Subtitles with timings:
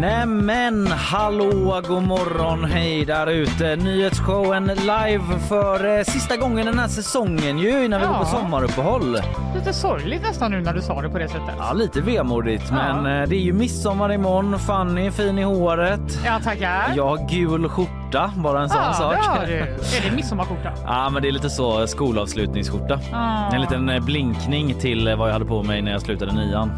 [0.00, 3.76] Nämen hallå, god morgon, hej där ute.
[3.76, 8.26] Nyhetsshowen live för eh, sista gången den här säsongen ju innan vi går på Ja.
[8.40, 9.16] sommaruppehåll.
[9.54, 11.54] Lite sorgligt nästan nu när du sa det på det sättet.
[11.58, 12.74] Ja, lite vemodigt Ja.
[13.02, 14.58] men eh, det är ju midsommar imorgon.
[14.58, 16.18] Fanny fin i håret.
[16.24, 16.92] Ja, tackar.
[16.96, 17.92] Jag har gul skjorta,
[18.36, 19.14] bara en sån ja, sak.
[19.46, 19.54] du.
[19.54, 20.72] Är det midsommarskjorta?
[20.86, 23.00] Ja, men det är lite så skolavslutningsskjorta.
[23.12, 23.52] Ah.
[23.54, 26.72] En liten eh, blinkning till eh, vad jag hade på mig när jag slutade nian.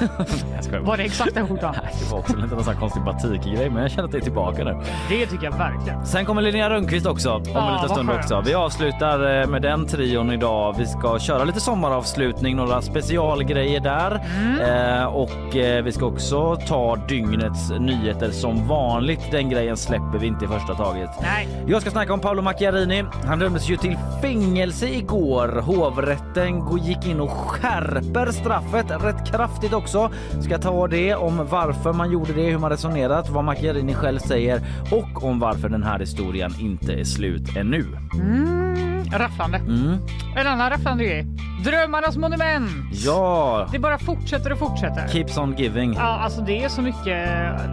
[0.72, 0.80] jag.
[0.80, 1.74] Var det exakt den skjortan?
[1.82, 4.22] Nej, Det var också lite någon sån konstig batikgrej men jag känner att det är
[4.22, 4.80] tillbaka nu.
[5.08, 6.06] Det tycker jag verkligen.
[6.06, 8.20] Sen kommer Linnea Rönnqvist också om Ja, en liten stund skönt.
[8.24, 8.42] också.
[8.46, 10.74] Vi avslutar eh, med den trion idag.
[10.78, 14.60] Vi ska köra lite sommaravslutning, några specialgrejer där Mm.
[15.00, 19.20] eh, och eh, vi ska också ta dygnets nyheter som vanligt.
[19.30, 21.10] Den grejen släpper vi inte i första taget.
[21.22, 21.48] Nej.
[21.66, 23.04] Jag ska snacka om Paolo Macchiarini.
[23.24, 25.48] Han dömdes ju till fängelse igår.
[25.48, 30.10] Hovrätten gick in och skärper straffet rätt kraftigt också.
[30.42, 34.60] Ska ta det om varför man gjorde det, hur man resonerat, vad Macchiarini själv säger
[34.90, 37.84] och om varför den här historien inte är slut ännu.
[38.14, 38.63] Mm,
[39.12, 39.58] rafflande.
[39.58, 39.98] Mm.
[40.36, 41.26] En annan rafflande grej.
[41.64, 42.70] Drömmarnas monument.
[42.92, 45.08] Ja, Det bara fortsätter och fortsätter.
[45.08, 45.94] keeps on giving.
[45.94, 47.28] Ja, alltså det är så mycket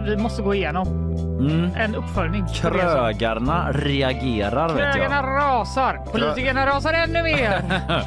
[0.06, 0.86] vi måste gå igenom.
[1.40, 1.70] Mm.
[1.76, 2.46] En uppföljning.
[2.54, 5.24] Krögarna reagerar vet Krögarna jag.
[5.24, 6.00] rasar.
[6.12, 7.62] Politikerna rasar ännu mer.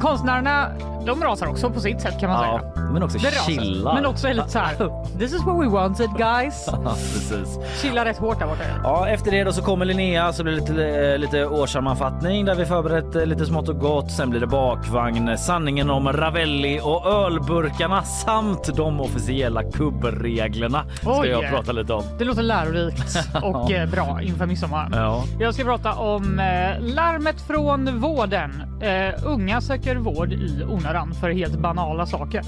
[0.00, 0.68] Konstnärerna,
[1.06, 2.90] de rasar också på sitt sätt kan man Ja, säga.
[2.92, 3.52] men också Det rasar.
[3.52, 3.94] chillar.
[3.94, 4.74] Men också är lite så här.
[5.18, 6.68] This is what we wanted guys.
[6.94, 7.58] Precis.
[7.82, 8.62] Chillar rätt hårt där borta.
[8.84, 12.54] Ja, efter det då så kommer Linnea så blir det lite, eh, lite årssammanfattning där
[12.54, 14.10] vi förberett eh, lite smått och gott.
[14.10, 21.28] Sen blir det bakvagn, sanningen om Ravelli och ölburkarna samt de officiella kubbreglerna ska Oj.
[21.28, 22.02] jag prata lite om.
[22.18, 24.88] Det låter lärorikt och eh, bra inför midsommar.
[24.92, 25.24] Ja.
[25.40, 26.40] Jag ska prata om
[26.80, 28.62] larmet från vården.
[28.82, 32.42] Eh, unga söker vård i onödan för helt banala saker.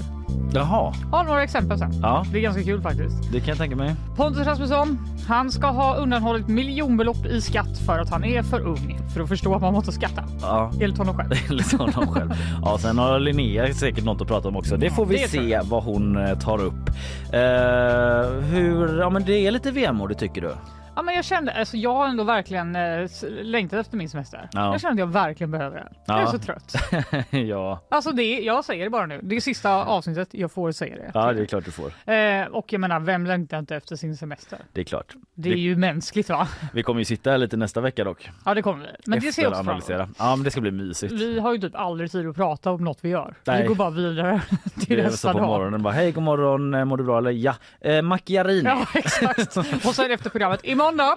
[0.55, 1.91] Jaha, Har några exempel sen.
[2.01, 3.31] ja, Det är ganska kul faktiskt.
[3.31, 3.95] det kan jag tänka mig.
[4.15, 8.99] Pontus Rasmusson, han ska ha undanhållit miljonbelopp i skatt för att han är för ung
[9.13, 10.23] för att förstå att man måste skatta.
[10.41, 10.71] Ja.
[10.81, 11.31] Enligt honom själv.
[11.49, 12.31] Enligt honom själv.
[12.65, 14.77] Ja, sen har Linnea säkert något att prata om också.
[14.77, 16.89] Det får vi det se vad hon eh, tar upp.
[17.31, 20.51] Eh, hur, ja men det är lite vemodigt tycker du?
[20.95, 23.09] Ja, men jag kände, alltså jag har ändå verkligen eh,
[23.41, 24.49] längtat efter min semester.
[24.51, 24.71] Ja.
[24.71, 25.89] Jag kände att jag verkligen behöver det.
[26.05, 26.27] Jag är Ja.
[26.31, 26.73] så trött.
[27.29, 27.79] ja.
[27.89, 29.19] Alltså det, jag säger det bara nu.
[29.23, 31.11] Det är sista avsnittet, jag får säga det.
[31.13, 31.93] ja, det är klart du får.
[32.13, 34.59] Eh, och jag menar, vem längtar inte efter sin semester?
[34.73, 35.13] Det är klart.
[35.35, 36.47] Det är ju mänskligt va?
[36.73, 38.29] Vi kommer ju sitta här lite nästa vecka dock.
[38.45, 38.89] Ja det kommer vi.
[39.05, 39.59] Men det ser jag också.
[39.61, 40.09] Efteranalysera.
[40.17, 41.13] Ja, men det ska bli mysigt.
[41.13, 43.35] Vi har ju typ aldrig tid att prata om något vi gör.
[43.45, 43.61] Nej.
[43.61, 44.41] Vi går bara vidare
[44.79, 45.47] till Det så nästa på dag.
[45.47, 47.55] morgonen bara hej god morgon, eh, mår du bra eller ja.
[47.81, 48.69] Eh, Macchiarini.
[48.69, 49.57] Ja exakt.
[49.85, 51.15] Och sen efter programmet, imorgon då?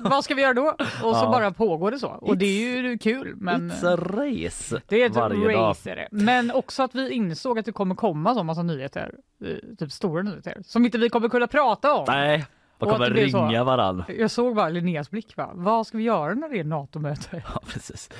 [0.10, 0.68] Vad ska vi göra då?
[0.78, 1.30] Och så Ja.
[1.32, 2.08] bara pågår det så.
[2.08, 3.34] Och det är ju kul.
[3.36, 4.80] Men It's a race.
[4.88, 5.70] det är ett varje dag.
[5.70, 6.08] race det.
[6.10, 9.14] Men också att vi insåg att det kommer komma så massa nyheter.
[9.44, 10.56] eh, Typ stora nyheter.
[10.64, 12.04] Som inte vi kommer kunna prata om.
[12.08, 12.46] Nej,
[12.82, 13.46] Och kommer att blir så.
[13.46, 14.04] ringa varann.
[14.18, 15.36] Jag såg bara Linneas blick.
[15.36, 15.50] Va?
[15.54, 17.42] Vad ska vi göra när det är NATO-möte?
[17.54, 18.10] Ja precis.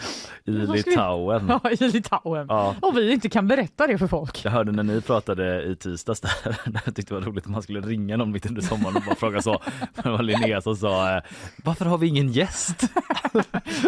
[0.44, 1.46] I ska vi- Litauen.
[1.64, 2.46] Ja, i Litauen.
[2.48, 2.74] Ja.
[2.82, 4.44] Och vi inte kan berätta det för folk.
[4.44, 6.30] Jag hörde när ni pratade i tisdags där,
[6.70, 9.02] där jag tyckte det var roligt att man skulle ringa någon mitt under sommaren och
[9.06, 9.58] bara fråga så.
[10.02, 11.22] Det var Linnea som sa eh,
[11.64, 12.80] varför har vi ingen gäst?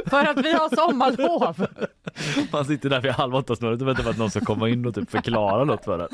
[0.07, 1.67] För att vi har sommarlov.
[2.53, 4.87] Man sitter där vid halv åtta snurret och väntar på att någon ska komma in
[4.87, 6.09] och typ förklara något för en.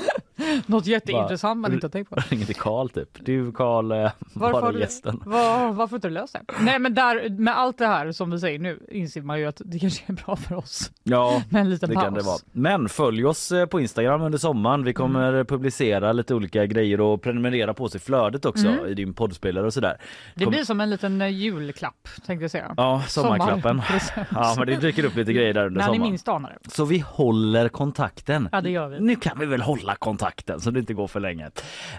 [0.66, 2.16] Något jätteintressant man inte har tänkt på.
[2.28, 3.08] Ringer till Karl typ.
[3.24, 4.10] Du Karl, eh,
[4.52, 5.22] Varför var har du- gästen?
[5.26, 6.40] Var, varför inte löst det?
[6.60, 9.62] Nej men där, med allt det här som vi säger nu inser man ju att
[9.64, 12.04] det kanske är bra för oss Ja, med en liten det paus.
[12.04, 12.38] kan det vara.
[12.52, 14.84] Men följ oss eh, på Instagram under sommaren.
[14.84, 15.46] Vi kommer Mm.
[15.46, 19.88] publicera lite olika grejer och prenumerera på sig flödet också i din poddspelare och sådär.
[19.90, 20.00] Mm.
[20.34, 22.74] Det Kom- blir som en liten eh, julklapp tänkte jag säga.
[22.76, 23.82] Ja, sommarklappen.
[24.30, 26.70] Ja, men det dyker upp lite grejer där under När ni minst anar det.
[26.70, 28.48] Så vi håller kontakten.
[28.52, 29.00] Ja det gör vi.
[29.00, 31.50] Nu kan vi väl hålla kontakten så det inte går för länge.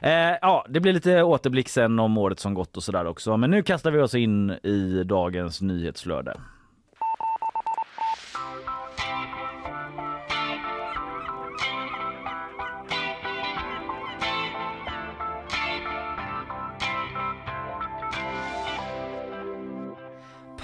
[0.01, 0.11] Eh,
[0.41, 3.37] ja, det blir lite återblick sen om året som gått och sådär också.
[3.37, 6.37] Men nu kastar vi oss in i dagens nyhetsflöde.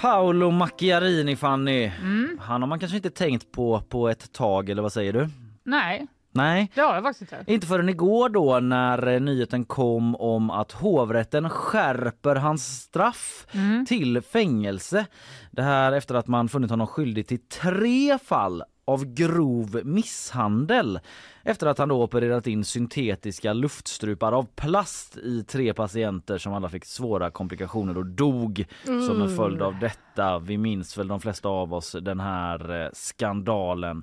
[0.00, 1.84] Paolo Macchiarini Fanny.
[1.84, 2.38] Mm.
[2.42, 5.28] Han har man kanske inte tänkt på på ett tag eller vad säger du?
[5.64, 7.52] Nej, Nej, Det har jag faktiskt inte.
[7.52, 13.46] inte förrän igår då när eh, nyheten kom om att hovrätten skärper hans straff
[13.88, 15.06] till fängelse.
[15.50, 21.00] Det här efter att man funnit honom skyldig till tre fall av grov misshandel
[21.42, 26.68] efter att han då opererat in syntetiska luftstrupar av plast i tre patienter som alla
[26.68, 30.38] fick svåra komplikationer och dog som en följd av detta.
[30.38, 34.02] Vi minns väl de flesta av oss den här eh, skandalen.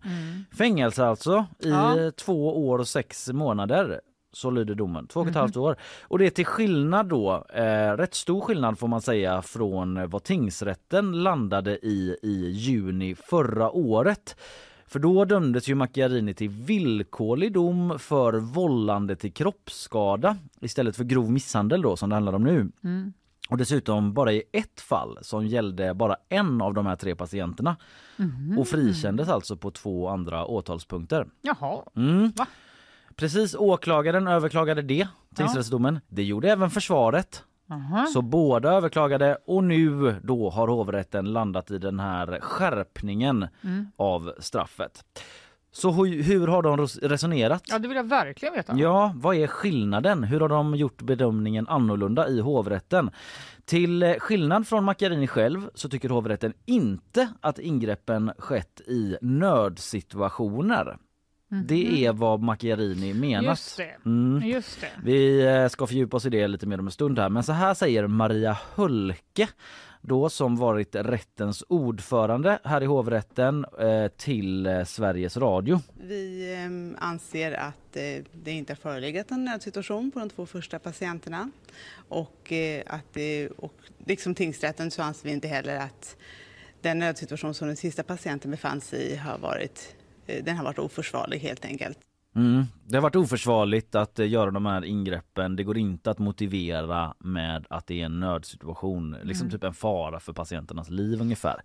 [0.58, 2.12] Fängelse alltså i Ja.
[2.18, 4.02] två år och sex månader.
[4.34, 5.08] Så lyder domen.
[5.08, 5.76] Två och ett halvt år.
[6.02, 10.24] Och det är till skillnad då, eh, rätt stor skillnad får man säga från vad
[10.24, 14.36] tingsrätten landade i i juni förra året.
[14.88, 21.32] För då dömdes ju Macchiarini till villkorlig dom för vållande till kroppsskada istället för grov
[21.32, 22.72] misshandel då som det handlar om nu.
[23.50, 27.76] Och dessutom bara i ett fall som gällde bara en av de här tre patienterna.
[28.58, 31.28] Och frikändes alltså på två andra åtalspunkter.
[31.42, 31.84] Jaha.
[31.96, 32.32] Mm.
[33.16, 36.00] Precis, åklagaren överklagade det, tingsrättsdomen.
[36.08, 37.44] Det gjorde även försvaret.
[37.70, 38.06] Aha.
[38.06, 43.48] Så båda överklagade och nu då har hovrätten landat i den här skärpningen
[43.98, 45.04] av straffet.
[45.72, 47.64] Så hur, hur har de res- resonerat?
[47.68, 48.74] Ja, det vill jag verkligen veta.
[48.78, 50.24] Ja, vad är skillnaden?
[50.24, 53.10] Hur har de gjort bedömningen annorlunda i hovrätten?
[53.66, 60.98] Till skillnad från Macchiarini själv så tycker hovrätten inte att ingreppen skett i nödsituationer.
[61.64, 63.44] Det är vad Macchiarini menat.
[63.44, 63.96] Just det.
[64.06, 64.48] Mm.
[64.48, 64.90] Just det.
[65.04, 67.30] Vi eh, ska fördjupa oss i det lite mer om en stund här.
[67.30, 69.48] Men så här säger Maria Hölke
[70.02, 75.82] då som varit rättens ordförande här i hovrätten eh, till eh, Sveriges Radio.
[75.94, 81.52] Vi anser att det inte har förelegat en nödsituation på de två första patienterna.
[82.10, 82.54] Och,
[82.86, 83.74] att det, och
[84.06, 86.18] liksom tingsrätten så anser vi inte heller att
[86.86, 89.96] den nödsituation som den sista patienten befann sig i har varit,
[90.26, 91.98] den har varit oförsvarlig helt enkelt.
[92.36, 92.66] Mm.
[92.86, 95.56] Det har varit oförsvarligt att eh, göra de här ingreppen.
[95.56, 100.20] Det går inte att motivera med att det är en nödsituation, liksom typ en fara
[100.20, 101.62] för patienternas liv ungefär.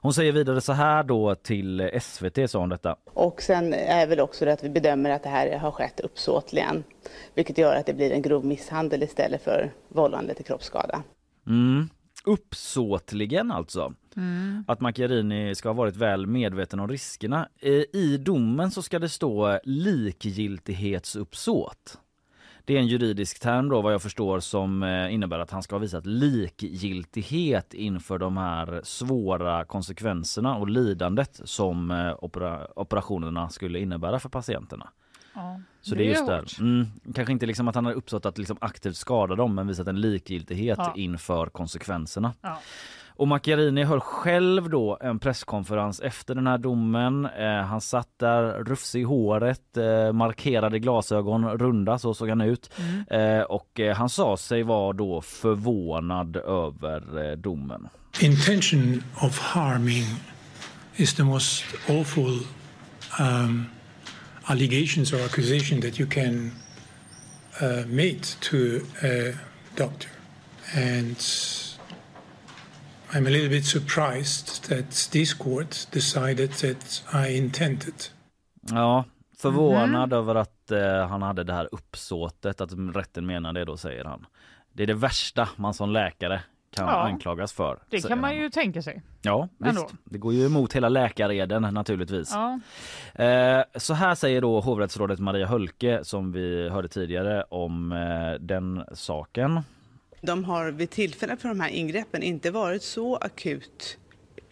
[0.00, 2.96] Hon säger vidare så här då till eh, SVT sa hon detta.
[3.04, 6.84] Och sen är väl också det att vi bedömer att det här har skett uppsåtligen.
[7.34, 11.02] Vilket gör att det blir en grov misshandel istället för vållande till kroppsskada.
[11.46, 11.88] Mm.
[12.26, 13.94] Uppsåtligen alltså.
[14.66, 17.48] Att Macchiarini ska ha varit väl medveten om riskerna.
[17.92, 21.98] I domen så ska det stå likgiltighetsuppsåt.
[22.64, 25.74] Det är en juridisk term då vad jag förstår som eh, innebär att han ska
[25.74, 33.78] ha visat likgiltighet inför de här svåra konsekvenserna och lidandet som eh, opera- operationerna skulle
[33.78, 34.88] innebära för patienterna.
[35.36, 35.60] Ja.
[35.82, 36.44] Så det är just där.
[36.60, 39.86] Mm, kanske inte liksom att han har uppsåt att liksom aktivt skada dem men visat
[39.88, 40.92] en likgiltighet Ja.
[40.96, 42.32] inför konsekvenserna.
[42.40, 42.58] Ja.
[43.18, 47.26] Och Macchiarini höll själv då en presskonferens efter den här domen.
[47.26, 52.70] Eh, han satt där rufsig i håret, eh, markerade glasögon, runda så såg han ut.
[53.10, 57.88] Eh, och eh, han sa sig vara då förvånad över eh, domen.
[58.20, 60.04] intention of harming
[60.96, 62.38] is the most awful
[63.20, 63.64] um,
[64.48, 66.52] allegations or accusation that you can
[67.60, 69.34] uh, make to a
[69.76, 70.08] doctor.
[70.74, 71.16] And
[73.12, 78.10] I'm a little bit surprised that this court decided that I intended.
[78.70, 79.04] Ja,
[79.38, 84.04] förvånad över att eh, han hade det här uppsåtet, att rätten menar det då säger
[84.04, 84.26] han.
[84.72, 87.02] Det är det värsta man som läkare kan Ja.
[87.08, 87.78] anklagas för.
[87.90, 89.02] Det kan man ju tänka sig.
[89.22, 89.82] Ja, Ändå.
[89.82, 89.94] visst.
[90.04, 92.30] Det går ju emot hela läkareden naturligtvis.
[92.32, 92.60] Ja.
[93.24, 98.84] Eh, så här säger då hovrättsrådet Maria Hölke som vi hörde tidigare om eh, den
[98.92, 99.60] saken.
[100.20, 103.98] De har vid tillfället för de här ingreppen inte varit så akut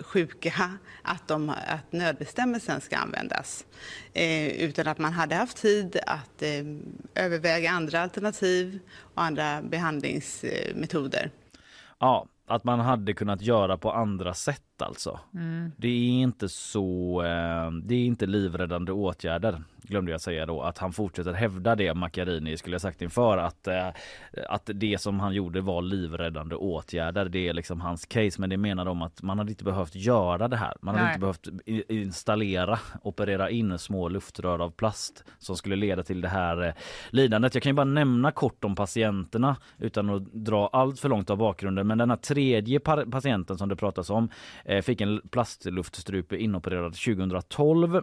[0.00, 0.70] sjuka
[1.02, 3.64] att, de, att nödbestämmelsen ska användas.
[4.12, 8.78] Eh, utan att man hade haft tid att eh, överväga andra alternativ
[9.14, 11.30] och andra behandlingsmetoder.
[12.00, 15.20] Ja, att man hade kunnat göra på andra sätt alltså.
[15.76, 20.78] Det är inte så, eh, det är inte livräddande åtgärder glömde jag säga då att
[20.78, 23.88] han fortsätter hävda det Macchiarini skulle jag sagt inför att, eh,
[24.48, 27.24] att det som han gjorde var livräddande åtgärder.
[27.24, 30.48] Det är liksom hans case men det menar de att man hade inte behövt göra
[30.48, 30.76] det här.
[30.80, 31.14] Man hade Nej.
[31.14, 31.48] inte behövt
[31.90, 36.72] installera, operera in små luftrör av plast som skulle leda till det här eh,
[37.10, 37.54] lidandet.
[37.54, 41.38] Jag kan ju bara nämna kort om patienterna utan att dra allt för långt av
[41.38, 41.86] bakgrunden.
[41.86, 44.28] Men den här tredje patienten som det pratas om
[44.64, 48.02] eh, fick en plastluftstrupe inopererad 2012.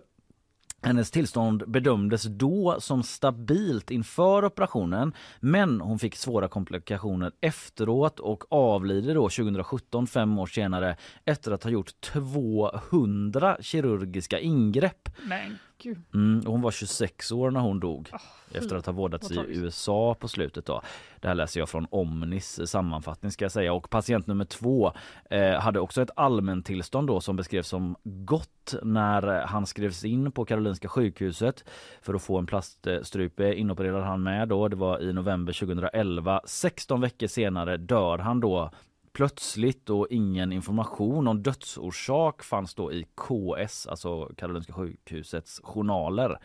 [0.83, 8.43] Hennes tillstånd bedömdes då som stabilt inför operationen men hon fick svåra komplikationer efteråt och
[8.53, 10.95] avlider då 2017, fem år senare
[11.25, 15.09] efter att ha gjort 200 kirurgiska ingrepp.
[15.23, 15.97] Men Gud.
[16.13, 18.19] Mm, hon var 26 år när hon dog Ah,
[18.53, 19.39] efter att ha vårdats i.
[19.47, 20.65] USA på slutet.
[20.65, 20.81] Då.
[21.19, 23.73] Det här läser jag från Omnis sammanfattning ska jag säga.
[23.73, 24.93] Och patient nummer två
[25.29, 30.45] eh, hade också ett allmäntillstånd då som beskrevs som gott när han skrevs in på
[30.45, 31.63] Karolinska sjukhuset
[32.01, 34.67] för att få en plaststrupe inopererad han med då.
[34.67, 36.41] Det var i november 2011.
[36.45, 38.71] 16 veckor senare dör han då
[39.13, 46.37] plötsligt och ingen information om dödsorsak fanns då i KS, alltså Karolinska sjukhusets journaler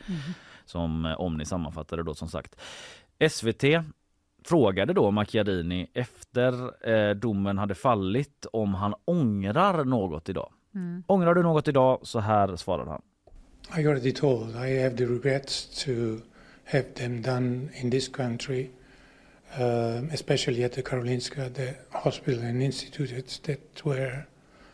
[0.65, 2.57] som eh, Omni sammanfattade då som sagt.
[3.31, 3.65] SVT
[4.45, 6.53] frågade då Macchiarini efter
[6.91, 10.53] eh, domen hade fallit om han ångrar något idag.
[11.07, 12.01] Ångrar du något idag?
[12.03, 13.03] Så här svarade han.
[13.79, 15.91] I already told I have the regrets to
[16.65, 18.71] have them done in this country,
[19.59, 24.27] um, especially at the Karolinska, the hospital and institutes that were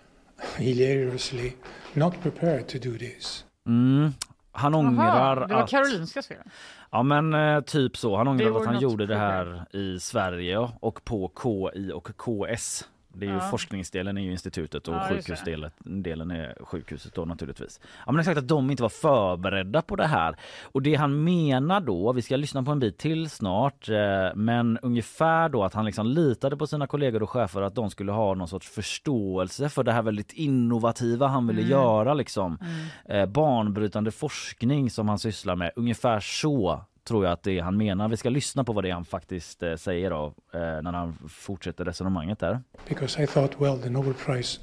[0.58, 1.56] hilariously
[1.94, 3.44] not prepared to do this.
[3.66, 4.12] Mm.
[4.52, 5.70] Han ångrar Jaha, det var att...
[5.70, 6.38] Karolinska fel.
[6.90, 8.16] Ja men eh, typ så.
[8.16, 12.88] Han ångrar att han gjorde det här i Sverige och på KI och KS.
[13.14, 13.40] Det är ju Ja.
[13.50, 17.80] forskningsdelen är ju institutet och Ja, sjukhusdelen delen är sjukhuset då naturligtvis.
[18.06, 20.36] Ja men exakt att de inte var förberedda på det här.
[20.62, 24.78] Och det han menar då, vi ska lyssna på en bit till snart, eh, men
[24.82, 28.34] ungefär då att han liksom litade på sina kollegor och chefer att de skulle ha
[28.34, 32.58] någon sorts förståelse för det här väldigt innovativa han ville göra liksom.
[33.08, 35.70] Eh, banbrytande forskning som han sysslar med.
[35.76, 38.08] Ungefär så tror jag att det är han menar.
[38.08, 41.18] Vi ska lyssna på vad det är han faktiskt eh, säger då eh, när han
[41.28, 42.62] fortsätter resonemanget där.
[42.88, 44.60] because I thought, well, the Nobel Prize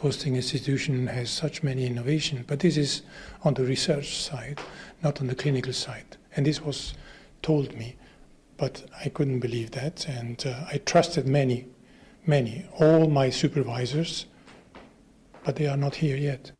[0.00, 3.02] hosting institution has such many innovation, but this is
[3.42, 4.56] on the research side,
[5.00, 6.16] not on the clinical side.
[6.36, 6.94] And this was
[7.42, 7.96] told me,
[8.56, 10.08] but I couldn't believe that.
[10.08, 11.66] And uh, I trusted many,
[12.24, 14.26] many, all my supervisors,
[15.44, 16.52] but they are not here yet.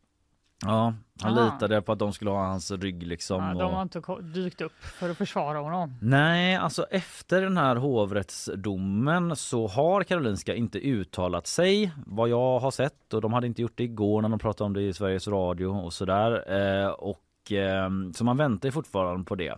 [0.65, 1.45] Ja, han Ah.
[1.45, 3.43] litade på att de skulle ha hans rygg liksom.
[3.43, 5.93] Ja, de har inte dykt upp för att försvara honom.
[6.01, 12.71] Nej, alltså efter den här hovrättsdomen så har Karolinska inte uttalat sig vad jag har
[12.71, 15.27] sett och de hade inte gjort det igår när de pratade om det i Sveriges
[15.27, 16.51] Radio och sådär.
[16.83, 19.55] Eh, och eh, så man väntar fortfarande på det.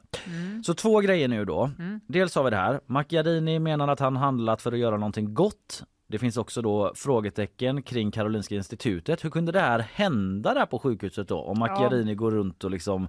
[0.66, 1.72] Så två grejer nu då.
[2.08, 2.80] Dels har vi det här.
[2.86, 5.84] Macchiarini menar att han handlat för att göra någonting gott.
[6.12, 9.24] Det finns också då frågetecken kring Karolinska institutet.
[9.24, 11.38] Hur kunde det här hända där på sjukhuset då?
[11.42, 13.08] Om Macchiarini går runt och liksom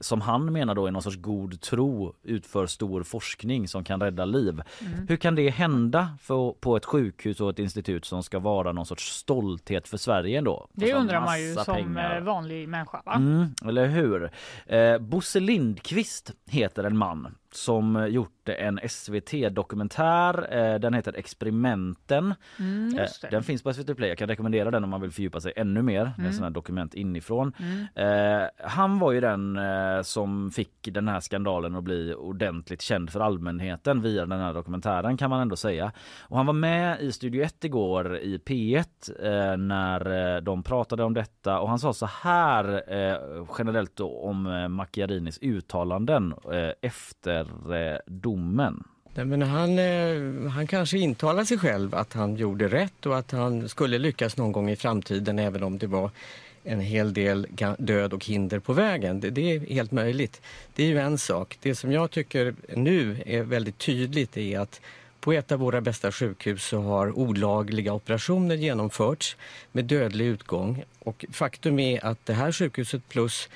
[0.00, 4.24] som han menar då i någon sorts god tro utför stor forskning som kan rädda
[4.24, 4.62] liv.
[5.08, 8.86] Hur kan det hända för, på ett sjukhus och ett institut som ska vara någon
[8.86, 10.68] sorts stolthet för Sverige ändå?
[10.72, 12.16] Det undrar man ju som pengar.
[12.16, 13.02] eh, vanlig människa.
[13.06, 13.14] Va?
[13.14, 14.30] Mm, eller hur?
[14.66, 20.54] Eh, Bosse Lindqvist heter en man som gjort en SVT-dokumentär.
[20.56, 22.34] Eh, den heter Experimenten.
[22.58, 23.30] Mm, Eh, det.
[23.30, 24.08] Den finns på SVT Play.
[24.08, 26.32] Jag kan rekommendera den om man vill fördjupa sig ännu mer med Mm.
[26.32, 27.52] sådana här dokument inifrån.
[27.94, 29.58] Eh, han var ju den
[30.04, 35.16] som fick den här skandalen att bli ordentligt känd för allmänheten via den här dokumentären
[35.16, 35.92] kan man ändå säga.
[36.20, 38.84] Och han var med i Studio 1 igår i P1
[39.22, 42.82] eh, när de pratade om detta och han sa så här
[43.58, 46.88] generellt om Macchiarinis uttalanden eh,
[47.40, 48.84] efter domen.
[49.14, 53.30] Nej, men han, eh, han kanske intalar sig själv att han gjorde rätt och att
[53.30, 56.10] han skulle lyckas någon gång i framtiden även om det var
[56.64, 57.46] en hel del
[57.78, 59.20] död och hinder på vägen.
[59.20, 60.42] Det, det är helt möjligt.
[60.74, 61.58] Det är ju en sak.
[61.62, 64.80] Det som jag tycker nu är väldigt tydligt är att
[65.20, 69.36] på ett av våra bästa sjukhus så har olagliga operationer genomförts
[69.72, 70.84] med dödlig utgång.
[70.98, 73.48] Och faktum är att det här sjukhuset plus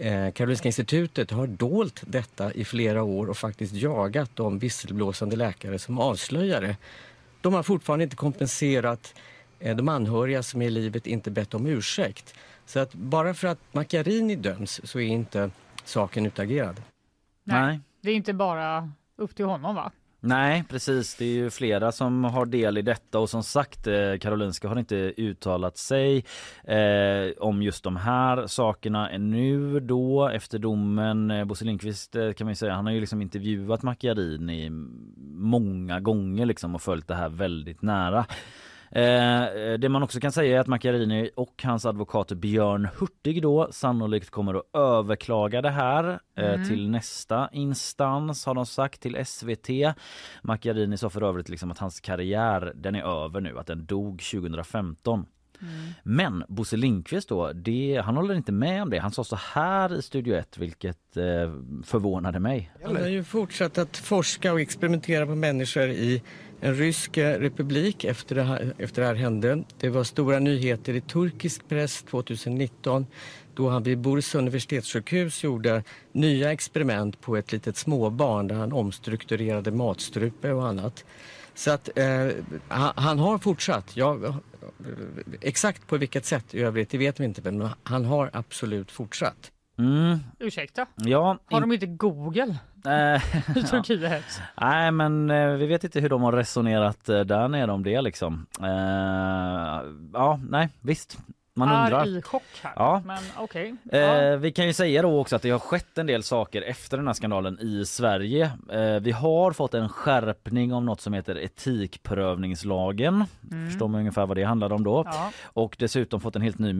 [0.00, 5.78] Eh, Karolinska institutet har dolt detta i flera år och faktiskt jagat de visselblåsande läkare
[5.78, 6.76] som avslöjar det.
[7.40, 9.14] De har fortfarande inte kompenserat
[9.58, 12.34] eh, de anhöriga som är i livet inte bett om ursäkt.
[12.66, 15.50] Så att bara för att Macchiarini döms så är inte
[15.84, 16.82] saken utagerad.
[17.44, 17.60] Nej.
[17.60, 17.80] Nej.
[18.00, 19.92] Det är inte bara upp till honom va?
[20.22, 24.16] Nej precis, det är ju flera som har del i detta och som sagt eh,
[24.20, 26.24] Karolinska har inte uttalat sig
[26.64, 31.30] eh, om just de här sakerna ännu då efter domen.
[31.30, 34.70] Eh, Bosse Lindqvist eh, kan man ju säga, han har ju liksom intervjuat Macchiarini
[35.34, 38.26] många gånger liksom och följt det här väldigt nära.
[38.92, 43.68] Eh, det man också kan säga är att Macchiarini och hans advokat Björn Hurtig då
[43.70, 49.68] sannolikt kommer att överklaga det här eh, till nästa instans har de sagt till SVT.
[50.42, 54.22] Macchiarini sa för övrigt liksom att hans karriär den är över nu, att den dog
[54.22, 55.26] 2015.
[56.02, 58.98] Men Bosse Lindqvist då, det, han håller inte med om det.
[58.98, 61.24] Han sa så här i Studio 1 vilket eh,
[61.84, 62.72] förvånade mig.
[62.84, 66.22] Han har ju fortsatt att forska och experimentera på människor i
[66.60, 69.64] en rysk eh, republik efter det, här, efter det här hände.
[69.78, 73.06] Det var stora nyheter i turkisk press 2019
[73.54, 79.70] då han vid Boris universitetssjukhus gjorde nya experiment på ett litet småbarn där han omstrukturerade
[79.70, 81.04] matstrupe och annat.
[81.54, 82.28] Så att eh,
[82.68, 83.96] han, han, har fortsatt.
[83.96, 84.18] Ja,
[85.40, 89.50] exakt på vilket sätt i övrigt, det vet vi inte, men han har absolut fortsatt.
[89.78, 90.18] Mm.
[90.38, 90.86] Ursäkta?
[90.96, 92.56] Ja, har de inte Google?
[93.56, 94.40] I Turkiet?
[94.60, 98.00] Nej, men eh, vi vet inte hur de har resonerat eh, där nere om det
[98.00, 98.46] liksom.
[98.60, 98.68] Uh,
[100.12, 101.18] ja, nej, visst.
[101.68, 102.02] Man undrar.
[102.02, 102.72] Är i chock här.
[102.76, 103.02] Ja.
[103.04, 103.74] Men Okay.
[103.90, 103.98] Ja.
[103.98, 106.96] Eh, vi kan ju säga då också att det har skett en del saker efter
[106.96, 108.50] den här skandalen i Sverige.
[108.72, 113.24] Eh, vi har fått en skärpning av något som heter etikprövningslagen.
[113.50, 113.70] Mm.
[113.70, 115.02] Förstår man ungefär vad det handlar om då.
[115.06, 115.32] Ja.
[115.42, 116.72] Och dessutom fått en helt ny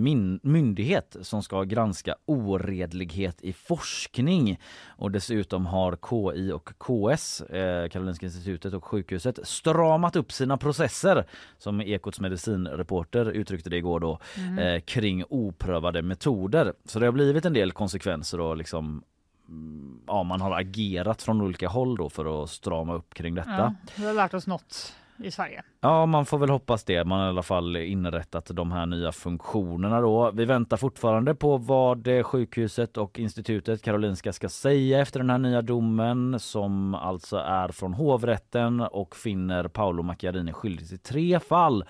[0.43, 4.61] myndighet som ska granska oredlighet i forskning.
[4.87, 11.25] Och dessutom har KI och KS, eh, Karolinska institutet och sjukhuset stramat upp sina processer
[11.59, 14.19] som Ekots medicinreporter uttryckte det igår då.
[14.37, 16.73] Mm eh, kring oprövade metoder.
[16.85, 19.03] Så det har blivit en del konsekvenser och liksom
[19.49, 23.51] mm, ja, man har agerat från olika håll då för att strama upp kring detta.
[23.51, 25.63] Ja, vi har lärt oss något i Sverige.
[25.81, 27.05] Ja, man får väl hoppas det.
[27.05, 30.31] Man har i alla fall inrättat de här nya funktionerna då.
[30.31, 35.63] Vi väntar fortfarande på vad sjukhuset och institutet Karolinska ska säga efter den här nya
[35.63, 41.85] domen som alltså är från hovrätten och finner Paolo Macchiarini skyldig till tre fall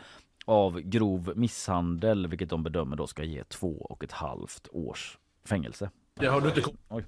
[0.50, 5.90] av grov misshandel vilket de bedömer då ska ge två och ett halvt års fängelse.
[6.20, 6.62] Det har du inte...
[6.88, 7.04] Oj.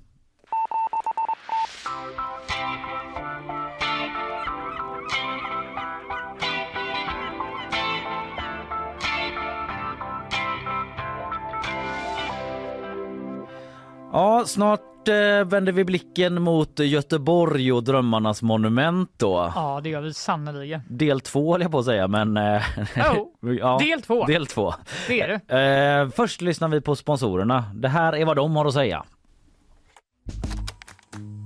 [14.13, 19.53] Ja, snart eh, vänder vi blicken mot Göteborg och drömmarnas monument då.
[19.55, 20.81] Ja, det gör vi sannerligen.
[20.89, 22.37] Del två håller jag på att säga, men...
[22.37, 22.63] Eh,
[23.43, 24.27] oh, ja, del två.
[24.27, 24.75] Del två.
[25.09, 26.03] Det är det.
[26.03, 27.65] Eh, först lyssnar vi på sponsorerna.
[27.75, 29.05] Det här är vad de har att säga.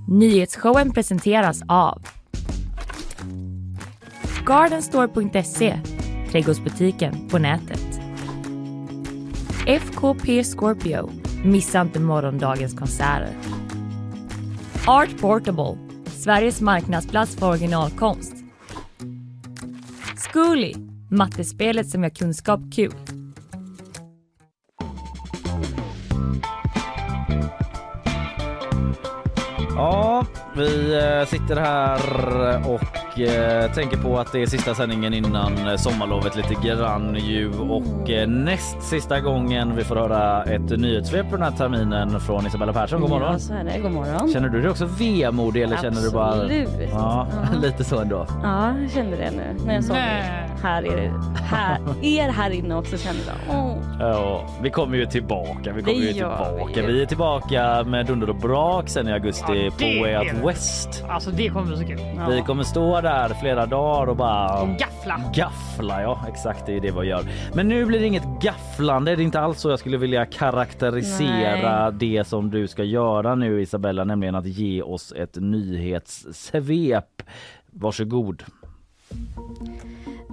[0.07, 2.01] Nyhetsshowen presenteras av
[4.45, 5.79] Gardenstore.se,
[6.31, 7.99] trädgårdsbutiken på nätet.
[9.67, 11.09] FKP Scorpio
[11.43, 13.29] Missa inte morgondagens konserter.
[14.89, 18.33] Art Portable, Sveriges marknadsplats för originalkonst.
[20.17, 20.73] Zcooly,
[21.11, 22.93] mattespelet som gör kunskap kul.
[29.75, 31.99] Ja, vi eh, sitter här
[32.69, 37.51] och eh, tänker på att det är sista sändningen innan eh, sommarlovet lite grann ju
[37.59, 42.73] och näst sista gången vi får höra ett nyhetssvep på den här terminen från Isabella
[42.73, 43.01] Persson.
[43.01, 43.33] God morgon!
[43.33, 43.79] Ja, så är det.
[43.79, 44.33] God morgon!
[44.33, 45.95] Känner du dig också vemodig eller Absolut.
[45.95, 46.31] känner du bara...
[46.31, 46.69] Absolut!
[46.91, 48.27] Ja, ja, lite så ändå.
[48.43, 49.95] Ja, jag kände det nu när jag såg
[50.61, 53.55] här, er, här, er här inne också kände jag.
[53.55, 53.77] Oh.
[53.99, 55.73] Ja, vi kommer ju tillbaka.
[55.73, 56.81] Vi kommer ju tillbaka.
[56.81, 56.81] Vi.
[56.81, 61.03] vi är tillbaka med dunder och brak sen i augusti på Way Out West.
[61.09, 61.99] Alltså det kommer bli så kul.
[62.17, 62.29] Ja.
[62.29, 64.65] Vi kommer stå där flera dagar och bara...
[64.79, 65.21] Gaffla.
[65.33, 67.23] Gaffla, ja exakt det är det vi gör.
[67.53, 69.15] Men nu blir det inget gafflande.
[69.15, 71.93] Det är inte alls så jag skulle vilja karaktärisera Nej.
[71.99, 77.21] det som du ska göra nu Isabella, nämligen att ge oss ett nyhetssvep.
[77.71, 78.43] Varsågod.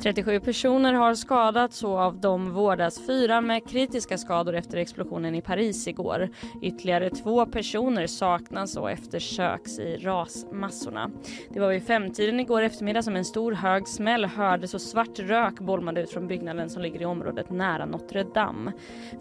[0.02, 5.42] 37 personer har skadats och av dem vårdas fyra med kritiska skador efter explosionen i
[5.42, 6.28] Paris igår.
[6.62, 11.11] Ytterligare två personer saknas och eftersöks i rasmassorna.
[11.50, 15.61] Det var vid femtiden igår eftermiddag som en stor hög smäll hördes och svart rök
[15.61, 18.72] bolmade ut från byggnaden som ligger i området nära Notre Dame.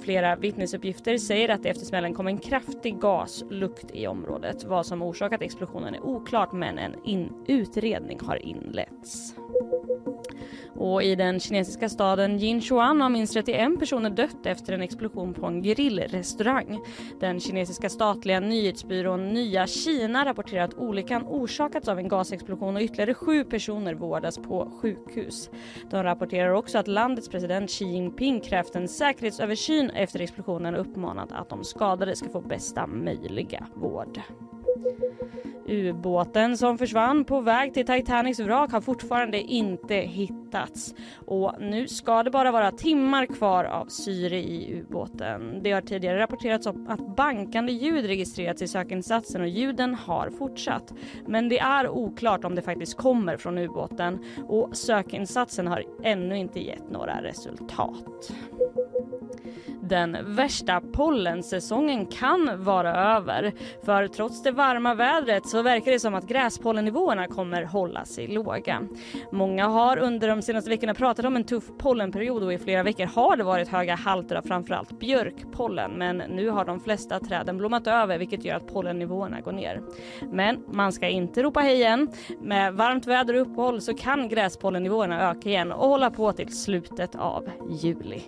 [0.01, 4.63] Flera vittnesuppgifter säger att efter smällen kom en kraftig gaslukt i området.
[4.63, 9.35] Vad som orsakat explosionen är oklart men en in utredning har inletts.
[10.75, 15.45] Och i den kinesiska staden Jinchuan har minst 31 personer dött efter en explosion på
[15.45, 16.79] en grillrestaurang.
[17.19, 23.13] Den kinesiska statliga nyhetsbyrån Nya Kina rapporterar att olyckan orsakats av en gasexplosion och ytterligare
[23.13, 25.49] sju personer vårdas på sjukhus.
[25.89, 31.31] De rapporterar också att landets president Xi Jinping krävt en säkerhetsöversyn efter explosionen och uppmanat
[31.31, 34.19] att de skadade ska få bästa möjliga vård.
[35.65, 40.95] Ubåten som försvann på väg till Titanics vrak har fortfarande inte hittats
[41.25, 45.59] och nu ska det bara vara timmar kvar av syre i ubåten.
[45.63, 50.93] Det har tidigare rapporterats om att bankande ljud registrerats i sökinsatsen och ljuden har fortsatt.
[51.27, 56.59] Men det är oklart om det faktiskt kommer från ubåten och sökinsatsen har ännu inte
[56.59, 58.31] gett några resultat.
[59.89, 63.53] Den värsta pollensäsongen kan vara över.
[63.85, 68.81] För trots det varma vädret så verkar det som att gräspollennivåerna kommer hålla sig låga.
[69.31, 73.05] Många har under de senaste veckorna pratat om en tuff pollenperiod och i flera veckor
[73.05, 77.87] har det varit höga halter av framförallt björkpollen men nu har de flesta träden blommat
[77.87, 79.81] över vilket gör att pollennivåerna går ner.
[80.31, 82.11] Men man ska inte ropa hej än.
[82.41, 87.15] Med varmt väder och uppehåll så kan gräspollennivåerna öka igen och hålla på till slutet
[87.15, 87.49] av
[87.81, 88.21] juli.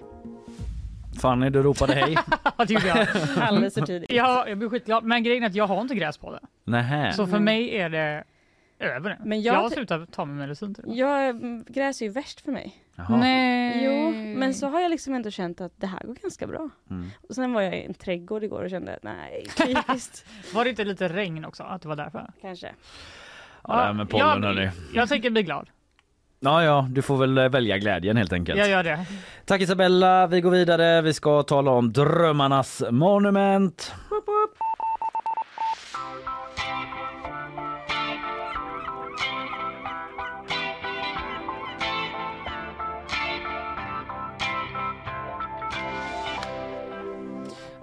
[1.15, 2.17] Fanny, du ropade hej.
[2.57, 3.07] Ja, det gjorde jag.
[3.37, 4.11] Alldeles för tidigt.
[4.11, 5.03] Ja, jag blir skitglad.
[5.03, 6.39] Men grejen är att jag har inte gräspollen.
[6.63, 7.13] Nähä.
[7.13, 8.23] Så för mig är det
[8.79, 9.15] över nu.
[9.29, 10.93] Men jag jag har slutat ta min medicin till det.
[10.93, 12.75] Ja, mm, gräs är ju värst för mig.
[12.95, 13.17] Jaha.
[13.17, 13.83] Nej.
[13.85, 16.69] Jo, men så har jag liksom ändå känt att det här går ganska bra.
[16.89, 17.09] Mm.
[17.29, 20.83] Och sen var jag i en trädgård igår och kände nej, typiskt Var det inte
[20.83, 21.63] lite regn också?
[21.63, 22.31] Att det var därför?
[22.41, 22.71] kanske.
[23.63, 24.61] Ja, det här med pollen hörni.
[24.63, 25.69] jag, jag tänker bli glad.
[26.45, 28.59] Ja, ja, du får väl eh, välja glädjen helt enkelt.
[28.59, 29.05] Jag gör det.
[29.45, 31.01] Tack Isabella, vi går vidare.
[31.01, 33.93] Vi ska tala om drömmarnas monument.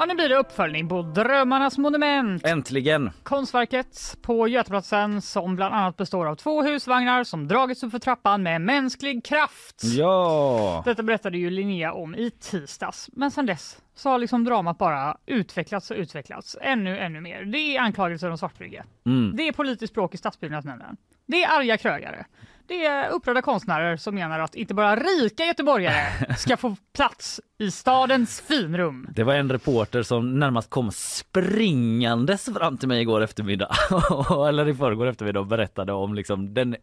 [0.03, 2.47] Ja, nu blir det uppföljning på Drömmarnas monument.
[2.47, 3.11] Äntligen!
[3.23, 8.43] Konstverket på Götaplatsen som bland annat består av två husvagnar som dragits upp för trappan
[8.43, 9.81] med mänsklig kraft.
[9.83, 10.83] Ja!
[10.85, 15.17] Detta berättade ju Linnea om i tisdags, men sedan dess så har liksom dramat bara
[15.27, 17.45] utvecklats och utvecklats ännu, ännu mer.
[17.45, 18.85] Det är anklagelser om svartbygge.
[19.07, 19.37] Mm.
[19.37, 20.97] Det är politiskt språk i stadsbyggnadsnämnden.
[21.27, 22.25] Det är arga krögare.
[22.67, 26.07] Det är upprörda konstnärer som menar att inte bara rika göteborgare
[26.39, 29.07] ska få plats i stadens finrum.
[29.15, 33.71] Det var en reporter som närmast kom springandes fram till mig igår eftermiddag
[34.49, 36.77] eller i förrgår eftermiddag och berättade om liksom den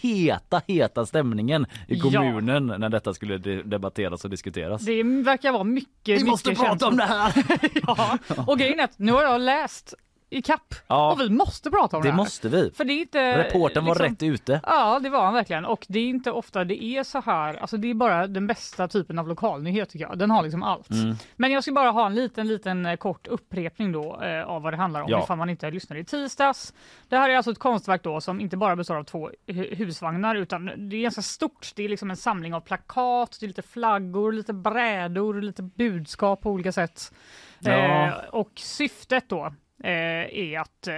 [0.00, 2.02] heta, heta stämningen i Ja.
[2.02, 4.82] kommunen när detta skulle de- debatteras och diskuteras.
[4.84, 7.32] Det verkar vara mycket, Vi mycket måste prata om det här!
[7.86, 9.94] ja, och grejen är att nu har jag läst
[10.30, 11.12] i kapp Ja.
[11.12, 12.16] och vi måste prata om det, Det här.
[12.16, 12.70] måste vi.
[12.70, 13.38] För det är inte...
[13.38, 14.60] Reporten var liksom- rätt ute.
[14.66, 15.64] Ja, det var han verkligen.
[15.64, 17.54] Och det är inte ofta det är så här.
[17.54, 20.18] Alltså det är bara den bästa typen av lokalnyhet tycker jag.
[20.18, 20.90] Den har liksom allt.
[20.90, 21.14] Mm.
[21.36, 24.72] Men jag ska bara ha en liten, liten eh, kort upprepning då eh, av vad
[24.72, 25.22] det handlar om Ja.
[25.22, 26.74] ifall man inte lyssnade i tisdags.
[27.08, 30.34] Det här är alltså ett konstverk då som inte bara består av två hu- husvagnar
[30.34, 31.72] utan det är ganska stort.
[31.76, 36.40] Det är liksom en samling av plakat, det är lite flaggor, lite brädor, lite budskap
[36.40, 37.12] på olika sätt.
[37.58, 37.72] Ja.
[38.06, 40.94] Eh, och syftet då är att eh,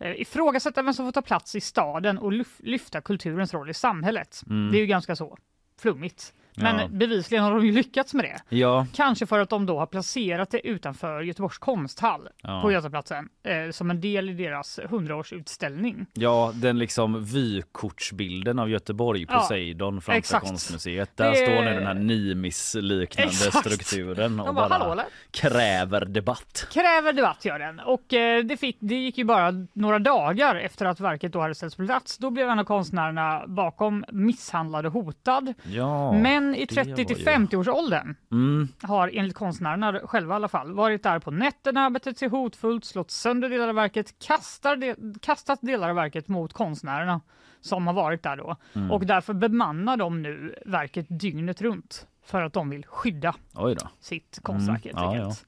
[0.00, 3.74] eh, ifrågasätta vem som får ta plats i staden och lyf- lyfta kulturens roll i
[3.74, 4.42] samhället.
[4.50, 4.72] Mm.
[4.72, 5.38] Det är ju ganska så
[5.80, 6.34] flummigt.
[6.56, 6.88] Men Ja.
[6.90, 8.56] bevisligen har de ju lyckats med det.
[8.56, 12.62] Ja, Kanske för att de då har placerat det utanför Göteborgs konsthall Ja.
[12.62, 16.06] på Götaplatsen eh, som en del i deras 100-årsutställning.
[16.14, 20.46] ja, den liksom vykortsbilden av Göteborg, Ja, Poseidon framför exakt.
[20.46, 21.16] konstmuseet.
[21.16, 26.66] Där Det- står nu den här Nimis-liknande strukturen och bara, bara kräver debatt.
[26.72, 30.86] Kräver debatt gör den och eh, det, fick, det gick ju bara några dagar efter
[30.86, 32.18] att verket då hade ställts på plats.
[32.18, 35.54] Då blev en av konstnärerna bakom misshandlad och hotad.
[35.64, 40.00] Ja, Men i det var 30 till ju- 50 års åldern Mm, har enligt konstnärerna
[40.04, 43.74] själva i alla fall varit där på nätterna, betett sig hotfullt, slått sönder delar av
[43.74, 47.20] verket, kastar de, kastat delar av verket mot konstnärerna
[47.60, 48.56] som har varit där då.
[48.74, 48.90] Mm.
[48.90, 53.34] Och därför bemannar de nu verket dygnet runt för att de vill skydda
[54.00, 55.46] sitt konstverk Mm, helt ja, enkelt.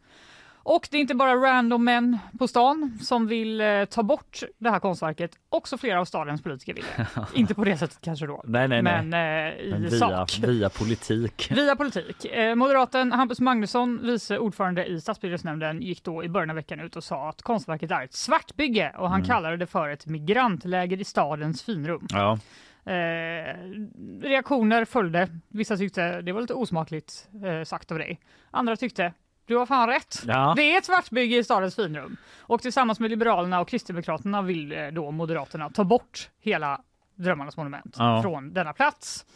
[0.69, 4.71] Och det är inte bara random män på stan som vill eh, ta bort det
[4.71, 5.31] här konstverket.
[5.49, 6.85] Också flera av stadens politiker vill
[7.35, 9.03] inte på det sättet kanske då, Nej, nej, nej.
[9.05, 9.15] men
[9.55, 10.39] eh, i Men via, sak.
[10.43, 11.49] via politik.
[11.55, 12.25] Via politik.
[12.25, 16.97] Eh, moderaten Hampus Magnusson, vice ordförande i stadsbyggnadsnämnden, gick då i början av veckan ut
[16.97, 19.27] och sa att konstverket är ett svartbygge och han Mm.
[19.29, 22.07] kallade det för ett migrantläger i stadens finrum.
[22.11, 22.39] Ja,
[22.89, 23.55] Eh,
[24.23, 25.29] reaktioner följde.
[25.49, 28.21] Vissa tyckte det var lite osmakligt eh, sagt av dig.
[28.51, 29.13] Andra tyckte
[29.47, 30.23] du har fan rätt.
[30.27, 30.53] Ja.
[30.57, 32.17] Det är ett svartbygge i stadens finrum.
[32.39, 36.81] Och tillsammans med Liberalerna och Kristdemokraterna vill eh, då Moderaterna ta bort hela
[37.15, 38.23] Drömmarnas monument Ja.
[38.23, 39.27] från denna plats.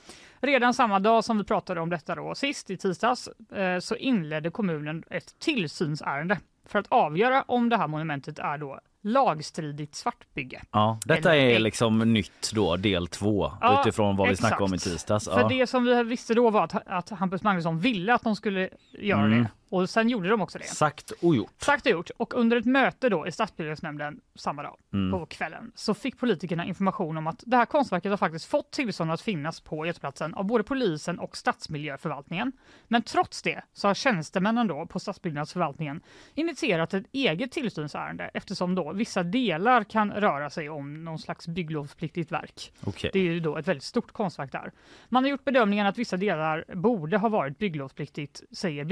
[0.40, 4.50] Redan samma dag som vi pratade om detta då sist i tisdags eh, så inledde
[4.50, 10.62] kommunen ett tillsynsärende för att avgöra om det här monumentet är då lagstridigt svartbygge.
[10.70, 10.98] ja.
[11.04, 14.48] Detta Eller- är liksom nytt då, del två Ja, utifrån vad vi exakt.
[14.48, 15.24] snackade om i tisdags.
[15.28, 15.48] För Ja.
[15.48, 18.68] det som vi visste då var att, att Hampus Magnusson ville att de skulle
[18.98, 19.38] göra Mm.
[19.42, 19.48] det.
[19.70, 20.64] Och sen gjorde de också det.
[20.64, 21.52] Sagt och gjort.
[21.62, 22.10] Sagt och gjort.
[22.16, 25.10] Och under ett möte då i stadsbyggnadsnämnden samma dag Mm.
[25.20, 29.10] på kvällen så fick politikerna information om att det här konstverket har faktiskt fått tillstånd
[29.12, 32.52] att finnas på Göteplatsen av både polisen och stadsmiljöförvaltningen.
[32.88, 36.00] Men trots det så har tjänstemännen då på stadsbyggnadsförvaltningen
[36.34, 42.32] initierat ett eget tillsynsärende eftersom då vissa delar kan röra sig om någon slags bygglovspliktigt
[42.32, 42.72] verk.
[42.84, 43.10] Okej.
[43.12, 44.72] Det är ju då ett väldigt stort konstverk där.
[45.08, 48.84] Man har gjort bedömningen att vissa delar borde ha varit bygglovspliktigt, säger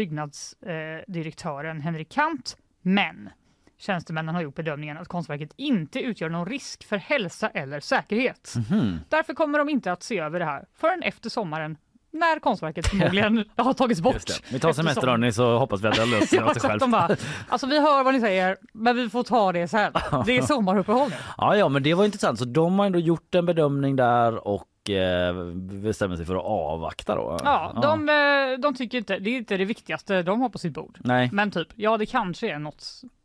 [0.69, 2.57] byggnadsdirektören Henrik Kant.
[2.83, 3.31] Men
[3.79, 8.55] tjänstemännen har gjort bedömningen att konstverket inte utgör någon risk för hälsa eller säkerhet.
[8.71, 9.01] Mhm.
[9.09, 11.77] Därför kommer de inte att se över det här förrän efter sommaren
[12.11, 14.23] när konstverket förmodligen har tagits bort.
[14.53, 16.71] Vi tar semester hörni så hoppas vi att det löser sig Ja, sig så att
[16.71, 16.81] själv.
[16.81, 17.17] de bara,
[17.49, 19.93] alltså vi hör vad ni säger, men vi får ta det sen.
[20.27, 21.17] Det är sommaruppehåll nu.
[21.37, 22.39] Ja, ja, men det var intressant.
[22.39, 27.15] Så de har ändå gjort en bedömning där och eh, bestämmer sig för att avvakta
[27.15, 27.37] då.
[27.45, 30.75] Ja, de, eh, de tycker inte, det är inte det viktigaste de har på sitt
[30.75, 30.99] bord.
[31.01, 31.29] Nej.
[31.33, 32.83] Men typ, ja det kanske är något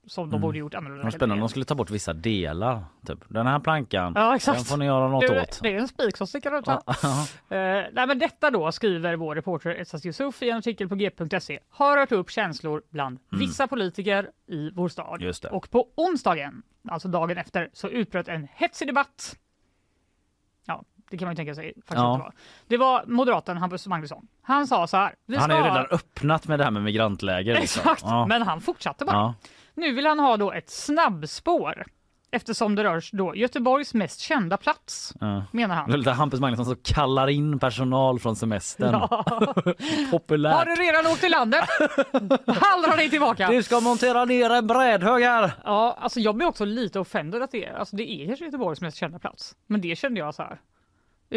[0.07, 0.41] som de Mm.
[0.41, 1.03] borde gjort annorlunda.
[1.03, 2.83] Vad spännande om de skulle ta bort vissa delar.
[3.07, 3.19] Typ.
[3.27, 4.57] Den här plankan, Ja, exakt.
[4.57, 5.59] den får ni göra något Du, åt.
[5.61, 6.79] Det är en spik som sticker ut här.
[6.85, 7.25] Ja.
[7.57, 11.59] Eh, nej, men detta då skriver vår reporter Essas Yusuf i en artikel på g.se
[11.69, 15.15] har rört upp känslor bland vissa politiker i vår stad.
[15.15, 15.21] Mm.
[15.27, 15.49] Just det.
[15.49, 19.35] Och på onsdagen, alltså dagen efter, så utbröt en hetsig debatt.
[21.13, 22.11] Det kan man ju tänka sig faktiskt Ja.
[22.13, 22.33] det var.
[22.67, 24.27] Det var moderaten Hampus Magnusson.
[24.41, 25.15] Han sa så här.
[25.37, 27.59] Han har ju redan öppnat med det här med migrantläger.
[27.59, 27.79] Liksom.
[27.81, 28.25] Exakt, Ja.
[28.25, 29.15] men han fortsatte bara.
[29.15, 29.33] Ja.
[29.73, 31.83] Nu vill han ha då ett snabbspår
[32.31, 35.43] eftersom det rör då Göteborgs mest kända plats, Ja.
[35.51, 35.91] menar Det är han.
[35.99, 38.91] lite Hampus Magnusson som kallar in personal från semestern.
[38.93, 39.23] Ja.
[40.11, 40.53] Populärt.
[40.55, 41.63] Har du redan åkt till landet?
[42.47, 43.47] Hallra dig tillbaka!
[43.49, 45.51] Du ska montera ner en brädhög här.
[45.63, 48.97] Ja, alltså jag blir också lite offended att det är, alltså det är Göteborgs mest
[48.97, 49.55] kända plats.
[49.67, 50.59] Men det kände jag så här.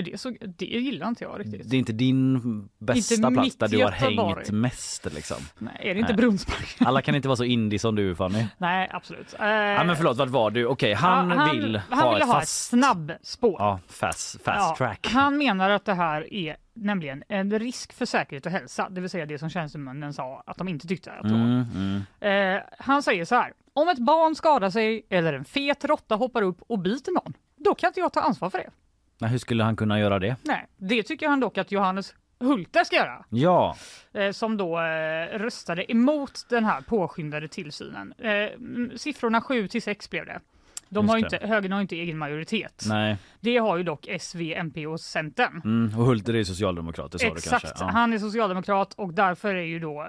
[0.03, 1.71] Det, så, det gillar inte jag riktigt.
[1.71, 4.35] Det är inte din bästa Inte plats där du har Göteborg.
[4.35, 5.37] hängt mest liksom.
[5.59, 6.17] Nej, är det inte Nej.
[6.17, 6.77] Brunnspark?
[6.81, 8.47] Alla kan inte vara så indie som du Fanny.
[8.59, 9.35] Nej, absolut.
[9.41, 10.67] Eh, Ja men förlåt, vad var du?
[10.67, 12.69] Okej, han, ja, vill han ha ville ett ha ett fast...
[12.69, 13.57] snabbspår.
[13.59, 15.07] Ja, fast, fast Ja, track.
[15.13, 19.11] Han menar att det här är nämligen en risk för säkerhet och hälsa, det vill
[19.11, 21.41] säga det som tjänstemännen sa att de inte tyckte att det var.
[21.41, 21.65] Mm,
[22.21, 22.57] mm.
[22.57, 26.43] Eh, han säger så här, om ett barn skadar sig eller en fet råtta hoppar
[26.43, 28.71] upp och biter någon, då kan inte jag ta ansvar för det.
[29.19, 30.37] Men hur skulle han kunna göra det?
[30.43, 33.25] Nej, det tycker han dock att Johannes Hulte ska göra.
[33.29, 33.77] Ja,
[34.13, 38.15] eh, som då eh, röstade emot den här påskyndade tillsynen.
[38.19, 40.41] Eh, siffrorna 7 till 6 blev det.
[40.89, 41.37] De Just har det.
[41.37, 42.85] inte, högern har inte egen majoritet.
[42.89, 43.17] nej.
[43.41, 45.63] Det har ju dock S, V, MP och Centern.
[45.65, 47.85] Mm, och Hulter är socialdemokrater sa du Exakt, kanske?
[47.85, 47.91] Ja.
[47.91, 50.07] han är socialdemokrat och därför är ju då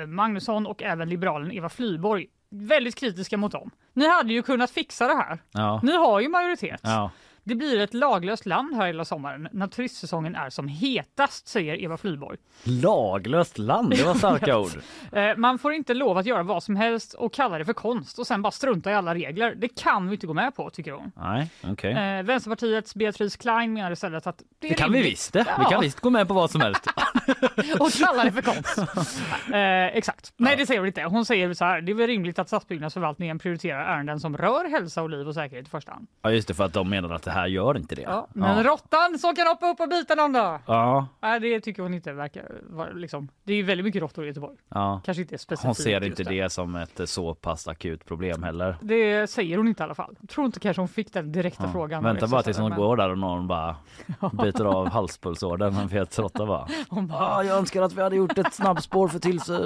[0.00, 3.70] eh, Magnusson och även liberalen Eva Flyborg väldigt kritiska mot dem.
[3.92, 5.38] Ni hade ju kunnat fixa det här.
[5.52, 5.80] Ja.
[5.82, 6.80] Ni har ju majoritet.
[6.82, 7.10] Ja.
[7.44, 11.96] Det blir ett laglöst land här hela sommaren när turistsäsongen är som hetast, säger Eva
[11.96, 12.38] Flyborg.
[12.64, 14.70] Laglöst land, det var starka ord.
[15.12, 18.18] Eh, Man får inte lov att göra vad som helst och kalla det för konst
[18.18, 19.54] och sen bara strunta i alla regler.
[19.56, 21.12] Det kan vi inte gå med på, tycker hon.
[21.16, 21.92] Nej, okej.
[21.92, 25.38] Eh, Vänsterpartiets Beatrice Klein menar istället att det Det kan vi visst det.
[25.58, 25.68] Vi Ja.
[25.70, 26.86] kan visst gå med på vad som helst.
[27.80, 28.78] och kalla det för konst.
[29.52, 30.32] eh, exakt.
[30.36, 31.02] Nej, det säger hon inte.
[31.02, 35.02] Hon säger så här, det är väl rimligt att stadsbyggnadsförvaltningen prioriterar ärenden som rör hälsa
[35.02, 36.06] och liv och säkerhet i första hand.
[36.22, 38.02] Ja just det, för att de menar att det här gör inte det.
[38.02, 40.58] Ja, men råttan som kan hoppa upp och bita någon då?
[40.66, 43.28] ja, Nej, det tycker hon inte verkar vara liksom.
[43.44, 44.56] Det är väldigt mycket råttor i Göteborg.
[44.68, 45.00] ja.
[45.04, 45.66] Kanske inte specifikt.
[45.66, 46.30] Hon ser inte där.
[46.30, 48.76] det som ett eh, så pass akut problem heller.
[48.80, 50.16] Det säger hon inte i alla fall.
[50.20, 51.72] Jag tror inte kanske hon fick den direkta Ja.
[51.72, 52.04] frågan.
[52.04, 53.76] Vänta bara tills hon men går där och någon bara
[54.42, 55.88] biter av halspulsådern.
[56.16, 56.68] Råtta bara.
[56.88, 59.48] Hon bara, Ah, jag önskar att vi hade gjort ett snabbspår för tills...
[59.48, 59.56] eh,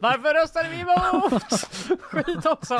[0.00, 1.42] Varför röstade vi emot?
[2.02, 2.74] Skit också!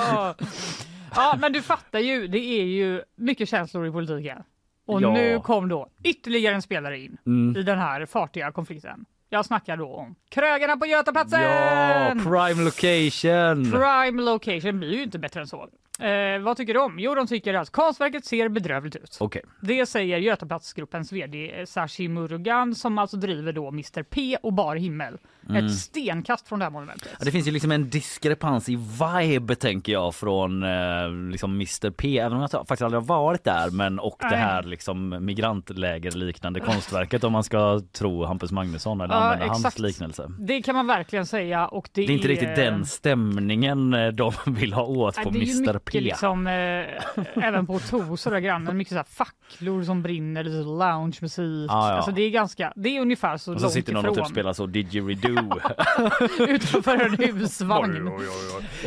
[1.16, 4.42] Ja, men du fattar ju, det är ju mycket känslor i politiken.
[4.86, 5.12] Och Ja.
[5.12, 7.56] nu kom då ytterligare en spelare in Mm.
[7.56, 9.04] i den här fartiga konflikten.
[9.28, 11.42] Jag snackar då om krögarna på Götaplatsen!
[11.42, 13.70] Ja, prime location!
[13.72, 15.68] Prime location blir ju inte bättre än så.
[16.00, 16.98] Eh, vad tycker de?
[16.98, 19.16] Jo, de tycker att konstverket ser bedrövligt ut.
[19.20, 19.42] Okej.
[19.62, 25.18] Det säger Götaplatsgruppens vd Sashi Murugan som alltså driver då Mr P och Bar himmel.
[25.48, 25.66] Mm.
[25.66, 27.08] Ett stenkast från det här monumentet.
[27.18, 31.90] Ja, det finns ju liksom en diskrepans i vibe tänker jag från eh, liksom Mr
[31.90, 34.38] P, även om jag faktiskt aldrig har varit där men och det Nej.
[34.38, 40.30] här liksom migrantlägerliknande konstverket om man ska tro Hampus Magnusson eller Ja, använda hans liknelse.
[40.38, 44.32] Det kan man verkligen säga och det, Det är inte riktigt den stämningen eh, de
[44.46, 46.00] vill ha åt Nej, på det är Mr mycket P.
[46.00, 50.56] liksom, eh, även på Tos och där grannen, mycket så här facklor som brinner, lite
[50.56, 51.70] loungemusik.
[51.70, 51.94] Ja, ja.
[51.96, 54.18] Alltså det är ganska, det är ungefär så Och så långt sitter någon ifrån.
[54.18, 55.35] och typ spelar så didgeridoo do.
[56.48, 58.10] utanför en husvagn.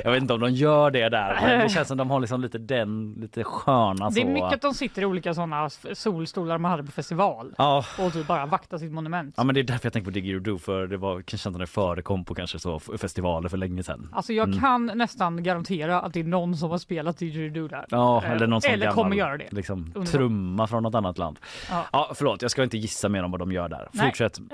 [0.04, 1.40] Jag vet inte om de gör det där.
[1.42, 4.30] Men det känns som de har liksom lite den, lite sköna Det är så.
[4.32, 7.86] mycket att de sitter i olika sådana solstolar man hade på festival Ja.
[8.00, 9.34] och typ bara vaktar sitt monument.
[9.38, 11.58] Ja men det är därför jag tänker på Digger Do för det var kanske som
[11.60, 14.10] det förekom på kanske så festivaler för länge sedan.
[14.14, 14.60] Alltså jag Mm.
[14.60, 17.86] kan nästan garantera att det är någon som har spelat didgeridoo där.
[17.90, 19.48] Ja, Eh, eller någon sån eller gammal kommer göra det.
[19.52, 21.40] liksom, trumma från något annat land.
[21.70, 21.86] Ja.
[21.94, 22.12] Ja.
[22.16, 23.88] förlåt, jag ska inte gissa mer om vad de gör där.
[23.92, 24.06] Nej.
[24.06, 24.40] Fortsätt.
[24.40, 24.46] Eh,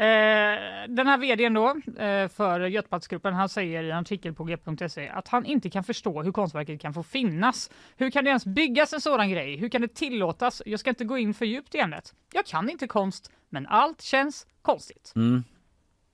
[0.95, 1.84] den här vdn då eh,
[2.29, 6.31] för Göteborgsgruppen, han säger i en artikel på g.se att han inte kan förstå hur
[6.31, 7.69] konstverket kan få finnas.
[7.97, 9.57] Hur kan det ens byggas en sådan grej?
[9.57, 10.61] Hur kan det tillåtas?
[10.65, 12.13] Jag ska inte gå in för djupt i ämnet.
[12.33, 15.13] Jag kan inte konst, men allt känns konstigt.
[15.15, 15.43] Mm.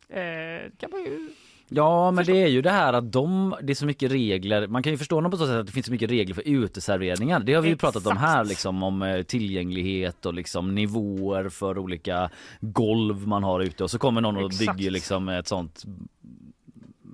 [0.10, 1.30] Eh, kan man ju...
[1.74, 4.84] Ja men det är ju det här att de, det är så mycket regler, man
[4.84, 7.40] kan ju förstå dem på så sätt att det finns så mycket regler för uteserveringar.
[7.40, 8.50] Det har vi ju pratat om här Exakt.
[8.50, 12.30] liksom om eh, tillgänglighet och liksom nivåer för olika
[12.62, 14.78] golv man har ute och så kommer någon och Exakt.
[14.78, 15.84] bygger liksom ett sånt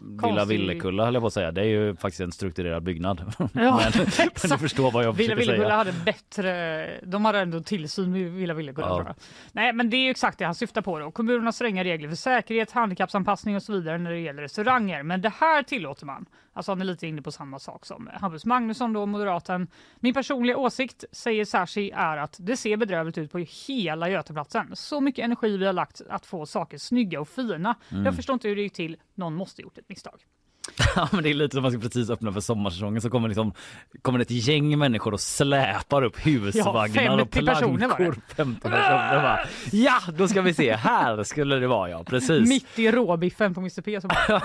[0.08, 1.52] Villa Villekulla höll jag på att säga.
[1.52, 3.34] Det är ju faktiskt en strukturerad byggnad.
[3.54, 4.08] Ja, men,
[4.42, 5.76] men du förstår vad jag Villa Villekulla säga.
[5.76, 9.16] hade bättre, de hade ändå tillsyn vid Villa Villekulla Ja.
[9.52, 11.06] Nej men det är ju exakt det han syftar på då.
[11.06, 15.04] Har stränga regler för säkerhet, handikappsanpassning och så vidare när det gäller restauranger.
[15.04, 16.26] Men det här tillåter man.
[16.58, 19.68] Alltså han är lite inne på samma sak som Hampus Magnusson då, moderaten.
[20.00, 24.76] Min personliga åsikt, säger Sashi, är att det ser bedrövligt ut på hela Göteplatsen.
[24.76, 27.76] Så mycket energi vi har lagt att få saker snygga och fina.
[27.90, 28.06] Mm.
[28.06, 28.98] Jag förstår inte hur det gick till.
[29.16, 30.26] Någon måste gjort ett misstag.
[30.96, 33.28] Ja men det är lite som att man ska precis öppna för sommarsäsongen så kommer
[33.28, 33.54] liksom
[34.02, 38.06] kommer det ett gäng människor och släpar upp husvagnar och 50 personer var det.
[38.06, 38.22] plankor.
[38.36, 39.40] 15 personer bara.
[39.72, 42.50] Ja då ska vi se, här skulle det vara ja precis.
[42.50, 44.40] Mitt i råbiffen på Mr P som bara,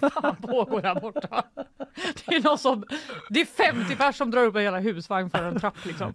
[0.00, 1.42] vad fan pågår där borta?
[2.26, 2.84] Det är någon som,
[3.28, 6.14] det är 50 personer som drar upp en hela husvagn för en trapp liksom.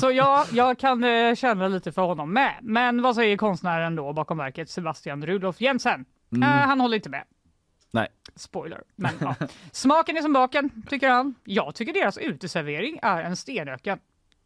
[0.00, 2.54] Så ja, jag kan eh, känna lite för honom med.
[2.62, 6.04] Men vad säger konstnären då bakom verket, Sebastian Rudolf Jensen?
[6.42, 7.24] Eh, han håller inte med.
[8.36, 8.82] Spoiler.
[8.96, 9.34] Men, ja.
[9.72, 11.34] Smaken är som baken, tycker han.
[11.44, 13.98] Jag tycker deras uteservering är en stenöken.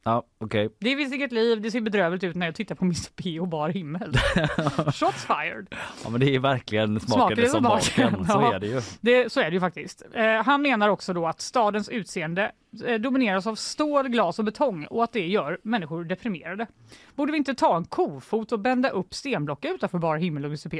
[0.03, 0.69] Ja okej.
[0.79, 3.49] Det finns inget liv, det ser bedrövligt ut när jag tittar på Mr P och
[3.49, 4.13] bar himmel.
[4.95, 5.67] Shots fired.
[6.05, 8.13] Ja men det är verkligen smaken, som baken.
[8.13, 8.27] baken.
[8.27, 8.55] Så Ja.
[8.55, 8.81] är det ju.
[9.01, 10.03] Det, så är det ju faktiskt.
[10.15, 12.53] Eh, han menar också då att stadens utseende
[12.87, 16.67] eh, domineras av stål, glas och betong och att det gör människor deprimerade.
[17.15, 20.75] Borde vi inte ta en kofot och bända upp stenblock utanför bar himmel och UCP?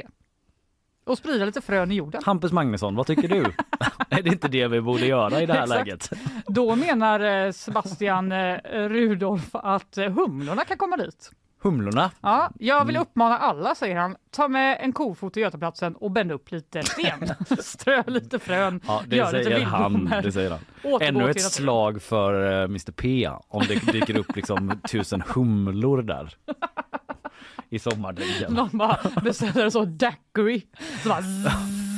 [1.05, 2.21] Och sprida lite frön i jorden.
[2.25, 3.43] Hampus Magnusson, vad tycker du?
[4.09, 5.79] är det inte det vi borde göra i det här Exakt.
[5.87, 6.09] läget?
[6.47, 11.31] Då menar eh, Sebastian eh, Rudolf att eh, humlorna kan komma dit.
[11.63, 12.11] Humlorna?
[12.21, 13.01] Ja, jag vill Mm.
[13.07, 17.27] uppmana alla, säger han, ta med en kofot till Götaplatsen och bända upp lite sten.
[17.59, 19.93] Strö lite frön, Ja det gör lite säger han.
[19.93, 20.21] vildblommor.
[20.21, 20.59] Det säger han.
[20.83, 26.33] Återgå Ännu ett slag för Mr P om det dyker upp liksom tusen humlor där.
[27.73, 28.53] I sommardrinken.
[28.53, 30.63] Någon bara beställer sån daiquiri.
[31.03, 31.21] Så bara.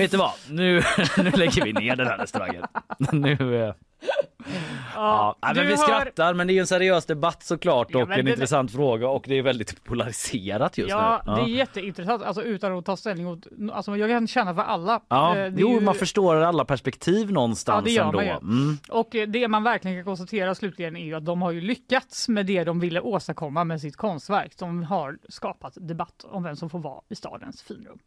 [0.00, 0.32] Vet du vad?
[0.50, 0.82] Nu,
[1.16, 2.62] nu lägger vi ner den här restaurangen.
[3.12, 3.74] Nu, eh,
[4.94, 5.36] ja.
[5.42, 8.18] Nej, men vi skrattar men det är ju en seriös debatt såklart Ja, och men
[8.18, 11.32] en det- intressant fråga och det är väldigt polariserat just Ja, nu.
[11.34, 13.26] det är jätteintressant alltså, utan att ta ställning.
[13.28, 15.00] Åt, alltså, jag kan känna för alla.
[15.08, 18.16] Ja, Eh, det är jo ju- man förstår alla perspektiv någonstans Ja, det gör ändå.
[18.18, 18.32] man ju.
[18.32, 18.78] Mm.
[18.88, 22.28] Och eh, det man verkligen kan konstatera slutligen är ju att de har ju lyckats
[22.28, 24.52] med det de ville åstadkomma med sitt konstverk.
[24.58, 27.98] De har skapat debatt om vem som får vara i stadens finrum.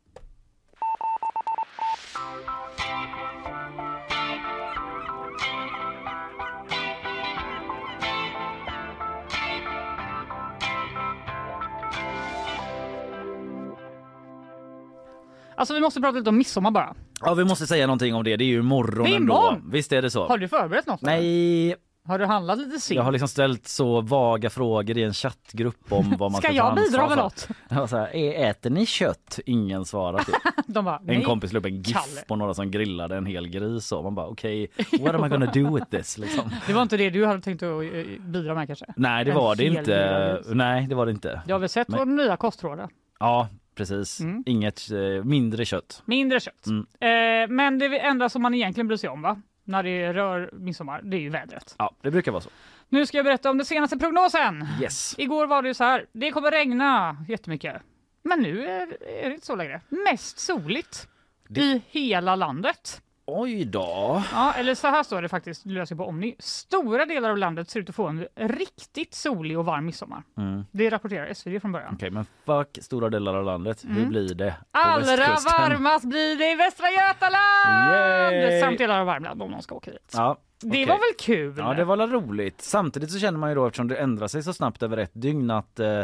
[15.55, 16.95] Alltså vi måste prata lite om midsommar bara.
[17.21, 19.57] Ja vi måste säga någonting om det, det är ju imorgon Det är ändå.
[19.71, 20.27] Visst är det så?
[20.27, 21.01] Har du förberett något?
[21.01, 22.95] Nej, Har du handlat lite sent?
[22.95, 26.57] jag har liksom ställt så vaga frågor i en chattgrupp om vad man Ska ska,
[26.57, 27.47] jag bidra med något?
[27.69, 29.39] Jag så här, "Ä- äter ni kött?
[29.45, 30.35] Ingen svarar typ.
[30.67, 32.05] De bara, En kompis la upp en Kalle.
[32.15, 34.67] gif på några som grillade en hel gris och man bara okej,
[34.99, 36.49] what am I gonna do with this liksom?
[36.67, 38.85] Det var inte det du hade tänkt att eh, bidra med kanske?
[38.95, 40.41] Nej det En var det inte.
[40.47, 41.41] Nej det var det inte.
[41.47, 42.89] Jag har väl sett Men- våra nya kostrådar.
[43.19, 44.43] Ja precis, Mm.
[44.45, 46.01] inget eh, mindre kött.
[46.05, 46.65] Mindre kött.
[46.67, 46.85] Mm.
[46.99, 49.41] Eh, men det enda som man egentligen bryr sig om va?
[49.63, 51.75] När det rör midsommar, det är ju vädret.
[51.77, 52.49] Ja det brukar vara så.
[52.89, 54.67] Nu ska jag berätta om den senaste prognosen.
[54.81, 55.15] Yes.
[55.17, 57.81] Igår var det ju så här, det kommer regna jättemycket.
[58.23, 59.81] Men nu är, är det inte så längre.
[59.89, 61.07] Mest soligt
[61.47, 63.01] Det- i hela landet.
[63.25, 64.23] Oj då.
[64.33, 66.35] Ja, eller så här står det faktiskt, löser på Omni.
[66.39, 70.23] Stora delar av landet ser ut att få en riktigt solig och varm midsommar.
[70.37, 70.65] Mm.
[70.71, 71.93] Det rapporterar SvD från början.
[71.95, 74.09] Okej men fuck stora delar av landet, hur Mm.
[74.09, 77.93] blir det på Allra varmast blir det i Västra Götaland!
[78.33, 78.61] Yay!
[78.61, 80.11] Samt delar av Värmland om någon ska åka dit.
[80.13, 80.85] Ja, Det Okej.
[80.85, 81.53] var väl kul?
[81.57, 82.61] Ja det var väl roligt.
[82.61, 85.51] Samtidigt så känner man ju då eftersom det ändrar sig så snabbt över ett dygn
[85.51, 86.03] att eh,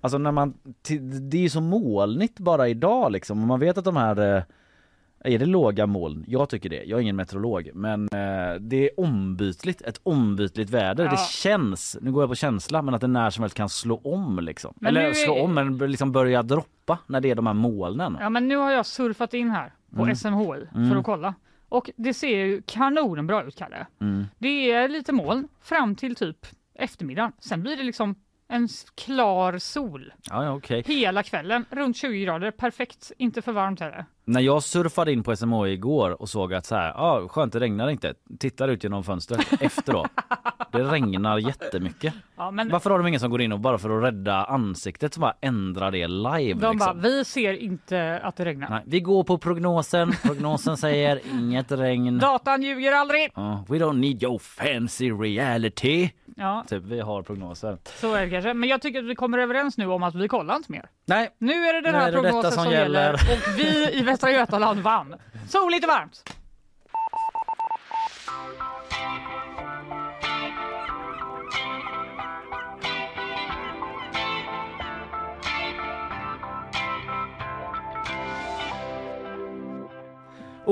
[0.00, 0.54] alltså när man
[1.30, 4.42] det är ju så molnigt bara idag liksom och man vet att de här eh,
[5.24, 6.24] är det låga moln?
[6.28, 6.82] Jag tycker det.
[6.84, 11.04] Jag är ingen meteorolog men eh, det är ombytligt, ett ombytligt väder.
[11.04, 11.10] Ja.
[11.10, 13.96] Det känns, nu går jag på känsla, men att det när som helst kan slå
[14.04, 14.74] om liksom.
[14.76, 17.54] Men nu Eller är- slå om men liksom börja droppa när det är de här
[17.54, 18.16] molnen.
[18.20, 20.16] Ja men nu har jag surfat in här på Mm.
[20.16, 20.98] SMHI för Mm.
[20.98, 21.34] att kolla.
[21.68, 23.86] Och det ser ju kanonbra ut Kalle.
[24.00, 24.24] Mm.
[24.38, 27.32] Det är lite moln fram till typ eftermiddagen.
[27.40, 28.14] Sen blir det liksom
[28.50, 30.82] en klar sol Ja, ja okej.
[30.86, 31.64] hela kvällen.
[31.70, 32.50] Runt 20 grader.
[32.50, 33.12] Perfekt.
[33.18, 34.04] Inte för varmt heller.
[34.24, 37.60] När jag surfade in på SMHI igår och såg att så här, ja skönt det
[37.60, 38.14] regnar inte.
[38.38, 40.06] Tittar ut genom fönstret efter då.
[40.72, 42.14] Det regnar jättemycket.
[42.36, 45.14] Ja, men Varför har de ingen som går in och bara för att rädda ansiktet
[45.14, 47.00] så bara ändrar det live de bara, liksom?
[47.00, 48.70] vi ser inte att det regnar.
[48.70, 50.12] Nej, vi går på prognosen.
[50.22, 52.18] Prognosen säger inget regn.
[52.18, 53.32] Datan ljuger aldrig.
[53.34, 56.10] Ja, we don't need your fancy reality.
[56.40, 57.78] Ja, Typ, vi har prognoser.
[57.84, 58.54] så är det kanske.
[58.54, 60.88] Men jag tycker att vi kommer överens nu om att vi kollar inte mer.
[61.06, 63.00] Nej, Nu är det den Nu här är det prognosen som som, gäller.
[63.02, 63.14] gäller.
[63.32, 65.14] och vi i Västra Götaland vann.
[65.48, 66.24] Soligt och varmt.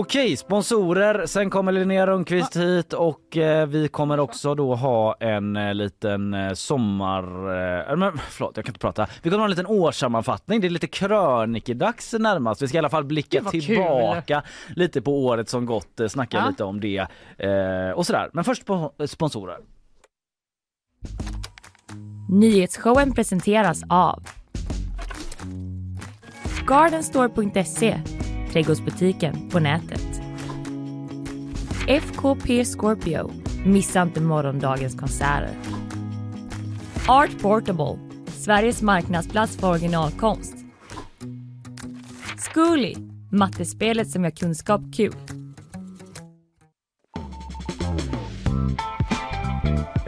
[0.00, 1.26] Okej, sponsorer.
[1.26, 6.34] Sen kommer Linnea Rönnqvist hit och eh, vi kommer också då ha en eh, liten
[6.34, 7.22] eh, sommar...
[7.90, 9.06] Eh, men, förlåt, jag kan inte prata.
[9.22, 10.60] Vi kommer ha en liten årssammanfattning.
[10.60, 12.62] Det är lite krönikedags närmast.
[12.62, 13.62] Vi ska i alla fall blicka Gud, vad kul.
[13.62, 14.42] tillbaka
[14.76, 16.48] lite på året som gått, eh, snacka Ja.
[16.48, 17.06] lite om det
[17.38, 18.30] eh, och sådär.
[18.32, 19.58] Men först på eh, sponsorer.
[22.30, 24.22] Nyhetsshowen presenteras av
[26.66, 27.98] Gardenstore.se
[28.52, 30.20] Trädgårdsbutiken på nätet.
[31.88, 33.30] FKP Scorpio.
[33.64, 35.50] Missa inte morgondagens konserter.
[37.08, 37.98] Art Portable.
[38.26, 40.54] Sveriges marknadsplats för originalkonst.
[42.38, 42.94] Zcooly.
[43.30, 45.14] Mattespelet som gör kunskap kul.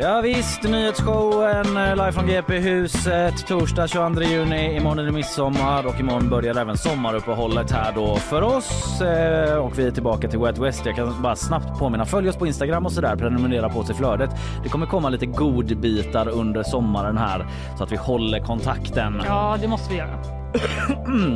[0.03, 4.77] Ja visst, nyhetsshowen eh, live från GP-huset torsdag 22 juni.
[4.77, 9.01] Imorgon är det midsommar och imorgon börjar även sommaruppehållet här då för oss.
[9.01, 10.87] Eh, Och vi är tillbaka till Wet West.
[10.87, 13.95] Jag kan bara snabbt påminna, följ oss på Instagram och sådär, prenumerera på oss i
[13.95, 14.31] flödet.
[14.63, 17.47] Det kommer komma lite godbitar under sommaren här
[17.79, 19.23] så att vi håller kontakten.
[19.27, 20.40] Ja, det måste vi göra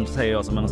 [0.07, 0.65] säger jag som en,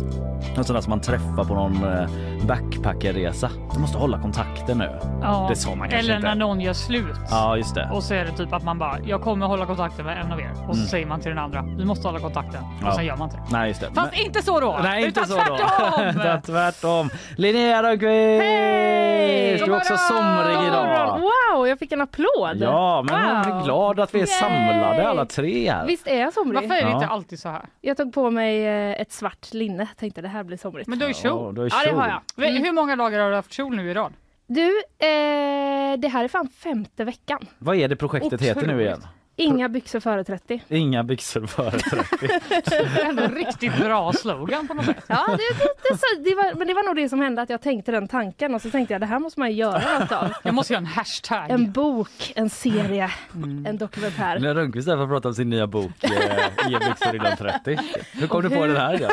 [0.57, 2.09] en sån där som man träffar på någon eh,
[2.47, 3.49] backpackerresa.
[3.73, 4.99] Du måste hålla kontakten nu.
[5.21, 5.45] Ja.
[5.49, 6.27] Det sa man kanske Eller inte.
[6.27, 7.15] när någon gör slut.
[7.29, 7.89] Ja, just det.
[7.93, 10.39] Och så är det typ att man bara, jag kommer hålla kontakten med en av
[10.39, 10.51] er.
[10.51, 10.87] Och så Mm.
[10.87, 12.63] säger man till den andra, vi måste hålla kontakten.
[12.63, 12.91] Och Ja.
[12.95, 13.43] sen gör man inte det.
[13.57, 13.89] Nej, just det.
[13.95, 14.79] Fast inte så då!
[14.83, 15.41] Nej, inte så då.
[15.41, 16.07] tvärtom!
[16.21, 17.09] Utan tvärtom.
[17.37, 18.43] Linnea Rönnqvist!
[18.43, 19.57] Hej!
[19.57, 21.19] Du är också somrig idag.
[21.21, 22.57] Wow, jag fick en applåd!
[22.59, 23.57] Ja, men jag Wow.
[23.57, 25.05] är glad att vi är samlade Yay!
[25.05, 25.87] alla tre här.
[25.87, 26.61] Visst är jag somrig?
[26.61, 26.95] Varför är det Ja.
[26.95, 27.61] inte alltid så här?
[27.81, 30.87] Jag tog på mig eh, ett svart linne, tänkte det här blir somrigt.
[30.87, 31.55] Men du har ju Ja, kjol.
[31.55, 32.47] du har ju Ja, det har jag.
[32.49, 32.63] Mm.
[32.63, 34.13] Hur många dagar har du haft kjol nu i rad?
[34.47, 37.47] Du, eh, det här är fan femte veckan.
[37.59, 38.85] Vad är det projektet heter nu Otroligt.
[38.87, 39.01] igen?
[39.35, 40.61] Inga byxor före 30.
[40.69, 43.01] Inga byxor före 30.
[43.03, 45.03] Ändå en riktigt bra slogan på något sätt.
[45.07, 47.61] Ja, det, det, det, det var, men det var nog det som hände, att jag
[47.61, 50.33] tänkte den tanken och så tänkte jag det här måste man göra något av.
[50.43, 51.49] Jag måste göra en hashtag.
[51.49, 53.11] En bok, en serie,
[53.65, 54.35] en dokumentär.
[54.35, 57.77] Linnea Rönnqvist är för att prata om sin nya bok eh, Inga byxor innan 30.
[58.11, 58.99] Hur kom du på den här?
[59.01, 59.09] Ja?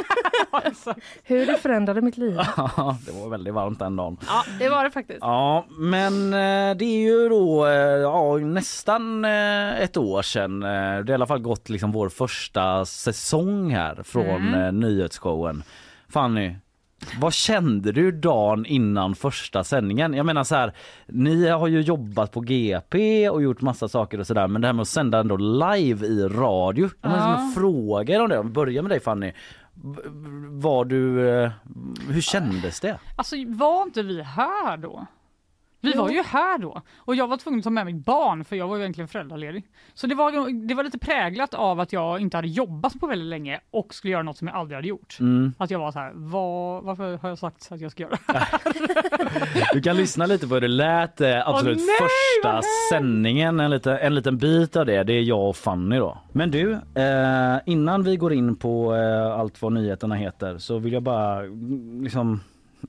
[1.25, 2.41] Hur det förändrade mitt liv.
[2.57, 4.17] Ja, det var väldigt varmt den dagen.
[4.27, 5.19] Ja, det var det faktiskt.
[5.21, 10.63] Ja, men eh, det är ju då eh, ja, nästan eh, ett år sedan.
[10.63, 15.63] Eh, Det har i alla fall gått liksom vår första säsong här från eh, nyhetsshowen.
[16.09, 16.55] Fanny,
[17.21, 20.15] vad kände du dagen innan första sändningen?
[20.15, 20.73] Jag menar så här,
[21.07, 24.73] ni har ju jobbat på GP och gjort massa saker och sådär men det här
[24.73, 26.91] med att sända ändå live i radio.
[27.01, 27.53] Jag måste Ja.
[27.57, 28.39] fråga er om det.
[28.39, 29.33] Om vi börjar med dig Fanny.
[30.51, 31.51] Var du, eh,
[32.09, 32.99] hur kändes det?
[33.17, 35.07] Alltså var inte vi här då?
[35.81, 38.57] Vi var ju här då och jag var tvungen att ta med mitt barn för
[38.57, 39.65] jag var ju egentligen föräldraledig.
[39.95, 43.29] Så det var, det var lite präglat av att jag inte hade jobbat på väldigt
[43.29, 45.17] länge och skulle göra något som jag aldrig hade gjort.
[45.21, 45.55] Mm.
[45.59, 48.19] Att jag var så här, vad, varför har jag sagt att jag ska göra?
[49.73, 52.61] Du kan lyssna lite på hur det lät eh, absolut Åh, nej, första
[52.91, 53.61] sändningen.
[53.61, 55.03] En liten, en liten bit av det.
[55.03, 56.19] Det är jag och Fanny då.
[56.33, 60.93] Men du, eh, innan vi går in på eh, allt vad nyheterna heter så vill
[60.93, 62.41] jag bara mm, liksom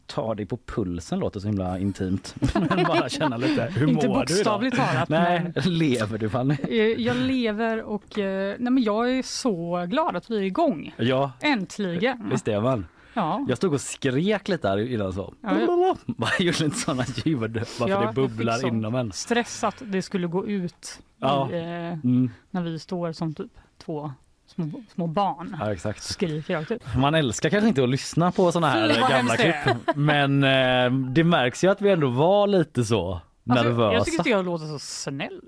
[0.06, 2.36] ta dig på pulsen låter så himla intimt.
[2.70, 4.72] Men bara känna lite, hur Inte mår du idag?
[4.74, 6.58] talat, Nej, lever du Fanny?
[6.70, 10.94] Eh, Jag lever och eh, nej men jag är så glad att vi är igång.
[10.98, 12.30] Ja, Äntligen!
[12.30, 12.86] visst är man.
[13.14, 13.46] Ja.
[13.50, 15.34] Jag stod och skrek lite där innan så.
[15.42, 15.96] Ja, ja.
[16.06, 19.12] Bara gjorde inte sådana ljud varför Ja, det jag bubblar fick sån inom en.
[19.12, 21.50] Stress att det skulle gå ut Ja.
[21.52, 22.30] i, eh, Mm.
[22.52, 23.52] när vi står som typ
[23.86, 24.12] två
[24.56, 25.58] små, små barn.
[25.60, 26.04] Ja exakt.
[26.04, 26.96] Skriker jag typ.
[26.98, 29.56] Man älskar kanske inte att lyssna på såna här Fy, gamla klipp.
[29.96, 33.94] Men eh, det märks ju att vi ändå var lite så Alltså, nervösa.
[33.94, 35.42] jag tycker inte jag låter så snäll.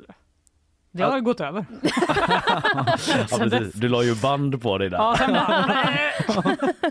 [0.96, 1.10] Det Ja.
[1.10, 1.66] har gått över.
[3.32, 3.60] ja.
[3.74, 4.98] Du la ju band på dig där.
[4.98, 6.14] Ja, sen bara, nej.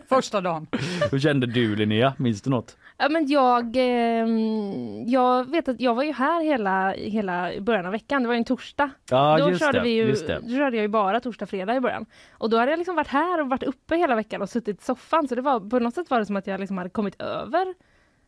[0.08, 0.66] Första dagen.
[1.10, 2.14] Hur kände du Linnea?
[2.18, 2.76] Minns du något?
[2.98, 7.92] Ja, men jag, ehm, jag vet att jag var ju här hela, hela början av
[7.92, 8.22] veckan.
[8.22, 8.90] Det var ju en torsdag.
[9.10, 9.84] Ja då, just körde det.
[9.84, 10.40] vi ju, just det.
[10.42, 12.06] då körde jag ju bara torsdag, fredag i början.
[12.38, 14.84] Och då hade jag liksom varit här och varit uppe hela veckan och suttit i
[14.84, 15.28] soffan.
[15.28, 17.74] Så det var, på något sätt var det som att jag liksom hade kommit över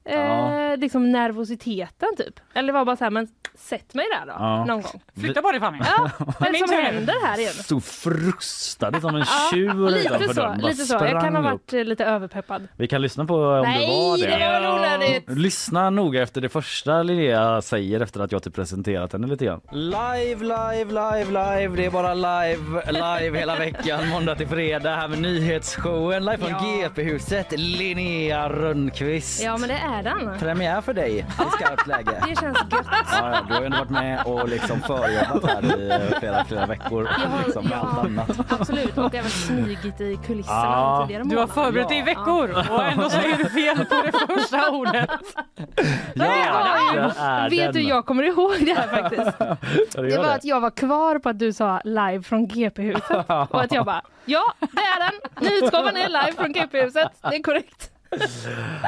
[0.04, 2.40] eh, liksom nervositeten typ.
[2.54, 3.28] Eller det var bara så här, men
[3.58, 4.64] sätt mig där då Ja.
[4.64, 5.00] någon gång.
[5.20, 5.78] Flytta på dig Fanny.
[5.80, 7.52] Ja, vad är det som händer här igen?
[7.52, 10.58] Stod frustade som en tjur Lite så, dörren.
[10.60, 10.94] Lite så.
[10.94, 11.44] Jag kan ha upp.
[11.44, 12.68] varit eh, lite överpeppad.
[12.76, 14.36] Vi kan lyssna på om Nej, du var det.
[14.38, 15.24] det var onödigt.
[15.30, 19.60] Lyssna noga efter det första Linnea säger efter att jag typ presenterat henne lite grann.
[19.72, 21.76] Live, live, live, live.
[21.76, 24.08] Det är bara live, live hela veckan.
[24.08, 26.24] Måndag till fredag här med nyhetsshowen.
[26.24, 26.58] Live från Ja.
[26.88, 27.46] GP-huset.
[27.58, 29.42] Linnea Rönnqvist.
[29.44, 30.38] Ja, men det är den.
[30.38, 32.10] Premiär för dig i skarpt läge.
[32.28, 32.86] Det känns gött.
[32.92, 36.44] Ja, ja, du har ju ändå varit med och liksom förjobbat här i eh, flera,
[36.44, 37.08] flera veckor.
[37.22, 38.52] Jag har- Liksom med jag allt annat.
[38.60, 40.96] Absolut, och även smygit i kulisserna Ja.
[41.00, 44.12] de tidigare Du har förberett dig i veckor och ändå säger du fel på det
[44.36, 45.10] första ordet.
[46.14, 47.72] Ja, Vet den.
[47.72, 49.30] du, jag kommer ihåg det här faktiskt.
[49.94, 50.34] Ja, det var det.
[50.34, 54.02] att jag var kvar på att du sa live från GP-huset och att jag bara
[54.24, 55.20] ja, det är den.
[55.48, 57.08] Nyhetsgåvan är live från GP-huset.
[57.30, 57.90] Det är korrekt.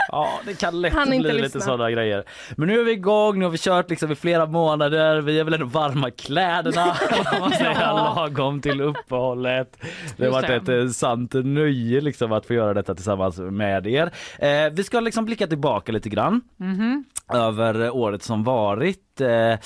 [0.09, 1.61] Ja, det kan lätt bli inte lite lyssna.
[1.61, 2.25] sådana grejer.
[2.57, 5.21] Men nu är vi igång, nu har vi kört liksom i flera månader.
[5.21, 6.97] Vi är väl ändå varma i kläderna,
[7.41, 8.15] man säga, Ja.
[8.17, 9.77] lagom till uppehållet.
[10.17, 14.11] Det har varit ett eh, sant nöje liksom att få göra detta tillsammans med er.
[14.39, 17.05] Eh, vi ska liksom blicka tillbaka lite grann Mhm.
[17.35, 19.21] över året som varit.
[19.21, 19.59] Eh,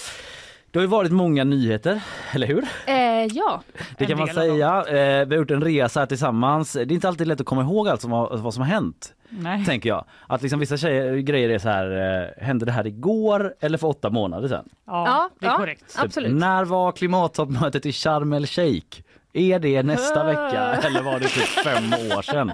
[0.71, 2.03] det har ju varit många nyheter,
[2.33, 2.65] eller hur?
[2.87, 3.63] Eh, ja,
[3.99, 4.85] Det kan man säga.
[4.89, 6.73] Eh, vi har gjort en resa tillsammans.
[6.73, 9.15] Det är inte alltid lätt att komma ihåg allt som har, vad som har hänt
[9.29, 9.65] Nej.
[9.65, 10.05] tänker jag.
[10.27, 13.87] Att liksom vissa tjejer, grejer är så här, eh, hände det här igår eller för
[13.89, 14.65] åtta månader sedan?
[14.87, 15.57] Ja, Ja, det är ja.
[15.57, 15.95] korrekt.
[15.95, 16.33] Typ, absolut.
[16.33, 19.03] när var klimattoppmötet i Sharm el Sheikh?
[19.33, 22.53] Är det nästa vecka eller var det typ fem år sedan?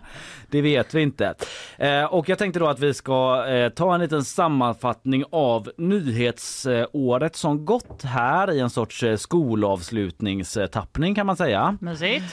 [0.50, 1.34] Det vet vi inte.
[1.78, 7.36] Eh, och jag tänkte då att vi ska eh, ta en liten sammanfattning av nyhetsåret
[7.36, 11.78] som gått här i en sorts eh, skolavslutningstappning kan man säga.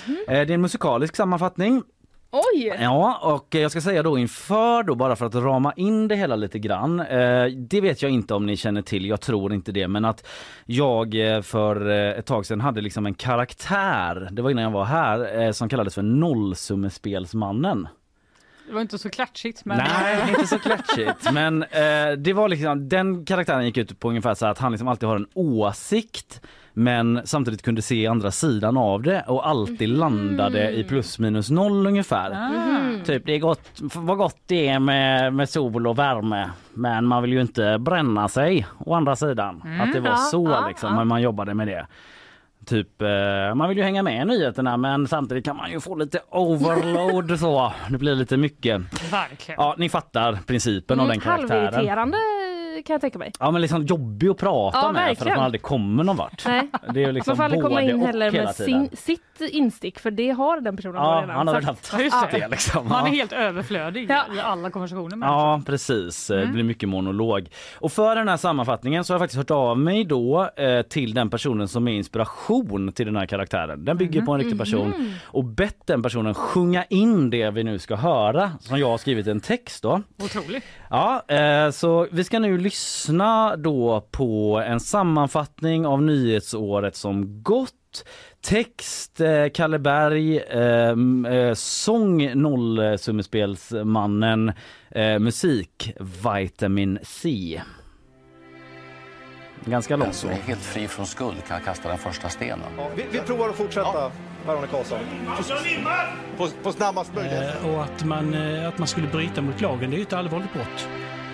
[0.10, 1.84] Eh, det är en musikalisk sammanfattning
[2.36, 2.78] Oj!
[2.80, 6.36] Ja, och jag ska säga då inför då bara för att rama in det hela
[6.36, 7.00] lite grann.
[7.00, 10.28] Eh, det vet jag inte om ni känner till, jag tror inte det, men att
[10.66, 14.72] jag eh, för eh, ett tag sedan hade liksom en karaktär, det var innan jag
[14.72, 17.88] var här, eh, som kallades för Nollsummespelsmannen.
[18.68, 21.32] Det var inte så klatschigt men Nej, inte så klatschigt.
[21.34, 24.88] Men eh, det var liksom, den karaktären gick ut på ungefär så att han liksom
[24.88, 26.42] alltid har en åsikt
[26.74, 31.88] men samtidigt kunde se andra sidan av det och alltid landade i plus minus noll
[31.88, 32.32] ungefär.
[32.32, 33.06] Ah.
[33.06, 37.22] Typ det är gott, vad gott det är med, med sol och värme men man
[37.22, 39.64] vill ju inte bränna sig å andra sidan.
[39.82, 40.96] Att det var så ja, liksom, ja.
[40.96, 41.88] men man jobbade med det.
[42.66, 45.96] Typ, eh, man vill ju hänga med i nyheterna men samtidigt kan man ju få
[45.96, 47.74] lite overload så.
[47.90, 48.82] Det blir lite mycket.
[49.12, 49.62] verkligen.
[49.62, 51.52] Ja, ni fattar principen av den karaktären.
[51.52, 52.18] Mm, Halvirriterande
[52.82, 53.32] kan jag tänka mig.
[53.40, 55.36] Ja men liksom jobbig att prata Ja, med för att verkligen.
[55.38, 56.44] man aldrig kommer någon vart.
[56.46, 56.68] Nej.
[56.94, 58.90] Det är liksom Man får aldrig komma in heller hela med tiden.
[58.90, 61.66] sin, sitt instick för det har den personen Ja, redan han har sagt.
[61.66, 62.38] haft Ja, det.
[62.40, 62.88] det liksom.
[62.88, 64.24] Man är helt överflödig Ja.
[64.36, 67.48] i alla konversationer med Ja precis, Eh, det blir mycket monolog.
[67.80, 71.14] Och för den här sammanfattningen så har jag faktiskt hört av mig då eh, till
[71.14, 73.86] den personen som är inspiration till den här karaktären.
[73.86, 77.80] Den bygger på en riktig person och bett den personen sjunga in det vi nu
[77.80, 80.02] ska höra som jag har skrivit en text då.
[80.24, 80.64] Otroligt.
[80.94, 88.06] Ja, eh, så vi ska nu lyssna då på en sammanfattning av nyhetsåret som gått.
[88.42, 90.96] Text eh, Kalle Berg, eh,
[91.34, 94.52] eh sång Nollsummespelsmannen,
[94.92, 97.62] eh, musik Vitamin C.
[99.66, 100.36] Ganska Den långt som så.
[100.36, 102.68] är helt fri från skuld kan kasta den första stenen.
[102.96, 104.12] Vi, vi provar att fortsätta,
[104.46, 105.00] Per-Arne Karlsson.
[106.38, 107.34] På, på snabbast möjligt.
[107.64, 110.14] Eh, Och att man, eh, att man skulle bryta mot lagen, det är ju ett
[110.14, 110.88] allvarligt brott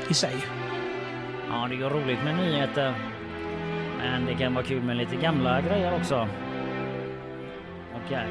[0.10, 0.36] i sig.
[1.50, 2.94] Ja, det är ju roligt med nyheter.
[3.98, 6.28] Men det kan vara kul med lite gamla grejer också.
[8.06, 8.28] Okej.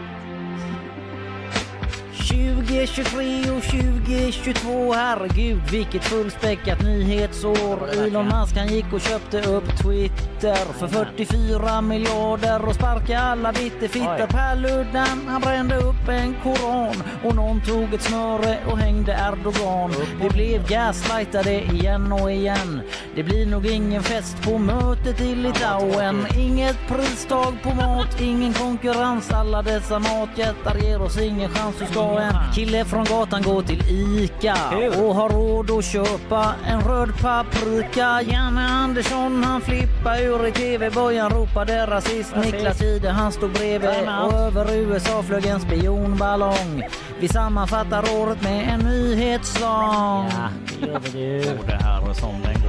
[2.19, 7.89] 2023 och 2022, herregud vilket fullspäckat nyhetsår.
[8.07, 10.73] Elon Musk han gick och köpte upp Twitter.
[10.73, 14.23] För 44 miljarder och sparka alla bitterfitter.
[14.23, 14.29] Oj.
[14.31, 19.95] Per Luddan han brände upp en koran och någon tog ett snöre och hängde Erdogan.
[20.23, 22.81] Vi blev gaslightade igen och igen.
[23.15, 26.27] Det blir nog ingen fest på mötet i Litauen.
[26.39, 29.31] Inget pristag på mat, ingen konkurrens.
[29.31, 31.77] Alla dessa matjättar ger oss ingen chans.
[31.79, 34.57] Du ska en kille från gatan gå till ICA
[34.99, 38.23] och ha råd att köpa en röd paprika.
[38.23, 42.37] Janne Andersson han flippar ur i tv-bojan ropade rasist.
[42.37, 46.83] Niklas Jihde han stod bredvid och över USA flög en spionballong.
[47.21, 50.29] Vi sammanfattar året med en nyhetssång.
[50.31, 50.49] Ja,
[50.81, 51.43] det gör vi ju.
[51.67, 52.69] Det här som den går.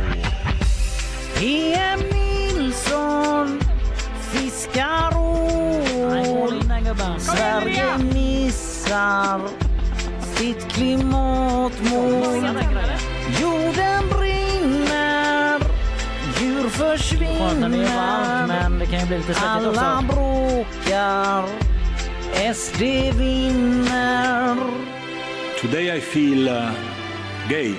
[1.37, 3.59] PM Nilsson
[4.21, 5.88] fiskar ål.
[7.19, 9.41] Sverige missar
[10.21, 12.45] sitt klimatmål.
[13.41, 15.59] Jorden brinner,
[16.39, 17.87] djur försvinner.
[19.45, 21.45] Alla bråkar,
[22.53, 22.81] SD
[23.17, 24.57] vinner.
[25.61, 26.71] Today I feel uh,
[27.49, 27.73] gay.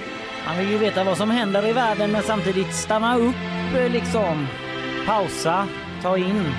[0.44, 3.34] Han vill ju veta vad som händer i världen men samtidigt stanna upp
[3.76, 4.46] eh, liksom.
[5.06, 5.66] Pausa,
[6.02, 6.52] ta in.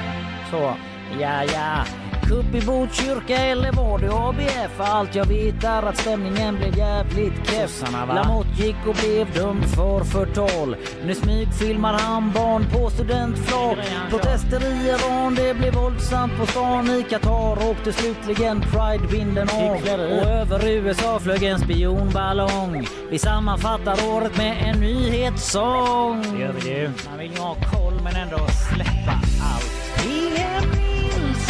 [0.51, 0.75] Så.
[1.19, 1.85] Ja, ja.
[2.31, 4.79] Kupp i Botkyrka eller var det ABF?
[4.79, 7.83] Allt jag vet är att stämningen blev jävligt keff.
[7.91, 10.75] Lamotte gick och blev dömd för förtal.
[11.05, 13.77] Nu smygfilmar han barn på studentflak.
[14.09, 17.69] Protester i Iran, det blev våldsamt på stan i Qatar.
[17.69, 19.71] Åkte slutligen Pride-vinden av.
[19.71, 22.87] Och över USA flög en spionballong.
[23.09, 26.21] Vi sammanfattar året med en nyhetssång.
[26.33, 26.91] Det gör vi ju.
[27.09, 29.81] Man vill ju ha koll men ändå släppa allt.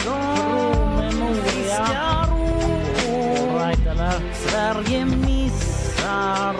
[0.08, 0.82] Ål.
[3.60, 4.14] Right, eller?
[4.34, 6.56] Sverige missar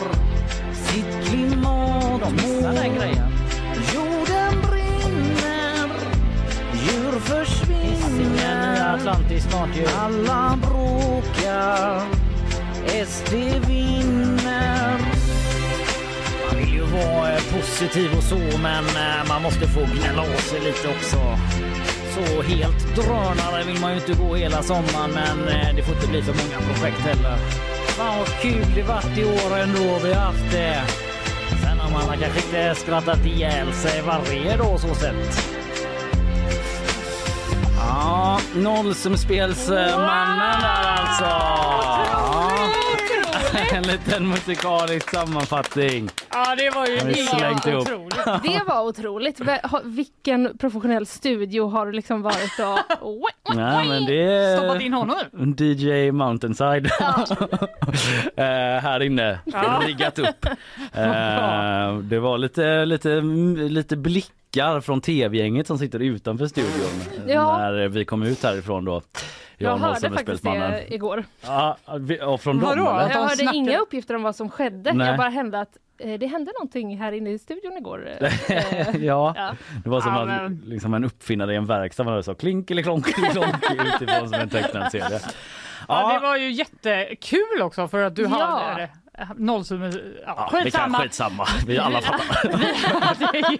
[0.74, 2.20] sitt klimatmål.
[2.20, 3.32] De missar den grejen.
[3.96, 5.90] Jorden brinner,
[6.74, 8.96] djur försvinner.
[8.96, 9.86] Atlantis snart ju.
[10.00, 12.02] Alla bråkar,
[13.06, 13.34] SD
[13.68, 14.98] vinner.
[16.48, 20.40] Man vill ju vara eh, positiv och så men eh, man måste få gnälla av
[20.42, 21.18] sig lite också.
[22.16, 26.08] Så helt drönare vill man ju inte gå hela sommaren men eh, det får inte
[26.08, 27.38] bli för många projekt heller.
[27.88, 30.82] Fan vad kul det varit i år ändå vi har haft det.
[31.62, 35.44] Sen har man kanske inte skrattat ihjäl sig varje dag så sett.
[37.78, 41.26] Ja, nollsumspelsmannen där alltså.
[43.72, 43.78] Ja.
[43.82, 46.10] En liten musikalisk sammanfattning.
[46.32, 47.88] Ja, det var ju slängt ihop.
[48.44, 49.42] Det var otroligt.
[49.84, 52.60] Vilken professionell studio har du liksom varit
[53.00, 53.20] och...
[53.56, 55.66] Nej, men det Stoppat in honom nu.
[55.66, 56.86] DJ Mountainside
[58.36, 58.44] Eh,
[58.82, 59.82] här inne Ja.
[59.88, 60.46] riggat upp.
[60.94, 63.22] Eh, det var lite, lite,
[63.70, 63.96] lite
[64.52, 67.58] blickar från tv-gänget som sitter utanför studion Ja.
[67.58, 69.02] när vi kom ut härifrån då.
[69.58, 71.24] Jag och hörde faktiskt det igår.
[71.46, 71.78] Ja,
[72.40, 72.84] från dem eller?
[72.84, 74.94] Jag hörde snackar- inga uppgifter om vad som skedde.
[74.94, 75.08] Nej.
[75.08, 78.10] Jag bara hände att eh, det hände någonting här inne i studion igår.
[78.20, 78.32] Eh,
[79.06, 79.52] ja, Ja.
[79.84, 82.04] det var som Ja, att, liksom en uppfinnare i en verkstad.
[82.04, 83.56] Man hörde så klink eller klonk eller klonk
[83.96, 85.20] utifrån som en tecknad serie.
[85.88, 88.90] Ja, det var ju jättekul också för att du hade
[89.36, 89.86] nollsumme...
[89.86, 91.00] Ja, Ja, vi skitsamma.
[91.00, 91.48] skitsamma.
[91.68, 92.58] Vi alla fattar.
[92.58, 93.58] Vi, hade ju,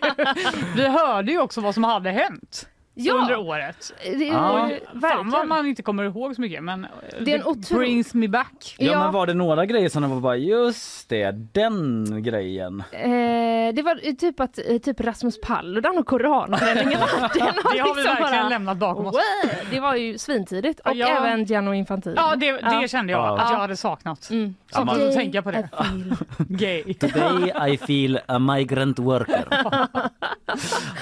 [0.76, 2.68] vi hörde ju också vad som hade hänt
[3.08, 3.14] Ja.
[3.14, 3.94] under året.
[4.04, 4.62] det Ja.
[4.64, 6.88] Och ju Fan vad man inte kommer ihåg så mycket men
[7.22, 8.76] Det är en otro- brings me back.
[8.78, 9.00] Ja, Ja.
[9.04, 12.84] men var det några grejer som var bara just det, den grejen.
[12.92, 17.00] Eh, det var eh, typ att eh, typ Rasmus Paludan och koranbränningen.
[17.00, 17.00] den
[17.74, 19.14] Det har vi verkligen lämnat bakom oss.
[19.16, 20.80] Wow, det var ju svintidigt.
[20.80, 21.08] Och Ja.
[21.08, 22.14] även Gianno Infantino.
[22.18, 23.40] Ja, det, det kände jag Ja.
[23.40, 24.30] att jag hade saknat.
[24.30, 24.56] Mm.
[24.72, 25.60] Som Ja, att Gay tänka på det.
[25.60, 26.16] I feel.
[26.86, 26.94] Gay.
[26.94, 29.46] Today I feel a migrant worker.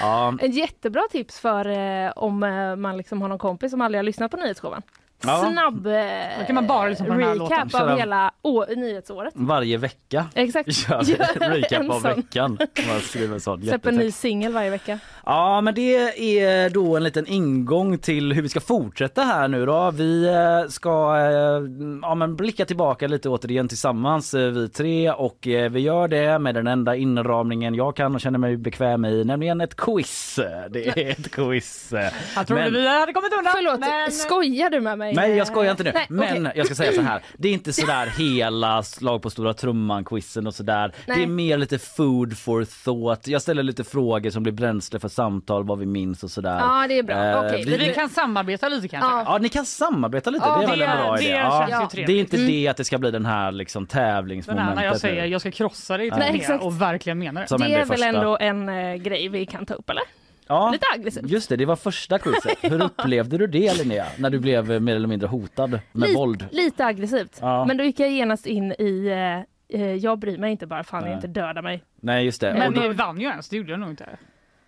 [0.00, 3.80] ja, Ett jättebra tips för eh, Eh, om eh, man liksom har någon kompis som
[3.80, 4.82] aldrig har lyssnat på nyhetsshowen.
[5.22, 5.50] Ja.
[5.52, 5.92] Snabb eh,
[6.40, 7.56] Då kan man bara lyssna på den här låten.
[7.58, 9.32] recap Köra- av hela å- nyhetsåret.
[9.36, 10.74] varje vecka Exakt.
[10.74, 12.16] kör vi Gör recap en av sån.
[12.16, 12.58] veckan.
[12.88, 14.98] Man skriver en sån en ny singel varje vecka.
[15.26, 15.96] Ja men det
[16.38, 19.90] är då en liten ingång till hur vi ska fortsätta här nu då.
[19.90, 21.62] Vi eh, ska eh,
[22.02, 26.38] ja, men blicka tillbaka lite återigen tillsammans eh, vi tre och eh, vi gör det
[26.38, 30.38] med den enda inramningen jag kan och känner mig bekväm i, nämligen ett quiz.
[30.70, 31.92] Det är ett quiz.
[32.36, 33.52] Jag trodde Men- vi hade kommit undan.
[33.56, 34.10] Förlåt, men...
[34.12, 35.09] skojar du med mig?
[35.14, 35.90] Nej jag skojar inte nu.
[35.94, 36.52] Nej, Men okej.
[36.56, 37.22] jag ska säga så här.
[37.38, 40.88] Det är inte sådär hela slag på stora trumman quizen och sådär.
[41.06, 41.22] Det Nej.
[41.22, 43.26] är mer lite food for thought.
[43.28, 46.58] Jag ställer lite frågor som blir bränsle för samtal, vad vi minns och sådär.
[46.58, 47.24] Ja, det är bra.
[47.24, 49.10] Eh, Okej, vi- Vi kan samarbeta lite kanske.
[49.10, 49.22] Ja.
[49.26, 51.30] Ja ni kan samarbeta lite, Ja, det är väl det- en bra det idé.
[51.32, 51.88] Ja.
[51.92, 52.06] trevligt.
[52.06, 52.48] Det är inte Mm.
[52.48, 54.76] det att det ska bli den här liksom Den tävlingsmomentet.
[54.76, 55.28] när jag säger nu.
[55.28, 56.64] jag ska krossa dig till exakt.
[56.64, 57.48] och verkligen menar det.
[57.48, 60.02] Som det är väl ändå en eh, grej vi kan ta upp eller?
[60.50, 61.26] Ja, Lite aggressivt.
[61.30, 62.58] Just det, det var första quizet.
[62.72, 64.06] Hur upplevde du det Linnea?
[64.18, 66.46] När du blev eh, mer eller mindre hotad med Lite- våld?
[66.50, 67.38] Lite aggressivt.
[67.40, 67.64] Ja.
[67.64, 69.06] Men då gick jag genast in i
[69.70, 71.12] eh, eh, jag bryr mig inte bara fan Nej.
[71.14, 71.84] inte döda mig.
[72.00, 72.54] Nej just det.
[72.58, 74.06] Men Och då- vann ju ens, det gjorde jag nog inte.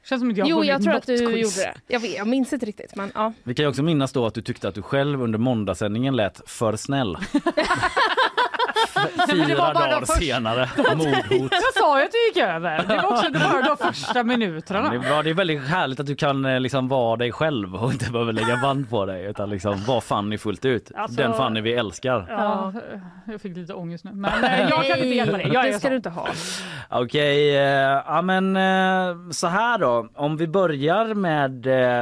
[0.04, 1.56] Känns som att jag jo jag tror att du quiz.
[1.58, 1.74] gjorde det.
[1.94, 3.32] Jag, vet, jag minns inte riktigt men ja.
[3.42, 6.40] Vi kan ju också minnas då att du tyckte att du själv under måndagssändningen lät
[6.50, 7.16] för snäll.
[9.26, 11.52] det Fyra var bara dagar de första- senare, mordhot.
[11.52, 12.84] Jag sa ju att det gick över.
[12.88, 14.90] Det var också det var de första minuterna.
[14.90, 17.74] Det är, bra, det är väldigt härligt att du kan eh, liksom vara dig själv
[17.76, 20.92] och inte behöver lägga band på dig utan liksom vara Fanny fullt ut.
[20.96, 22.26] Alltså- Den Fanny vi älskar.
[22.28, 22.72] Ja,
[23.24, 24.10] jag fick lite ångest nu.
[24.12, 25.48] Men eh, jag kan inte hjälpa dig.
[25.52, 25.88] Jag det ska så.
[25.88, 26.28] du inte ha.
[26.90, 28.58] Okej, eh, ja men
[29.34, 30.08] så här då.
[30.14, 31.50] Om vi börjar med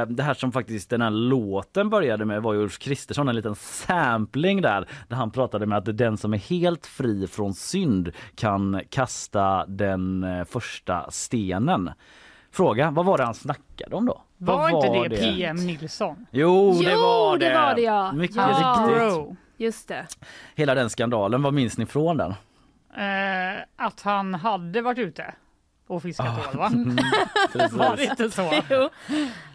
[0.07, 3.55] det här som faktiskt den här låten började med var ju Ulf Kristersson, en liten
[3.55, 4.87] sampling där.
[5.07, 10.23] Där han pratade med att den som är helt fri från synd kan kasta den
[10.23, 11.91] eh, första stenen.
[12.51, 14.21] Fråga, vad var det han snackade om då?
[14.37, 16.25] Var, Vad inte det PM Nilsson?
[16.31, 17.49] Jo, det Jo, var det.
[17.49, 18.11] det var det, ja.
[18.11, 18.47] Mycket Ja.
[18.47, 18.97] riktigt.
[18.97, 19.35] Bro.
[19.57, 20.07] Just det.
[20.55, 22.31] Hela den skandalen, vad minns ni från den?
[22.97, 25.33] Eh, att han hade varit ute
[25.87, 26.71] och fiskat ål va?
[27.53, 27.73] Precis.
[27.77, 28.53] Var det inte så?
[28.69, 28.89] Jo.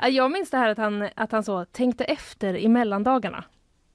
[0.01, 3.45] Ja, Jag minns det här att han, att han så tänkte efter i mellandagarna.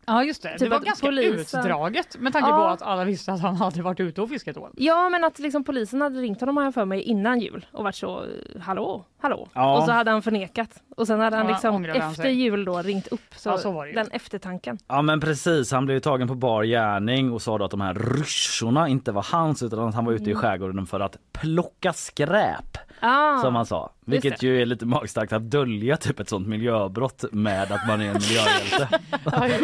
[0.06, 2.56] Ja just det, det Typ var att ganska polisen- utdraget med tanke Ja.
[2.58, 4.70] på att alla visste att han hade varit ute och fiskat ål.
[4.78, 7.84] Ja men att liksom polisen hade ringt honom har jag för mig innan jul och
[7.84, 8.26] varit så
[8.60, 9.48] hallå, hallå.
[9.54, 9.78] Ja.
[9.78, 10.70] Och så hade han förnekat.
[10.98, 13.22] Och sen hade han Ja, liksom han efter jul då ringt upp.
[13.36, 14.78] Så, Ja, så var det den eftertanken.
[14.88, 17.82] Ja men precis, han blev ju tagen på bar gärning och sa då att de
[17.82, 20.32] här ryssjorna inte var hans utan att han var ute Mm.
[20.32, 23.92] i skärgården för att plocka skräp Ah, som han sa.
[24.06, 28.06] Vilket ju är lite magstarkt att dölja typ ett sånt miljöbrott med att man är
[28.06, 29.00] en miljöhjälte.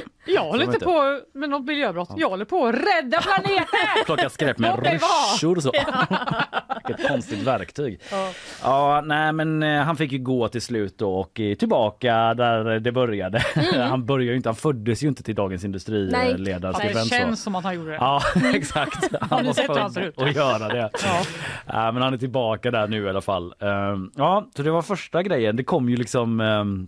[0.29, 2.09] Jag håller inte på med något miljöbrott.
[2.17, 3.65] Jag håller på att rädda planeten!
[4.05, 4.79] Plocka skräp med
[5.57, 5.71] och så.
[6.87, 7.99] Vilket konstigt verktyg.
[8.63, 12.79] Ja, nej men eh, han fick ju gå till slut då och är tillbaka där
[12.79, 13.43] det började.
[13.89, 16.11] han började inte, han föddes ju inte till Dagens Industri Mm.
[16.11, 16.31] Nej.
[16.31, 16.71] eh.
[16.93, 17.09] Det så.
[17.09, 17.95] känns som att han gjorde det.
[17.95, 18.21] Ja
[18.53, 19.13] exakt.
[19.21, 19.45] Han
[19.97, 20.21] ut?
[20.21, 20.89] att göra det.
[21.03, 21.21] Ja.
[21.65, 23.53] Ja, men han är tillbaka där nu i alla fall.
[23.59, 25.55] Ehm, ja, så det var första grejen.
[25.55, 26.87] Det kom ju liksom ehm,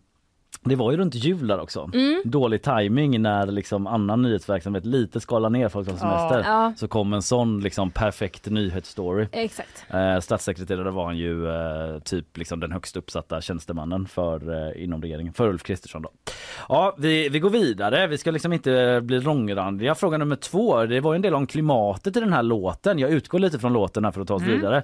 [0.62, 1.90] det var ju runt jul där också.
[1.94, 2.22] Mm.
[2.26, 6.44] Dålig timing när liksom annan nyhetsverksamhet lite skalar ner folk som semester.
[6.46, 6.74] Ja.
[6.78, 9.28] Så kom en sån liksom perfekt nyhetsstory.
[9.32, 9.86] Exakt.
[9.90, 15.02] Eh, statssekreterare var han ju eh, typ liksom den högst uppsatta tjänstemannen för eh, inom
[15.02, 16.10] regeringen, för Ulf Kristersson då.
[16.70, 18.08] Ja, vi, vi går vidare.
[18.08, 19.96] Vi ska liksom inte bli långrandiga.
[19.96, 20.86] Fråga nummer två.
[20.86, 23.00] Det var ju en del om klimatet i den här låten.
[23.00, 24.56] Jag utgår lite från låten här för att ta oss Mm.
[24.56, 24.78] vidare.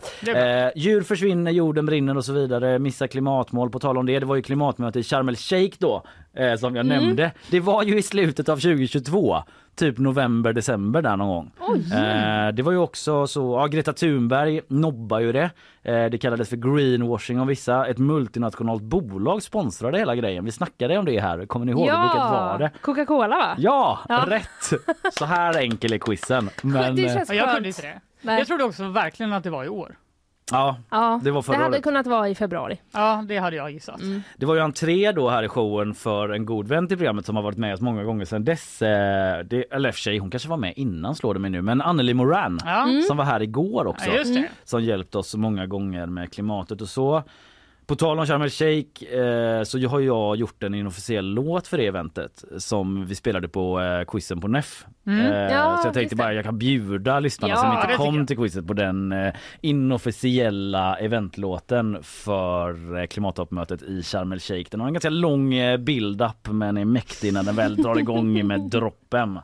[0.65, 2.80] Eh, djur försvinner, jorden brinner och så vidare.
[2.80, 3.69] Missa klimatmål.
[3.69, 6.03] På tal om det, det var ju klimatmöte i Sharm el Sheikh då
[6.34, 6.97] eh, som jag Mm.
[7.03, 7.32] nämnde.
[7.51, 9.43] Det var ju i slutet av 2022.
[9.76, 11.51] Typ november, december där någon gång.
[11.93, 15.49] Eh, det var ju också så, ja, Greta Thunberg nobbar ju det.
[15.84, 17.88] Eh, det kallades för greenwashing av vissa.
[17.88, 20.45] Ett multinationellt bolag sponsrade hela grejen.
[20.45, 21.45] Vi snackade om det här.
[21.45, 21.95] Kommer ni ihåg vilket
[22.32, 22.72] var det?
[22.82, 23.55] Coca-Cola va?
[23.57, 24.26] Ja, Ja.
[24.28, 24.82] rätt!
[25.20, 26.49] Så här enkel är quizen.
[26.61, 27.55] Men, det känns Ja, jag skönt.
[27.55, 27.99] kunde inte det.
[28.22, 28.38] Nej.
[28.38, 29.95] Jag trodde också verkligen att det var i år.
[30.51, 31.83] Ja, Ja, det var förra hade året.
[31.83, 32.81] kunnat vara i februari.
[32.91, 33.99] Ja, det hade jag gissat.
[34.37, 37.35] Det var ju entré då här i showen för en god vän till programmet som
[37.35, 38.81] har varit med oss många gånger sedan dess.
[38.81, 41.61] Eh, det, eller för sig, hon kanske var med innan slår det mig nu.
[41.61, 42.87] Men Anneli Moran Ja.
[43.07, 44.09] som var här igår också.
[44.09, 44.47] Ja, just det.
[44.63, 47.23] Som hjälpt oss många gånger med klimatet och så.
[47.88, 51.77] På tal om Sharm el Sheikh eh, så har jag gjort en inofficiell låt för
[51.77, 54.86] det eventet som vi spelade på eh, quizen på NEF.
[55.07, 55.19] Mm.
[55.19, 58.38] Eh, Ja, så jag tänkte bara jag kan bjuda lyssnarna Ja, som inte kom till
[58.38, 64.69] quizet på den eh, inofficiella eventlåten för eh, klimattoppmötet i Sharm el Sheikh.
[64.71, 68.47] Den har en ganska lång eh, build-up men är mäktig när den väl drar igång
[68.47, 69.39] med droppen.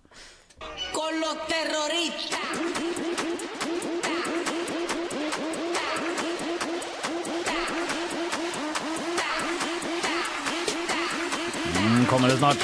[12.01, 12.57] Mm, kommer det snart.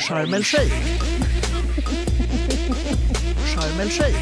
[0.00, 0.74] Sharm el Sheikh.
[3.54, 4.16] Sharm el Sheikh.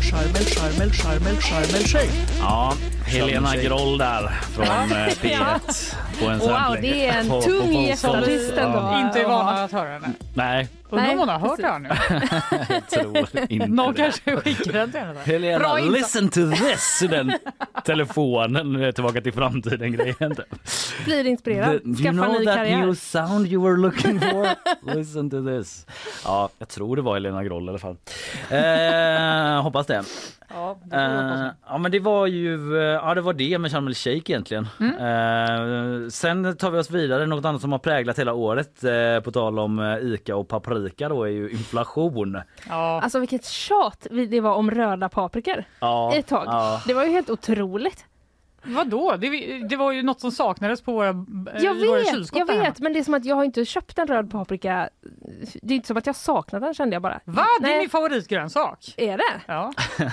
[0.00, 2.12] Sharm el, Sharm el, Sharm el, Sharm el Sheikh.
[2.40, 2.72] Ja,
[3.04, 3.56] Helena.
[3.56, 6.82] Groll där från eh, P1 på en Wow, sampling.
[6.92, 8.94] det är en På- tung gästartist ändå.
[9.06, 10.12] Inte vana att höra henne.
[10.34, 11.88] Nej, Undrar om hon har hört det här nu.
[12.74, 14.02] jag tror inte Någon det.
[14.02, 15.20] kanske skickar den till henne.
[15.24, 17.02] Helena, Bra listen to this!
[17.10, 17.32] Den
[17.84, 20.34] telefonen, tillbaka till framtiden grejen.
[20.36, 20.54] typ.
[21.04, 21.80] Blir inspirerad.
[21.80, 22.76] Skaffa you know ny that karriär.
[22.86, 24.48] new sound you were looking for?
[24.96, 25.86] Listen to this.
[26.24, 27.96] Ja, jag tror det var Helena Groll i alla fall.
[28.50, 30.02] Eh, hoppas det.
[30.54, 30.96] Ja, det.
[30.96, 34.30] Eh, ja men det var ju, eh, ja det var det med Sharm el Sheikh
[34.30, 34.68] egentligen.
[34.80, 34.94] Mm.
[34.96, 39.30] Eh, sen tar vi oss vidare, något annat som har präglat hela året eh, på
[39.32, 42.38] tal om eh, Ica och paprika då är ju inflation.
[42.68, 43.00] Ja.
[43.02, 46.42] Alltså vilket tjat vi- det var om röda paprikor Ja, ett tag.
[46.46, 46.82] ja.
[46.86, 48.04] Det var ju helt otroligt.
[48.68, 49.16] Vadå?
[49.18, 49.28] Det,
[49.68, 51.14] det var ju något som saknades på våra, eh,
[51.64, 52.64] Jag våra vet, kylskåp jag hemma.
[52.64, 54.88] vet men det är som att jag har inte köpt en röd paprika.
[55.62, 57.20] Det är inte som att jag saknar den kände jag bara.
[57.24, 57.46] Va?
[57.60, 58.94] Det är min favoritgrönsak.
[58.96, 59.40] Är det?
[59.46, 59.72] Ja.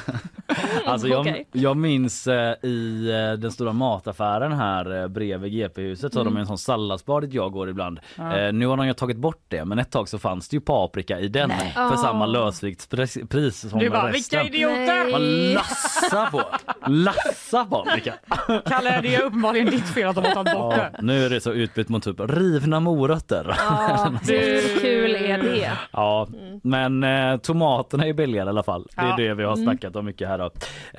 [0.85, 6.19] Alltså jag, jag minns eh, i eh, den stora mataffären här eh, bredvid GP-huset så
[6.19, 6.33] har Mm.
[6.33, 7.99] de en sån salladsbar dit jag går ibland.
[8.15, 8.37] Ja.
[8.37, 10.61] Eh, nu har de ju tagit bort det men ett tag så fanns det ju
[10.61, 11.71] paprika i den Nej.
[11.73, 12.01] för Oh.
[12.01, 14.39] samma lösviktspris pris som Du bara, resten.
[14.43, 15.11] vilka idioter!
[15.11, 16.41] Man lassar på,
[16.91, 18.13] lassa paprika.
[18.65, 21.01] Kalle, det är uppenbarligen ditt fel att de har tagit bort Ja, det.
[21.01, 23.55] nu är det så utbytt mot typ rivna morötter.
[23.57, 25.71] Ja, hur kul är det?
[25.91, 26.27] Ja,
[26.63, 28.87] men eh, tomaterna är billigare i alla fall.
[28.95, 29.15] Det är Ja.
[29.17, 29.65] det vi har Mm.
[29.65, 30.45] snackat om mycket här då.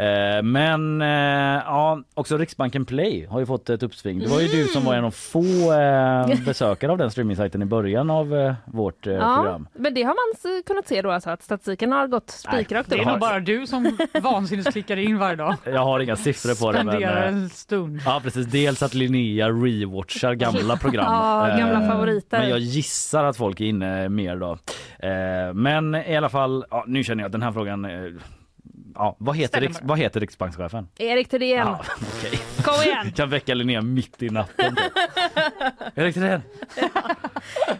[0.04, 4.18] Eh, men eh, ja, också Riksbanken Play har ju fått ett uppsving.
[4.18, 7.64] Det var ju du som var en av få eh, besökare av den streamingsajten i
[7.64, 9.68] början av eh, vårt eh, Ja, program.
[9.72, 13.00] men det har man kunnat se då alltså att statistiken har gått spikrakt Det är
[13.00, 13.06] upp.
[13.06, 15.54] nog bara du som vansinnesklickar in varje dag.
[15.64, 16.84] Jag har inga siffror på det.
[16.84, 18.00] Men, Spenderar eh, en stund.
[18.04, 21.04] Ja precis, dels att Linnea rewatchar gamla program.
[21.12, 22.38] Ja, gamla Eh, favoriter.
[22.38, 24.58] Men jag gissar att folk är inne mer då.
[25.08, 27.86] Eh, Men i alla fall, ja, nu känner jag att den här frågan
[28.96, 30.88] Ja, vad heter, Riks, vad heter riksbankschefen?
[30.98, 31.80] Erik Thedéen, Ja,
[32.18, 32.38] okej.
[32.64, 33.12] kom igen!
[33.16, 34.76] Kan väcka Linnea mitt i natten.
[35.94, 36.42] Erik Thedéen.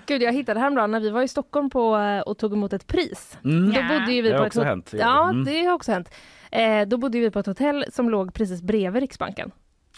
[0.07, 1.91] Gud, jag hittade häromdagen när vi var i Stockholm på,
[2.27, 3.39] och tog emot ett pris.
[3.45, 3.73] Mm.
[3.73, 4.95] Då bodde ju vi Det har på också ett hänt.
[4.99, 5.45] Ja, Mm.
[5.45, 6.09] det har också hänt.
[6.55, 9.51] Eh, då bodde vi på ett hotell som låg precis bredvid Riksbanken.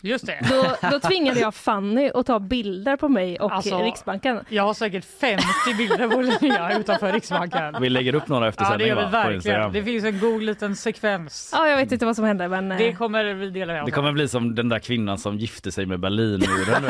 [0.02, 0.38] Just det.
[0.50, 4.40] Då, då tvingade jag Fanny att ta bilder på mig och Alltså, Riksbanken.
[4.48, 5.44] Jag har säkert 50
[5.78, 7.76] bilder på Linnea utanför Riksbanken.
[7.80, 9.02] Vi lägger upp några efter Ja det gör vi?
[9.02, 9.72] På verkligen.
[9.72, 11.50] Det finns en god liten sekvens.
[11.56, 12.72] Ja, jag vet inte vad som hände men...
[12.72, 15.38] eh, Det kommer vi dela med oss Det kommer bli som den där kvinnan som
[15.38, 16.82] gifte sig med Berlinmuren.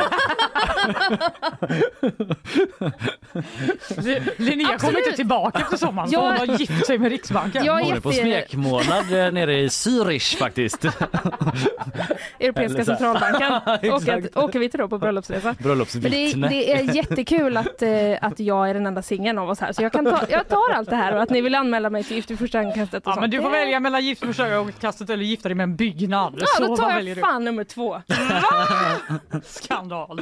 [4.37, 7.65] Linnea kommer inte tillbaka efter sommaren Jag- hon har gift sig med Riksbanken.
[7.65, 10.85] Jag är Hon är på jätte- smekmånad eh, nere i Zürich faktiskt.
[12.41, 12.96] Europeiska.
[12.99, 13.53] Centralbanken.
[13.93, 15.47] och att, åker vi till då på bröllopsresa.
[15.47, 16.49] Men det, Bröllopsvittne.
[16.49, 17.91] det är jättekul att, eh,
[18.21, 19.73] att jag är den enda singeln av oss här.
[19.73, 22.05] Så jag, kan ta, jag tar allt det här och att ni vill anmäla mig
[22.05, 23.21] till Gift vid första ögonkastet Ja, sånt.
[23.21, 26.35] men du får välja mellan gift vid första ögonkastet eller gifta dig med en byggnad.
[26.39, 28.03] Ja, Så då tar jag fan nummer två.
[28.07, 28.15] du?
[29.45, 30.21] Skandal.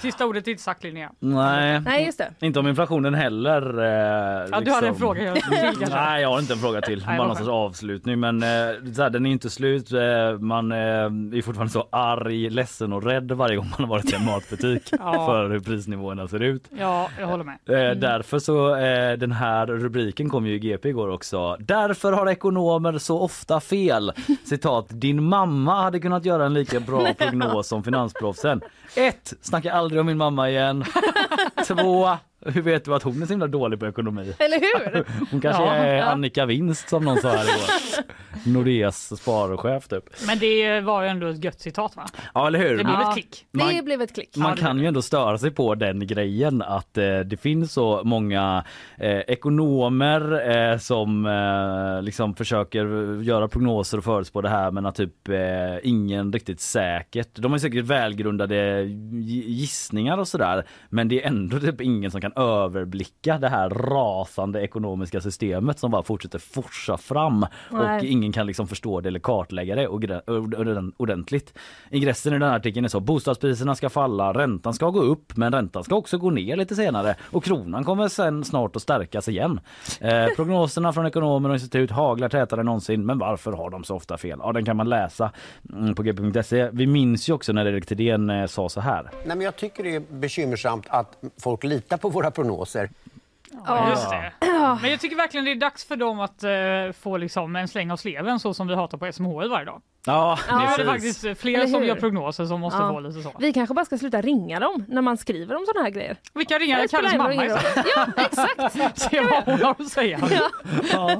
[0.00, 1.10] Sista ordet är inte sagt Linnea.
[1.20, 1.80] Nej.
[1.80, 2.46] Nej, just det.
[2.46, 3.78] Inte om inflationen heller.
[3.78, 5.86] Eh, Ja, du hade en fråga jag- till kanske.
[5.96, 7.04] Nej, jag har inte en fråga till.
[7.06, 8.20] Nej, Bara någon sorts avslutning.
[8.20, 8.48] Men eh,
[8.96, 9.92] så här, den är inte slut.
[9.92, 9.98] Eh,
[10.40, 14.14] man eh, är fortfarande så arg, ledsen och rädd varje gång man har varit i
[14.16, 15.26] en matbutik Ja.
[15.26, 16.64] för hur prisnivåerna ser ut.
[16.78, 17.58] Ja, jag håller med.
[17.90, 21.56] Eh, Därför så, eh, den här rubriken kom ju i GP igår också.
[21.60, 24.12] Därför har ekonomer så ofta fel.
[24.44, 28.60] Citat, din mamma hade kunnat göra en lika bra prognos som finansproffsen.
[28.96, 29.32] 1.
[29.42, 30.84] Snacka aldrig om min mamma igen.
[31.66, 32.08] 2.
[32.54, 34.32] Hur vet du att hon är så himla dålig på ekonomi?
[34.38, 35.04] Eller hur?
[35.30, 36.04] Hon kanske Ja, är ja.
[36.04, 38.04] Annika Vinst som någon sa här igår.
[38.52, 40.04] Nordeas sparchef typ.
[40.26, 42.06] Men det var ju ändå ett gött citat va?
[42.34, 42.68] Ja eller hur?
[42.78, 43.44] Det blev Man- ett klick.
[43.52, 44.36] Det blev ett klick.
[44.36, 48.64] Man kan ju ändå störa sig på den grejen att eh, det finns så många
[48.98, 52.86] eh, ekonomer eh, som eh, liksom försöker
[53.22, 55.36] göra prognoser och förutspå det här men att typ eh,
[55.82, 57.28] ingen riktigt säkert.
[57.34, 62.20] De har säkert välgrundade gi- gissningar och sådär men det är ändå typ ingen som
[62.20, 68.06] kan överblicka det här rasande ekonomiska systemet som bara fortsätter forsa fram och Nej.
[68.06, 69.88] ingen kan liksom förstå det eller kartlägga det
[70.96, 71.58] ordentligt.
[71.90, 75.52] Ingressen i den här artikeln är så bostadspriserna ska falla, räntan ska gå upp men
[75.52, 79.60] räntan ska också gå ner lite senare och kronan kommer sen snart att stärkas igen.
[80.00, 83.96] Eh, prognoserna från ekonomer och institut haglar tätare än någonsin men varför har de så
[83.96, 84.38] ofta fel?
[84.42, 85.30] Ja den kan man läsa
[85.72, 86.68] mm, på gp.se.
[86.72, 89.02] Vi minns ju också när Erik Thedéen eh, sa så här.
[89.02, 92.90] Nej, men jag tycker det är bekymmersamt att folk litar på våra prognoser.
[93.66, 94.32] Ja, just det.
[94.82, 97.90] Men jag tycker verkligen det är dags för dem att eh, få liksom en släng
[97.90, 99.82] av sleven så som vi hatar på SMHI varje dag.
[100.06, 100.86] Ja, är det precis.
[101.22, 102.92] faktiskt flera Eller som gör prognoser som måste Ja.
[102.92, 103.32] få lite så.
[103.38, 106.16] Vi kanske bara ska sluta ringa dem när man skriver om sådana här grejer.
[106.34, 107.86] Vi kan ringa Kalles mamma istället.
[107.96, 108.98] Ja, exakt.
[109.00, 110.18] Se vad hon har att säga.
[110.30, 110.50] Ja,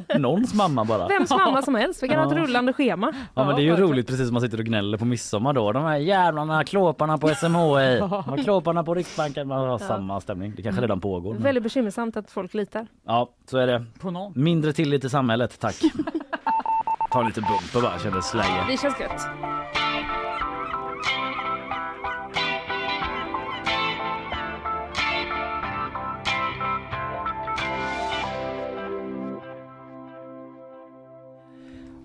[0.08, 1.08] Ja, någons mamma bara.
[1.08, 2.02] vems mamma som helst.
[2.02, 2.42] Vi kan ha ett Ja.
[2.42, 3.12] rullande schema.
[3.34, 5.72] Ja men det är ju roligt precis som man sitter och gnäller på midsommar då.
[5.72, 8.02] De här jävlarna klåparna på SMHI,
[8.44, 9.48] klåparna på Riksbanken.
[9.48, 10.52] Man har samma stämning.
[10.56, 11.34] Det kanske redan pågår.
[11.34, 11.42] Men...
[11.42, 12.86] Väldigt bekymmersamt att folk litar.
[13.06, 13.84] Ja så är det.
[14.00, 14.32] På någon.
[14.36, 15.76] Mindre tillit till samhället tack.
[17.16, 18.64] Ta en liten bumper bara kändes läge.
[18.68, 19.28] Det känns gött.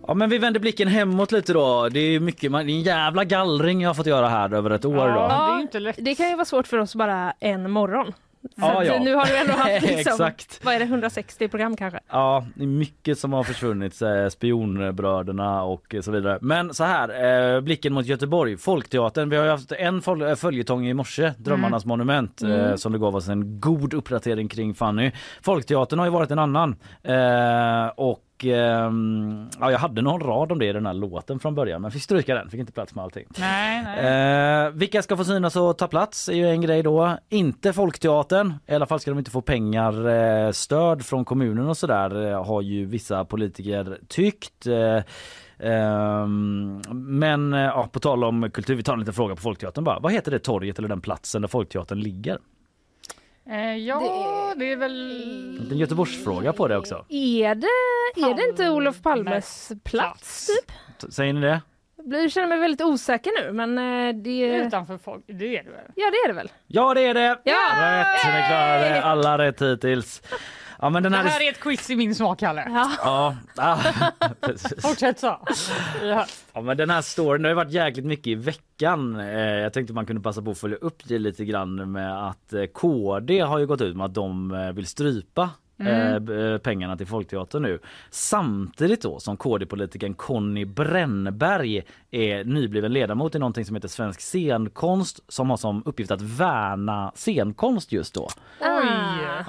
[0.08, 1.90] Ja men vi vänder blicken hemåt lite då.
[1.90, 4.70] Det är mycket, man- det är en jävla gallring jag har fått göra här över
[4.70, 5.02] ett år då.
[5.04, 8.14] Ja, det kan ju vara svårt för oss bara en morgon.
[8.42, 9.00] Så Ja, ja.
[9.04, 10.60] nu har du ändå haft liksom, Exakt.
[10.66, 12.00] vad är det, 160 program kanske?
[12.10, 16.38] Ja, det är mycket som har försvunnit, eh, spionbröderna och så vidare.
[16.42, 19.30] Men så här, eh, blicken mot Göteborg, Folkteatern.
[19.30, 22.78] Vi har haft en fol- eh, följetong i morse, Drömmarnas monument, eh, Mm.
[22.78, 25.12] som det gav oss en god uppdatering kring Fanny.
[25.42, 26.76] Folkteatern har ju varit en annan.
[27.04, 27.88] Eh,
[28.42, 31.82] och ehm, ja, jag hade någon rad om det i den här låten från början
[31.82, 33.26] men fick stryka den, fick inte plats med allting.
[33.40, 34.66] Nej, nej.
[34.66, 37.18] Eh, vilka ska få synas och ta plats är ju en grej då.
[37.30, 38.54] Inte Folkteatern.
[38.68, 42.46] I alla fall ska de inte få pengar, eh, stöd från kommunen och sådär eh,
[42.46, 44.68] har ju vissa politiker tyckt.
[44.68, 45.04] Eh,
[45.60, 50.00] ehm, men ja, på tal om kultur, vi tar en liten fråga på Folkteatern bara.
[50.00, 52.38] Vad heter det torget eller den platsen där Folkteatern ligger?
[53.50, 55.68] Eh, ja, det är väl...
[55.72, 57.06] En Göteborgsfråga på det också.
[57.10, 57.68] Är det,
[58.22, 61.12] är det inte Olof Palmes plats typ?
[61.14, 61.62] Säger ni det?
[62.06, 64.56] Jag känner mig väldigt osäker nu men eh, det...
[64.56, 65.92] Utanför folk, det är det väl?
[65.96, 66.52] Ja det är det väl?
[66.68, 67.40] Ja det är det!
[67.44, 67.58] Ja!
[68.00, 70.22] Rätt, ni klarade alla rätt hittills.
[70.82, 71.26] Ja men den Det här...
[71.26, 72.66] här är ett quiz i min smak, Kalle.
[73.04, 73.78] Ja, ah,
[74.42, 74.82] precis.
[74.82, 75.40] Fortsätt så.
[76.02, 76.46] Höst.
[76.54, 79.20] Ja, men den här storyn det har ju varit jäkligt mycket i veckan.
[79.20, 82.54] Eh, jag tänkte man kunde passa på att följa upp det lite grann med att
[82.54, 85.50] eh, KD har ju gått ut med att de eh, vill strypa
[85.88, 86.30] Mm.
[86.30, 87.80] eh, eh, pengarna till Folkteatern nu.
[88.10, 95.20] Samtidigt då som KD-politikern Conny Brännberg är nybliven ledamot i någonting som heter Svensk scenkonst
[95.28, 98.28] som har som uppgift att värna scenkonst just då.
[98.62, 98.88] Oj!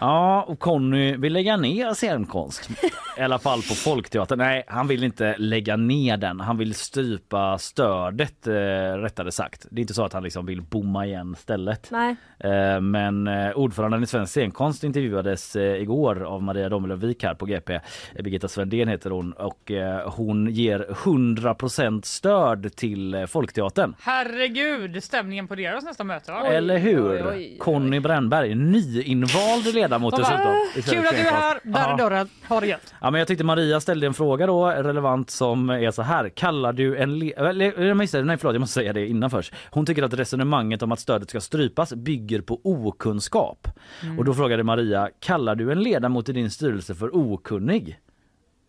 [0.01, 2.70] Ja, och Conny vill lägga ner scenkonst.
[3.18, 4.39] I alla fall på Folkteatern.
[4.39, 6.41] Nej, han vill inte lägga ner den.
[6.41, 9.66] Han vill strypa stödet, eh, rättare sagt.
[9.70, 11.89] Det är inte så att han liksom vill bomma igen stället.
[11.91, 12.16] Nej.
[12.39, 17.47] Eh, men eh, ordföranden i Svensk scenkonst intervjuades eh, igår av Maria Domelövik här på
[17.47, 17.81] GP.
[18.14, 23.95] Birgitta Svendén heter hon och eh, hon ger 100% stöd till eh, Folkteatern.
[24.01, 26.47] Herregud, stämningen på deras nästa möte va?
[26.47, 27.59] Eller hur?
[27.59, 30.55] Conny Brännberg, nyinvald ledamot dessutom.
[30.75, 32.95] Kul att du är här, där är dörren, ha det gött.
[33.01, 36.29] Ja, men jag tyckte Maria ställde en fråga då, relevant som är så här.
[36.29, 37.18] Kallar du en...
[37.18, 38.09] Le- nej
[38.39, 39.55] förlåt, jag måste säga det innan först.
[39.70, 43.68] Hon tycker att resonemanget om att stödet ska strypas bygger på okunskap.
[44.03, 44.18] Mm.
[44.18, 47.98] Och då frågade Maria, kallar du en ledamot i din styrelse för okunnig?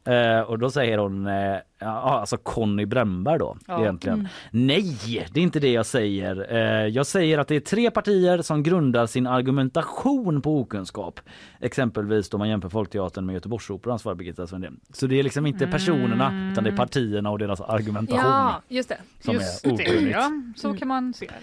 [0.06, 1.88] Eh, och då säger hon, eh, ja,
[2.20, 3.82] alltså Conny Brännberg då Ja.
[3.82, 4.20] egentligen.
[4.20, 4.30] Mm.
[4.52, 4.98] Nej,
[5.34, 6.54] det är inte det jag säger.
[6.56, 11.20] Eh, jag säger att det är tre partier som grundar sin argumentation på okunskap.
[11.60, 14.80] Exempelvis då man jämför Folkteatern med Göteborgsoperan svarar Birgitta Svendén.
[14.94, 18.20] Så det är liksom inte personerna utan det är partierna och deras argumentation.
[18.26, 18.98] Ja, just det.
[19.20, 20.12] Som är Just det, okunnigt.
[20.12, 20.32] ja.
[20.56, 21.34] Så kan man se det.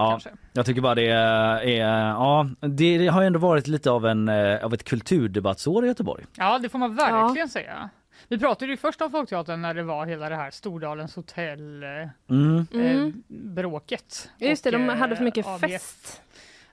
[0.00, 0.20] Ja,
[0.52, 1.62] jag tycker bara det är,
[2.12, 6.24] ja, det har ju ändå varit lite av, en, eh, av ett kulturdebattsår i Göteborg.
[6.36, 7.90] Ja, det får man verkligen säga.
[8.28, 11.88] Vi pratade ju först om Folkteatern när det var hela det här Stordalens hotell eh,
[12.30, 12.66] Mm.
[12.74, 13.06] Mm.
[13.06, 14.30] eh, bråket.
[14.38, 15.60] Just det, Och, de eh, hade för mycket ABF.
[15.70, 16.22] fest.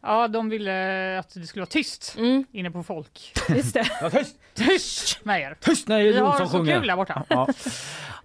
[0.01, 2.15] Ja, de ville att det skulle vara tyst
[2.51, 3.33] inne på folk.
[3.49, 3.87] Just det.
[4.01, 4.39] Ja, tyst!
[4.53, 5.57] Tyst med er!
[5.61, 6.79] Tyst när Vi har Jonsson så sjunger.
[6.79, 7.23] kul där borta.
[7.29, 7.47] Ja.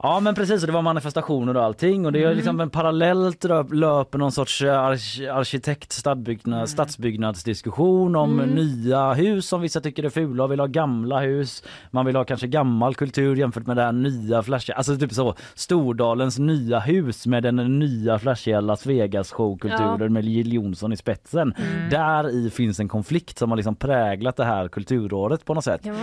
[0.02, 2.36] Ja men precis och det var manifestationer och allting och det är Mm.
[2.36, 6.66] liksom en parallellt löper någon sorts eh, ark- arkitekt stadsbyggnad, Mm.
[6.66, 8.54] stadsbyggnadsdiskussion om Mm.
[8.54, 11.62] nya hus som vissa tycker är fula och vill ha gamla hus.
[11.90, 15.34] Man vill ha kanske gammal kultur jämfört med det här nya flashiga, alltså typ så
[15.54, 20.08] Stordalens nya hus med den nya flashiga Las Vegas showkulturen Ja.
[20.08, 21.54] med Jill Johnson i spetsen.
[21.56, 21.90] Mm.
[21.90, 25.80] Där i finns en konflikt som har liksom präglat det här kulturåret på något sätt.
[25.82, 25.96] Det har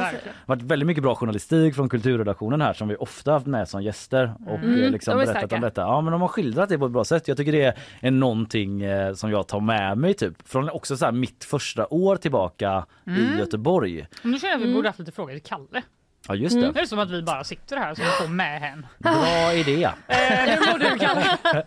[0.45, 4.33] varit väldigt mycket bra journalistik från kulturredaktionen här som vi ofta haft med som gäster
[4.47, 5.81] och Mm, eh, liksom de är berättat om detta.
[5.81, 7.27] Ja men de har skildrat det på ett bra sätt.
[7.27, 11.05] Jag tycker det är någonting eh, som jag tar med mig typ från också så
[11.05, 13.21] här mitt första år tillbaka Mm.
[13.35, 14.07] i Göteborg.
[14.21, 14.75] Men nu känner jag att vi Mm.
[14.75, 15.81] borde haft lite frågor till Kalle.
[16.27, 16.61] Ja just det.
[16.61, 18.85] Nu är det som att vi bara sitter här som får med hen.
[18.97, 19.83] Bra idé.
[20.07, 21.37] Eh, hur mår du Kalle?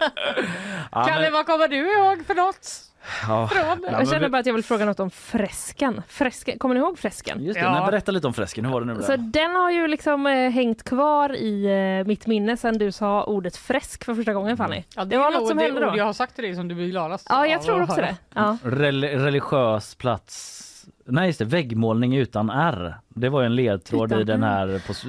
[0.92, 2.91] Ja, Kalle, men- vad kommer du ihåg för något?
[3.28, 3.50] Ja.
[3.54, 6.02] Ja, Jag känner bara att jag vill fråga något om fresken.
[6.08, 6.58] fresken.
[6.58, 7.44] Kommer ni ihåg fresken?
[7.44, 8.64] Just det, nej, berätta lite om fresken.
[8.64, 9.02] Hur var det nu?
[9.02, 11.64] Så den har ju liksom eh, hängt kvar i
[12.00, 14.84] eh, mitt minne sen du sa ordet fresk för första gången Fanny.
[14.96, 15.96] Ja, det var nog något som det hände då.
[15.96, 18.16] jag har sagt till dig som du blir gladast Ja, jag tror också det.
[18.34, 18.56] Ja.
[18.62, 20.68] Rel- religiös plats.
[21.04, 22.94] Nej just det, väggmålning utan R.
[23.08, 25.04] Det var ju en ledtråd Utan i den här, på, s-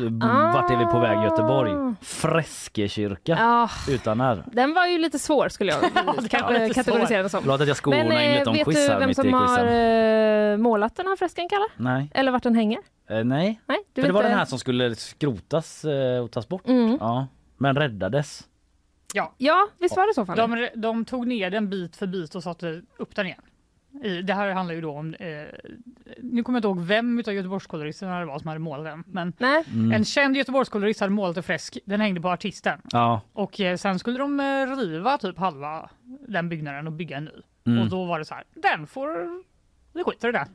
[0.53, 1.95] vart är vi på väg Göteborg?
[2.01, 3.69] Freskekyrka Ja.
[3.89, 4.43] utan R.
[4.51, 5.81] Den var ju lite svår skulle jag
[6.29, 7.41] kanske kategorisera den som.
[7.41, 9.21] Förlåt att jag skonar in eh, lite om vet quiz du här vem mitt i
[9.21, 9.65] som har
[10.51, 11.65] eh, målat den här fresken Kalle?
[11.77, 12.11] Nej.
[12.13, 12.79] Eller vart den hänger?
[13.09, 13.61] Eh, nej.
[13.65, 14.29] Nej, du För vet det var inte.
[14.29, 16.67] den här som skulle skrotas eh, och tas bort.
[16.67, 16.97] Mm.
[16.99, 17.27] Ja.
[17.57, 18.43] Men räddades.
[19.13, 19.33] Ja.
[19.37, 20.41] Ja, visst var det så Fanny?
[20.71, 23.41] De, de tog ner den bit för bit och satte upp den igen.
[24.03, 25.27] I, det här handlar ju då om, eh,
[26.21, 29.33] nu kommer jag inte ihåg vem utav Göteborgskoloristerna det var som hade målat den, men.
[29.73, 29.91] Mm.
[29.91, 32.79] en känd Göteborgskolorist hade målat en fresk, den hängde på artisten.
[32.91, 33.21] Ja.
[33.33, 35.89] Och eh, sen skulle de eh, riva typ halva
[36.27, 37.31] den byggnaden och bygga en ny.
[37.67, 37.83] Mm.
[37.83, 39.07] Och då var det så här, den får
[39.93, 40.47] det skiter i det.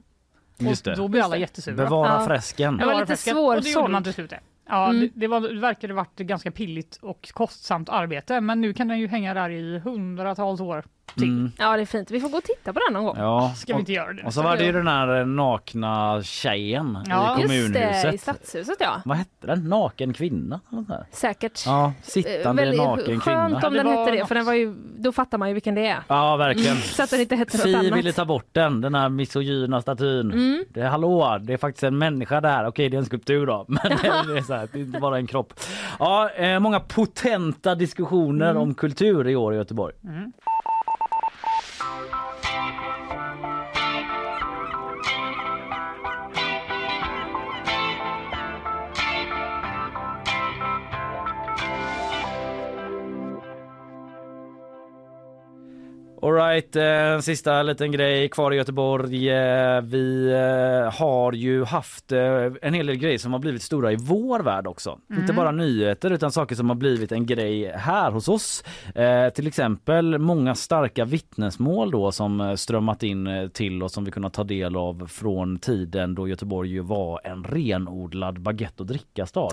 [0.58, 0.96] Just Och det.
[0.96, 1.74] då blir alla jättesura.
[1.74, 2.26] Bevara Ja.
[2.26, 2.76] fräsken.
[2.76, 3.36] Det var lite fläsket.
[3.36, 4.30] Och det gjorde man till slut.
[4.30, 4.40] det.
[4.68, 5.00] Ja, Mm.
[5.00, 8.98] det, det, var, det verkade varit ganska pilligt och kostsamt arbete men nu kan den
[8.98, 10.84] ju hänga där i hundratals år.
[11.16, 11.52] Mm.
[11.58, 12.10] Ja det är fint.
[12.10, 13.16] Vi får gå och titta på den någon gång.
[13.18, 13.52] Ja.
[13.56, 14.22] Ska vi inte göra det?
[14.22, 17.38] Och så var det ju den här nakna tjejen Ja.
[17.38, 18.14] i Just det, kommunhuset.
[18.14, 19.02] i stadshuset ja.
[19.04, 19.68] Vad hette den?
[19.68, 20.60] Naken kvinna?
[20.70, 21.06] eller något där.
[21.12, 21.62] Säkert.
[21.66, 23.66] Ja, sittande Eh, väldigt naken Skönt kvinna.
[23.68, 24.28] om det den var hette det något.
[24.28, 25.98] för den var ju, då fattar man ju vilken det är.
[26.08, 26.76] Ja, verkligen.
[26.76, 27.98] Så att den inte hette något Fi annat.
[27.98, 30.32] ville ta bort den, den här misogyna statyn.
[30.32, 30.64] Mm.
[30.68, 32.66] Det är hallå, det är faktiskt en människa där.
[32.66, 35.16] Okej, det är en skulptur då, men det är, så här, det är inte bara
[35.18, 35.52] en kropp.
[35.98, 38.62] Ja, eh, många potenta diskussioner Mm.
[38.62, 39.94] om kultur i år i Göteborg.
[56.22, 59.30] Alright, eh, sista liten grej kvar i Göteborg.
[59.30, 62.12] Eh, vi eh, har ju haft
[62.62, 64.98] en hel del grejer som har blivit stora i vår värld också.
[65.10, 65.22] Mm.
[65.22, 68.64] Inte bara nyheter utan saker som har blivit en grej här hos oss.
[68.94, 74.32] Eh, till exempel många starka vittnesmål då som strömmat in till oss som vi kunnat
[74.32, 79.50] ta del av från tiden då Göteborg ju var en renodlad baguette och drickastad.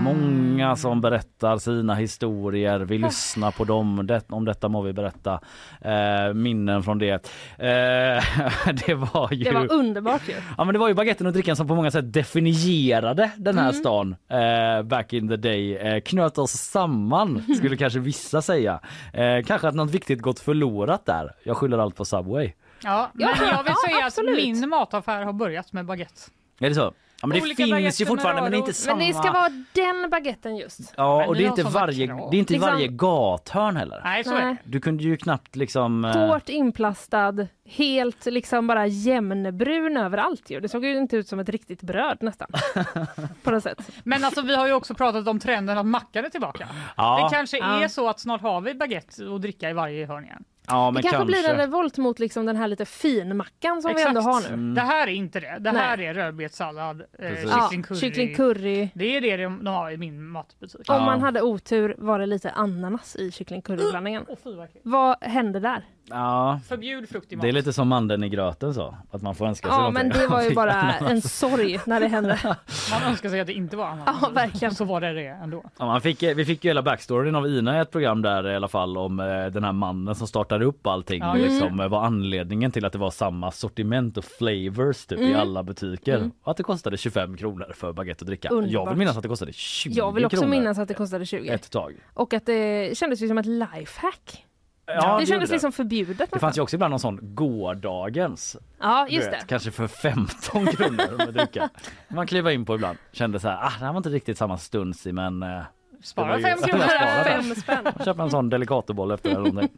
[0.00, 2.80] Många som berättar sina historier.
[2.80, 4.06] Vi lyssnar på dem.
[4.06, 5.40] Det, om detta må vi berätta
[5.80, 7.10] eh, minnen från det.
[7.10, 7.18] Eh,
[8.86, 9.44] det var ju...
[9.44, 10.34] Det var underbart ju.
[10.58, 13.68] Ja men det var ju baguetten och drickan som på många sätt definierade den här
[13.68, 13.80] Mm.
[13.80, 15.76] stan eh, back in the day.
[15.76, 18.80] Eh, knöt oss samman skulle kanske vissa säga.
[19.12, 21.32] Eh, kanske att något viktigt gått förlorat där.
[21.44, 22.52] Jag skyller allt på Subway.
[22.82, 24.38] Ja, men Ja, jag vill ja, säga absolut.
[24.38, 26.20] att min mataffär har börjat med baguette.
[26.60, 26.92] Är det så?
[27.22, 28.96] Ja, men det Olika finns ju fortfarande men det är inte samma.
[28.96, 30.94] Men det ska vara den baguetten just.
[30.96, 34.00] Ja Men och det är inte varje, det är inte Liksom- varje gathörn heller.
[34.04, 34.56] Nej, så är det.
[34.64, 36.04] Du kunde ju knappt liksom...
[36.04, 40.60] eh, Hårt inplastad, helt liksom bara jämnbrun överallt ju.
[40.60, 42.48] Det såg ju inte ut som ett riktigt bröd nästan.
[43.42, 43.90] på något sätt.
[44.04, 46.68] Men alltså vi har ju också pratat om trenden att mackan är tillbaka.
[46.96, 47.22] Ja.
[47.30, 47.82] Det kanske Ja.
[47.84, 50.44] är så att snart har vi baguette och dricka i varje hörn igen.
[50.68, 51.26] Ja Det kanske, kanske.
[51.26, 54.46] blir en revolt mot liksom den här lite finmackan som vi ändå har nu.
[54.46, 54.74] Mm.
[54.74, 55.56] Det här är inte det.
[55.60, 55.82] Det Nej.
[55.82, 57.42] här är rödbetssallad, eh.
[57.42, 57.98] Ja, kyckling curry.
[58.00, 58.88] kyckling curry.
[58.94, 60.90] Det är det de, de har i min matbutik.
[60.90, 64.26] Om man hade otur var det lite ananas i kyckling curryblandningen.
[64.44, 64.80] Vad äckligt.
[64.86, 65.84] Vad hände där?
[66.10, 66.60] Ja.
[66.68, 67.42] Förbjud frukt i mat.
[67.42, 68.94] Det är lite som mandeln i gröten så.
[69.10, 70.08] Att man får önska sig Ja någonting.
[70.08, 72.38] men det var ju bara en sorg när det hände.
[72.90, 74.16] Man önskar sig att det inte var ananas.
[74.22, 74.74] Ja verkligen.
[74.74, 75.64] Så var det det ändå.
[75.78, 78.56] Ja, man fick, vi fick ju hela backstoryn av Ina i ett program där i
[78.56, 82.02] alla fall om eh, den här mannen som startade upp allting Ja, liksom eh, var
[82.04, 85.40] anledningen till att det var samma sortiment och flavors typ i Mm.
[85.40, 86.30] alla butiker Mm.
[86.42, 88.48] och att det kostade 25 kronor för baguette och dricka.
[88.50, 88.90] Jag Underbart.
[88.90, 91.48] vill minnas att det kostade 20 Jag vill också kronor minnas att det kostade 20.
[91.48, 91.94] ett tag.
[92.14, 94.44] Och att det kändes ju som ett lifehack.
[94.88, 96.30] Ja, det gjorde kändes liksom förbjudet.
[96.32, 98.56] Det fanns ju också ibland någon sån gårdagens.
[98.80, 99.46] Ja just vet, det.
[99.48, 101.68] Kanske för 15 kronor med dricka.
[102.08, 102.98] Man kliver in på ibland.
[103.12, 105.60] Kände så här, ah, det här var inte riktigt samma stuns i men eh,
[106.02, 107.24] Spara det fem Jag kronor.
[107.24, 107.86] Fem spänn.
[108.04, 109.68] Köpa en sån delicatoboll efter någonting.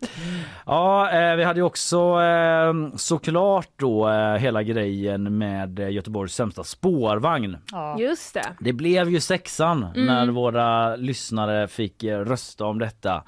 [0.67, 6.35] Ja, eh, vi hade ju också eh, såklart då eh, hela grejen med eh, Göteborgs
[6.35, 7.57] sämsta spårvagn.
[7.73, 7.99] Ja.
[7.99, 8.47] Just det.
[8.61, 10.07] Det blev ju sexan Mm.
[10.07, 13.23] när våra lyssnare fick eh, rösta om detta.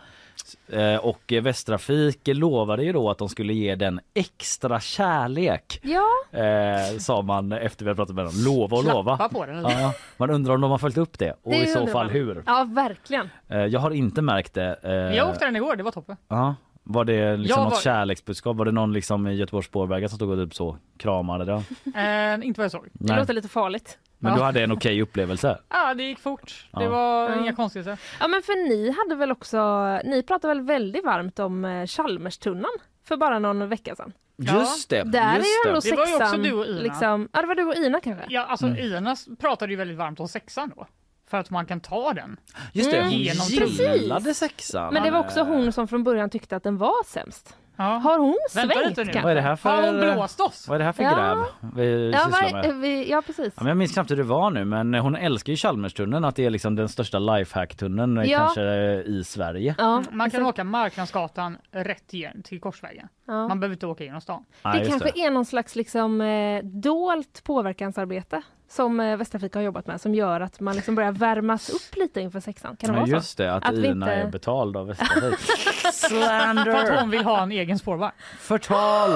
[0.68, 5.80] Eh, Och Västtrafik lovade ju då att de skulle ge den extra kärlek.
[5.82, 6.38] Ja.
[6.40, 8.34] Eh, sa man efter vi hade pratat med dem.
[8.44, 9.28] Lova och lova.
[9.28, 9.62] På den.
[9.62, 12.14] Ja, man undrar om de har följt upp det och Det i så fall man.
[12.14, 12.42] hur.
[12.46, 13.30] Ja verkligen.
[13.48, 14.76] Eh, Jag har inte märkt det.
[14.82, 16.16] Eh, Jag åkte den igår, det var toppen.
[16.28, 16.54] Ja.
[16.84, 18.56] Var det liksom Jag något var- kärleksbudskap?
[18.56, 21.52] Var det någon liksom i Göteborgs spårvägar som stod och typ så kramade det?
[22.00, 22.84] Eh, inte vad jag såg.
[22.92, 23.18] Det Nej.
[23.20, 23.98] låter lite farligt.
[24.18, 24.38] Men Ja.
[24.38, 25.58] du hade en okej upplevelse?
[25.68, 26.66] Ja, det gick fort.
[26.72, 26.90] Det Ja.
[26.90, 27.40] var Ja.
[27.40, 27.98] inga konstigheter.
[28.20, 29.58] Ja men för ni hade väl också,
[30.04, 32.70] ni pratade väl väldigt varmt om eh, Chalmerstunnan
[33.04, 34.12] för bara någon vecka sedan?
[34.36, 34.60] Ja.
[34.60, 35.02] Just det!
[35.02, 36.80] Där just är ju ändå Det var ju också du och Ina.
[36.82, 38.24] Liksom, ja det var du och Ina kanske?
[38.28, 38.78] Ja, alltså Mm.
[38.96, 40.86] Ina pratade ju väldigt varmt om sexan då.
[41.32, 42.36] För att man kan ta den.
[42.72, 43.46] Just det, hon Mm, Genom
[43.98, 44.94] gillade sexan.
[44.94, 47.56] Men det var också hon som från början tyckte att den var sämst.
[47.76, 47.84] Ja.
[47.84, 49.12] Har hon Vänta svängt lite nu.
[49.12, 49.22] kanske?
[49.22, 49.70] Vad är det här för...
[49.70, 50.68] Har hon blåst oss?
[50.68, 51.14] Vad är det här för Ja.
[51.16, 52.74] gräv vi Ja, sysslar va, med?
[52.80, 53.46] vi, ja precis.
[53.56, 56.36] Ja, men jag minns knappt hur det var nu men hon älskar ju Chalmerstunneln att
[56.36, 58.38] det är liksom den största lifehack-tunneln eh, Ja.
[58.38, 58.62] kanske
[59.02, 59.74] i Sverige.
[59.78, 63.08] Ja, Man kan åka Marknadsgatan rätt igen till Korsvägen.
[63.26, 63.48] Ja.
[63.48, 64.44] Man behöver inte åka genom stan.
[64.64, 69.62] Nej, Det just kanske är någon slags liksom, eh, dolt påverkansarbete som eh, Västtrafik har
[69.62, 72.76] jobbat med som gör att man liksom börjar värmas upp lite inför sexan.
[72.76, 73.14] Kan det Ja, vara så?
[73.14, 75.38] just det, att, Att vi Ina inte- är betald av Västtrafik.
[75.38, 77.00] För att Slander!
[77.00, 78.12] hon vill ha en egen spårvagn.
[78.40, 79.10] Förtal!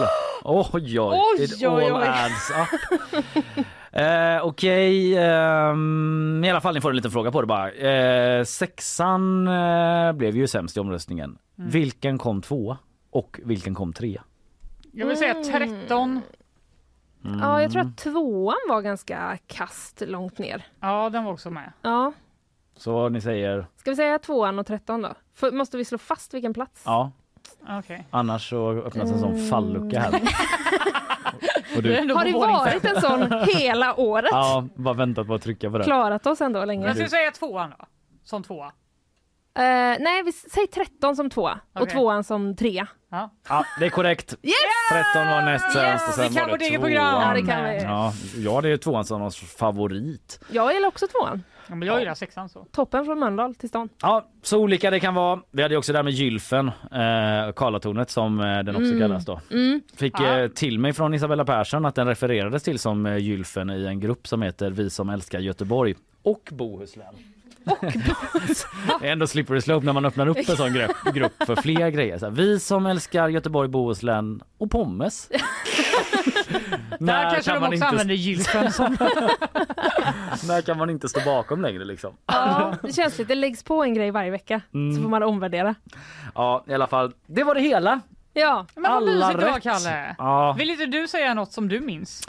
[0.44, 2.09] Oj, oj, Oj, it oj, all oj.
[2.09, 3.64] adds up.
[3.92, 7.70] Eh, Okej, ehm, i alla fall ni får en liten fråga på det bara.
[7.72, 11.38] Eh, sexan eh, blev ju sämst i omröstningen.
[11.54, 12.78] Vilken kom tvåa?
[13.11, 14.22] Och vilken kom trea?
[14.92, 15.34] Jag vill säga
[17.27, 17.39] Mm.
[17.39, 20.67] 13, Ja, jag tror att tvåan var ganska kast långt ner.
[20.80, 21.72] Ja, den var också med.
[21.83, 22.13] Ja.
[22.76, 25.09] Så ni säger Ska vi säga tvåan och tretton då?
[25.34, 26.83] För, måste vi slå fast vilken plats?
[26.87, 27.13] ja.
[27.79, 28.07] Okej.
[28.11, 29.49] Annars så öppnas en sån Mm.
[29.49, 30.13] fallucka här.
[31.76, 34.29] Och du, Har det varit en sån hela året?
[34.33, 35.84] ja, bara väntat på att trycka på den.
[35.84, 36.84] Klarat oss ändå länge.
[36.87, 37.84] Men ska vi säga tvåan då?
[38.25, 38.72] Som tvåa?
[39.57, 39.62] Eh,
[40.00, 41.95] nej, vi säger 13 som tvåa och Okej.
[41.95, 42.88] tvåan som trea.
[43.11, 43.30] Ja.
[43.49, 44.34] Ja, det är korrekt.
[44.42, 44.54] Yes!
[45.14, 46.88] 13 var näst sämst och sen vi kan var vårt det eget tvåan.
[46.91, 47.20] program.
[47.22, 47.83] Ja, det kan vi.
[47.83, 50.41] Ja, ja, det är tvåan som någons favorit.
[50.50, 51.42] Jag gillar också tvåan.
[51.68, 52.66] Ja, men jag gillar sexan så.
[52.72, 53.88] Toppen från Mölndal till stan.
[54.03, 55.41] Ja, så olika det kan vara.
[55.50, 59.00] Vi hade ju också där med gylfen, eh, Karlatornet som eh, den också Mm.
[59.00, 59.41] kallas då.
[59.50, 59.80] Mm.
[59.96, 63.87] Fick eh, till mig från Isabella Persson att den refererades till som eh, gylfen i
[63.87, 67.14] en grupp som heter Vi som älskar Göteborg och Bohuslän.
[69.01, 71.88] Det är ändå slippery slope när man öppnar upp en sån grupp, grupp för fler
[71.91, 72.18] grejer.
[72.18, 75.29] Så här, vi som älskar Göteborg, Bohuslän och pommes.
[76.99, 78.97] Där kanske de också använder gylfen som...
[80.49, 82.17] när kan man inte stå bakom längre liksom?
[82.26, 84.97] Ja, det känns lite, det läggs på en grej varje vecka Mm.
[84.97, 85.75] så får man omvärdera.
[86.34, 87.13] Ja, i alla fall.
[87.26, 88.01] Det var det hela.
[88.33, 89.61] Ja, Men vad mysigt det var.
[89.61, 90.14] Kalle.
[90.18, 90.53] Ja.
[90.59, 92.29] Vill inte du säga något som du minns?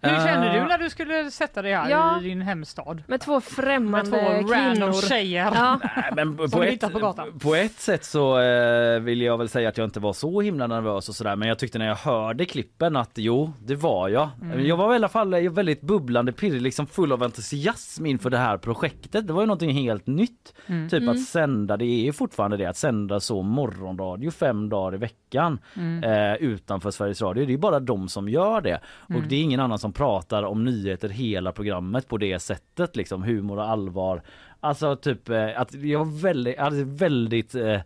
[0.00, 0.24] Hur Eh.
[0.24, 2.20] kände du när du skulle sätta dig här Ja.
[2.20, 3.02] i din hemstad?
[3.06, 4.16] med två Med främmande två
[4.52, 5.08] random kvinnor.
[5.08, 5.52] tjejer.
[5.54, 5.80] Ja.
[5.96, 7.38] Nej, men på, ett, på gatan.
[7.38, 10.66] på ett sätt så eh, vill jag väl säga att jag inte var så himla
[10.66, 14.28] nervös och sådär men jag tyckte när jag hörde klippen att jo det var jag.
[14.42, 14.66] Mm.
[14.66, 18.38] Jag var i alla fall eh, väldigt bubblande pirrig liksom full av entusiasm inför det
[18.38, 19.26] här projektet.
[19.26, 20.54] Det var ju någonting helt nytt.
[20.66, 20.88] Mm.
[20.88, 21.14] Typ Mm.
[21.14, 25.58] att sända, det är ju fortfarande det att sända så morgonradio fem dagar i veckan
[25.76, 26.04] Mm.
[26.04, 27.46] eh, utanför Sveriges Radio.
[27.46, 29.28] Det är bara de som gör det och Mm.
[29.28, 33.56] det är ingen annan som pratar om nyheter hela programmet på det sättet liksom humor
[33.56, 34.22] och allvar.
[34.60, 37.80] Alltså typ eh, att jag var väldigt, jag hade väldigt eh,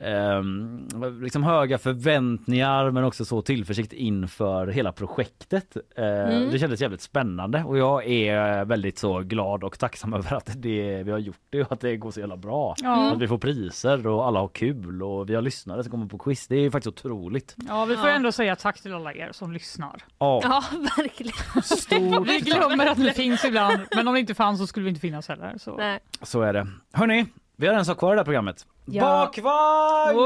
[0.00, 0.88] ehm,
[1.22, 5.76] liksom höga förväntningar men också så tillförsikt inför hela projektet.
[5.96, 6.50] Eh, Mm.
[6.50, 11.02] Det kändes jävligt spännande och jag är väldigt så glad och tacksam över att det,
[11.02, 12.74] vi har gjort det och att det går så jävla bra.
[12.82, 13.12] Ja.
[13.12, 16.18] Att vi får priser och alla har kul och vi har lyssnare som kommer på
[16.18, 16.46] quiz.
[16.48, 17.54] Det är faktiskt otroligt.
[17.68, 18.14] Ja, vi får Ja.
[18.14, 20.02] ändå säga tack till alla er som lyssnar.
[20.18, 20.62] Ja, Ja,
[20.96, 21.62] verkligen.
[21.62, 24.88] stort Vi glömmer att ni finns ibland, men om ni inte fanns så skulle vi
[24.88, 25.54] inte finnas heller.
[25.58, 25.76] Så.
[25.76, 25.98] Nej.
[26.22, 26.66] Så är det.
[26.92, 27.26] Hörni,
[27.56, 28.66] vi har en sak kvar i det här programmet.
[28.84, 29.00] Ja.
[29.02, 30.16] Bakvagn!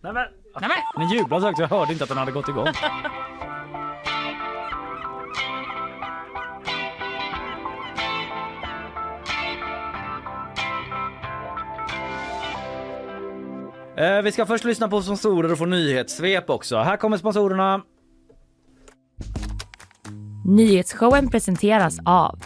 [0.00, 0.26] Nej, men,
[0.60, 1.06] Nej, men.
[1.08, 2.66] ni jublade så högt jag hörde inte att den hade gått igång.
[13.96, 16.76] Eh, Vi ska först lyssna på sponsorer och få nyhetssvep också.
[16.76, 17.82] Här kommer sponsorerna.
[20.46, 22.38] Nyhetsshowen presenteras av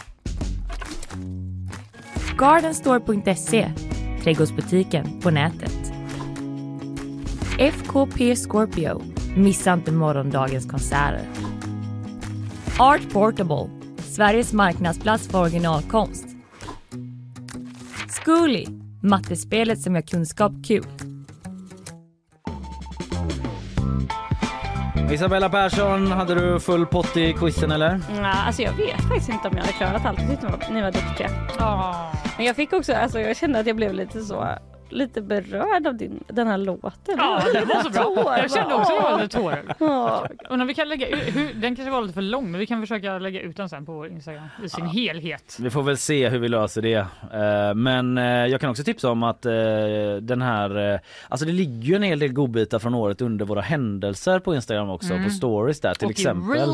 [2.43, 3.71] Gardenstore.se,
[4.23, 5.93] trädgårdsbutiken på nätet.
[7.59, 9.01] FKP Scorpio,
[9.35, 11.21] missa inte morgondagens konserter.
[12.79, 16.25] Art Portable, Sveriges marknadsplats för originalkonst.
[18.09, 18.65] Zcooly,
[19.01, 20.85] mattespelet som gör kunskap kul.
[25.11, 28.01] Isabella Persson, hade du full pott i quizen eller?
[28.17, 30.19] Ja, alltså jag vet faktiskt inte om jag hade klarat allt.
[30.19, 31.29] Jag tyckte ni var, duktiga.
[31.59, 32.11] Ja.
[32.37, 34.47] Men jag fick också, alltså jag kände att jag blev lite så
[34.89, 37.15] lite berörd av din, den här låten.
[37.17, 38.03] Ja, den var så bra.
[38.03, 39.63] Tår, Jag kände också att jag var lite.
[39.79, 40.27] Ja.
[40.49, 42.81] Undrar vi kan lägga ut, hur, den kanske var lite för lång, men vi kan
[42.81, 45.57] försöka lägga ut den sen på Instagram i sin helhet.
[45.59, 46.93] Vi får väl se hur vi löser det.
[47.33, 49.51] Eh, Men eh, jag kan också tipsa om att eh,
[50.21, 50.99] den här,
[51.29, 54.89] alltså det ligger ju en hel del godbitar från året under våra händelser på Instagram
[54.89, 55.23] också, Mm.
[55.25, 56.69] på stories där till Och i exempel.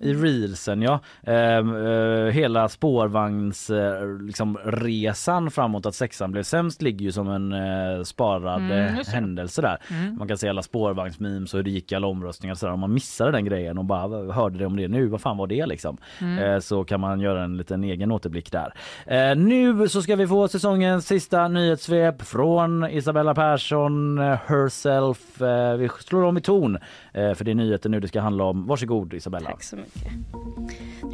[0.00, 1.00] I reelsen ja.
[1.22, 7.28] Ehm, eh, hela spårvagns eh, liksom, resan framåt att sexan blev sämst ligger ju som
[7.28, 9.78] en eh, sparad Mm, eh, händelse där.
[9.90, 10.16] Mm.
[10.18, 12.72] Man kan se alla spårvagnsmemes och hur det gick i alla omröstningar och sådär.
[12.72, 15.46] Om man missade den grejen och bara hörde det om det nu, vad fan var
[15.46, 15.96] det liksom?
[16.20, 16.38] Mm.
[16.38, 18.74] Eh, så kan man göra en liten egen återblick där.
[19.06, 25.40] Eh, nu så ska vi få säsongens sista nyhetssvep från Isabella Persson herself.
[25.78, 26.78] Vi slår om i ton
[27.12, 28.66] för det är nyheter nu det ska handla om.
[28.66, 29.50] Varsågod Isabella.
[29.50, 29.89] Tack så mycket.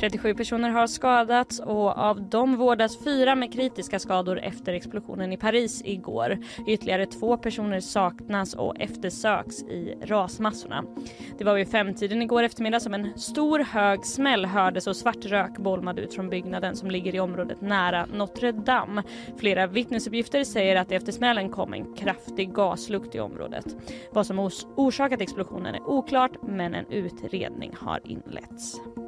[0.00, 5.36] 37 personer har skadats och av dem vårdas fyra med kritiska skador efter explosionen i
[5.36, 6.38] Paris igår.
[6.66, 10.84] Ytterligare två personer saknas och eftersöks i rasmassorna.
[11.38, 15.58] Det var vid femtiden igår eftermiddag som en stor hög smäll hördes och svart rök
[15.58, 19.02] bolmade ut från byggnaden som ligger i området nära Notre Dame.
[19.36, 23.66] Flera vittnesuppgifter säger att efter smällen kom en kraftig gaslukt i området.
[24.12, 28.65] Vad som ors- orsakat explosionen är oklart men en utredning har inletts.
[28.74, 29.05] us.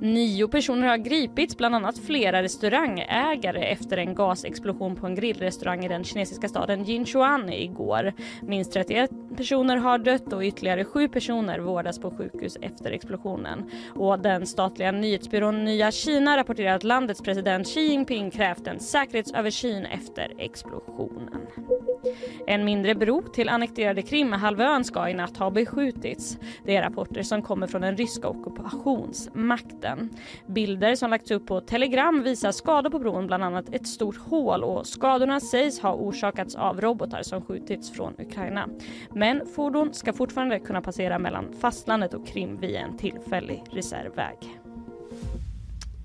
[0.00, 5.88] Nio personer har gripits, bland annat flera restaurangägare efter en gasexplosion på en grillrestaurang i
[5.88, 8.12] den kinesiska staden Jinchuan igår.
[8.42, 13.70] Minst 31 personer har dött och ytterligare sju personer vårdas på sjukhus efter explosionen.
[13.94, 19.86] Och den statliga nyhetsbyrån Nya Kina rapporterar att landets president Xi Jinping krävt en säkerhetsöversyn
[19.86, 21.40] efter explosionen.
[22.46, 26.38] En mindre bro till annekterade Krimhalvön ska i natt ha beskjutits.
[26.64, 30.10] Det är rapporter som kommer från den ryska ockupationen ockupationsmakten.
[30.46, 34.64] Bilder som lagts upp på Telegram visar skador på bron, bland annat ett stort hål
[34.64, 38.68] och skadorna sägs ha orsakats av robotar som skjutits från Ukraina.
[39.14, 44.36] Men fordon ska fortfarande kunna passera mellan fastlandet och Krim via en tillfällig reservväg.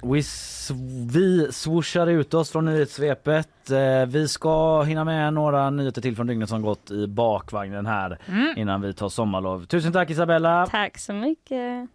[0.03, 3.71] Vi, sw- vi swooshar ut oss från nyhetssvepet.
[3.71, 8.17] Eh, Vi ska hinna med några nyheter till från dygnet som gått i bakvagnen här
[8.27, 8.53] Mm.
[8.57, 9.65] innan vi tar sommarlov.
[9.65, 10.67] Tusen tack Isabella!
[10.71, 11.89] Tack så mycket.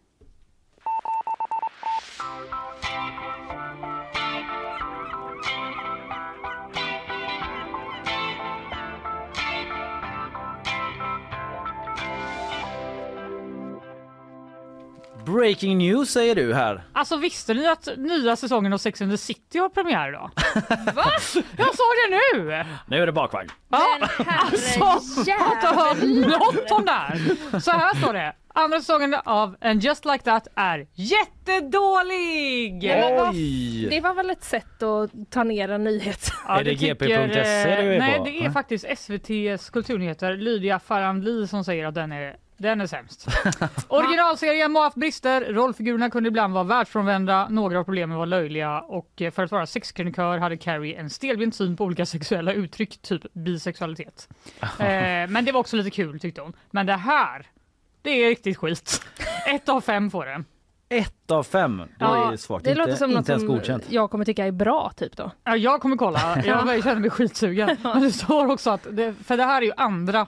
[15.27, 16.82] Breaking news säger du här.
[16.93, 20.31] Alltså visste ni att nya säsongen av Sex and the City har premiär idag?
[20.94, 21.05] Va?
[21.57, 22.65] Jag såg det nu!
[22.86, 23.49] Nu är det bakvagn.
[23.70, 23.86] Ja,
[24.27, 24.81] alltså,
[25.27, 26.03] jag har inte hört
[26.40, 27.20] något om det här.
[27.61, 28.32] Så här står det.
[28.55, 32.82] Andra säsongen av And Just Like That är jättedålig!
[32.89, 33.35] Men vad-
[33.90, 36.32] Det var väl ett sätt att ta ner en nyhet.
[36.49, 37.07] Ja, Är det tycker, gp.se
[37.82, 38.24] du är Nej, på?
[38.24, 43.27] det är faktiskt SVTs kulturnyheter Lydia Farandli som säger att den är den är sämst.
[43.89, 49.23] Originalserien har haft brister, rollfigurerna kunde ibland vara världsfrånvända, några av problemen var löjliga och
[49.23, 53.23] eh, för att vara sexkrönikör hade Carrie en stelbent syn på olika sexuella uttryck, typ
[53.33, 54.29] bisexualitet.
[54.61, 54.69] eh,
[55.29, 56.53] men det var också lite kul tyckte hon.
[56.71, 57.47] Men det här,
[58.03, 59.03] det är riktigt skit.
[59.55, 60.45] Ett av fem får den.
[60.89, 61.77] Ett av fem.
[61.79, 62.65] Det Ja, är svagt.
[62.65, 63.85] det inte, låter som något inte ens som godkänt.
[63.89, 65.31] jag kommer tycka är bra typ då.
[65.45, 66.43] Ja, jag kommer kolla.
[66.45, 67.77] Jag känner mig skitsugen.
[67.83, 70.27] Men det står också att, det, för det här är ju andra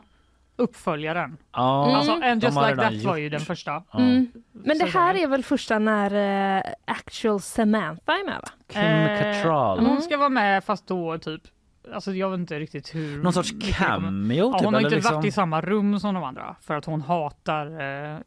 [0.57, 1.37] uppföljaren.
[1.53, 3.83] Ja, Alltså And Just Like That var ju den första.
[3.95, 4.27] Mm.
[4.53, 8.49] Men det här är väl första när eh, actual Samantha är med va?
[8.73, 9.87] Kim Eh, Cattrall.
[9.87, 11.43] Hon ska vara med fast då typ
[11.93, 14.95] Alltså jag vet inte riktigt hur Någon sorts det cameo ja, typ, Hon har inte
[14.95, 18.19] liksom- varit i samma rum som de andra för att hon hatar eh,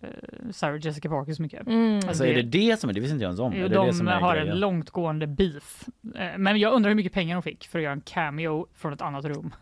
[0.51, 1.67] Sarah Jessica Parker så mycket.
[1.67, 1.95] Mm.
[2.07, 2.99] Alltså är det det som är det?
[2.99, 3.53] visste inte jag ens om.
[3.55, 4.51] Jo, är det de det som är har grejen?
[4.53, 5.83] en långtgående beef.
[6.15, 8.93] Eh, Men jag undrar hur mycket pengar de fick för att göra en cameo från
[8.93, 9.53] ett annat rum.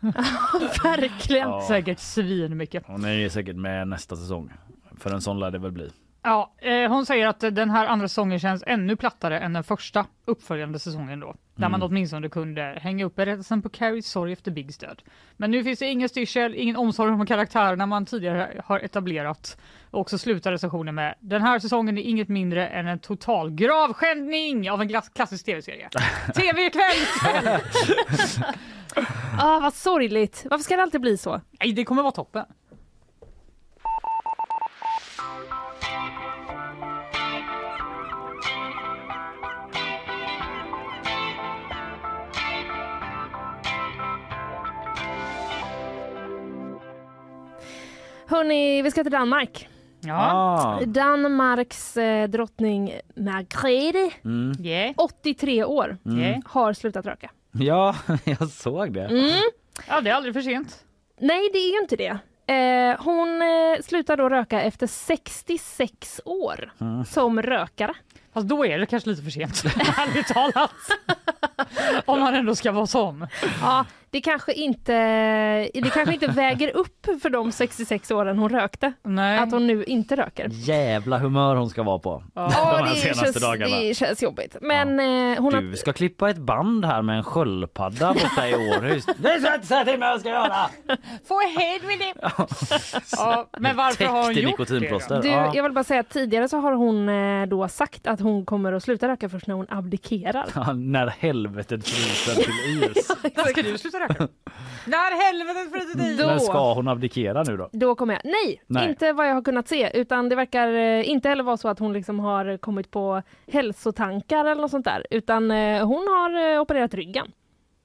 [0.82, 1.48] Verkligen.
[1.48, 1.64] Ja.
[1.68, 2.82] Säkert svin mycket.
[2.86, 4.52] Hon är ju säkert med nästa säsong.
[4.98, 5.90] För en sån lär det väl bli.
[6.28, 10.06] Ja, eh, hon säger att den här andra säsongen känns ännu plattare än den första
[10.24, 11.34] uppföljande säsongen då.
[11.54, 11.86] Där man Mm.
[11.90, 15.02] åtminstone kunde hänga upp berättelsen på Carries sorg efter Bigs död.
[15.36, 19.56] Men nu finns det ingen styrsel, ingen omsorg om karaktärerna man tidigare har etablerat.
[19.90, 24.70] Och också slutar recensionen med den här säsongen är inget mindre än en total gravskändning
[24.70, 25.88] av en klassisk tv-serie.
[26.34, 27.60] TV-kväll!
[29.38, 30.46] Ah, vad sorgligt.
[30.50, 31.40] Varför ska det alltid bli så?
[31.60, 32.44] Nej, det kommer vara toppen.
[48.28, 49.68] Hörni, vi ska till Danmark.
[50.10, 50.80] Ah.
[50.86, 54.64] Danmarks eh, drottning Margrethe, Mm.
[54.66, 54.94] Yeah.
[54.96, 56.42] 83 år, Mm.
[56.46, 57.30] har slutat röka.
[57.52, 57.94] Ja,
[58.24, 59.04] jag såg det.
[59.04, 59.40] Mm.
[59.88, 60.84] Ja, det är aldrig för sent.
[61.20, 62.18] Nej, det är ju inte det.
[62.54, 67.04] Eh, hon eh, slutar då röka efter 66 år Mm.
[67.04, 67.94] som rökare.
[68.34, 69.62] Fast då är det kanske lite för sent,
[69.98, 70.70] ärligt talat.
[72.04, 73.26] Om man ändå ska vara sån.
[73.60, 74.92] Ja, det kanske inte,
[75.74, 78.92] det kanske inte väger upp för de 66 åren hon rökte.
[79.02, 79.38] Nej.
[79.38, 80.48] Att hon nu inte röker.
[80.52, 82.22] Jävla humör hon ska vara på.
[82.34, 82.42] Ja,
[82.78, 83.76] de här det, senaste känns, dagarna.
[83.76, 84.56] det känns jobbigt.
[84.60, 85.62] Men eh, hon har...
[85.62, 89.06] Du ska klippa ett band här med en sköldpadda borta i Århus.
[89.16, 90.70] Det ska jag inte säga till mig vad jag ska göra!
[91.28, 91.40] Få
[91.88, 92.16] with it!
[93.16, 95.22] ja, men varför har hon gjort nikotinplåster.
[95.22, 95.52] Du, Ja.
[95.54, 98.72] jag vill bara säga att tidigare så har hon eh, då sagt att hon kommer
[98.72, 100.46] att sluta röka först när hon abdikerar.
[100.54, 103.08] Ja, när helvetet fryser till is.
[103.22, 103.48] det?
[103.50, 104.28] Ska du sluta röka?
[104.86, 106.18] När helvetet fryser dit!
[106.18, 107.68] Då- Men ska hon abdikera nu då?
[107.72, 108.20] Då kommer jag.
[108.24, 108.88] Nej, Nej.
[108.88, 109.90] inte vad jag har kunnat se.
[110.00, 114.44] Utan det verkar eh, inte heller vara så att hon liksom har kommit på hälsotankar
[114.44, 115.06] eller något sånt där.
[115.10, 117.26] Utan eh, hon har eh, opererat ryggen.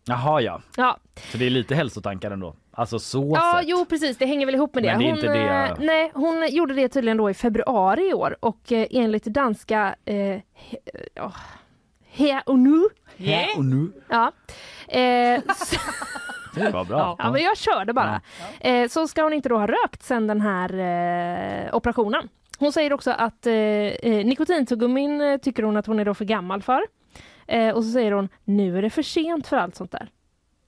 [0.06, 0.98] Jaha ja, Ja,
[1.32, 2.56] så det är lite hälsotankar ändå.
[2.72, 3.70] Alltså så ja sett.
[3.70, 4.88] jo precis, det hänger väl ihop med det.
[4.90, 8.10] Men det är hon, inte det- eh, nej, hon gjorde det tydligen då i februari
[8.10, 10.42] i år och eh, enligt danska eh, he,
[11.22, 11.36] oh,
[12.12, 12.82] Her och nu.
[13.18, 13.92] Här och nu.
[14.10, 14.32] Ja.
[14.88, 15.76] Eh, så,
[16.56, 17.16] Det var bra.
[17.20, 18.22] ja, men jag körde bara.
[18.60, 20.74] Eh, så ska hon inte då ha rökt sedan den här
[21.68, 22.30] eh, operationen.
[22.60, 26.26] Hon säger också att eh, eh, nikotintuggumin eh, tycker hon att hon är då för
[26.26, 26.82] gammal för.
[27.48, 30.10] Eh, och så säger hon, nu är det för sent för allt sånt där.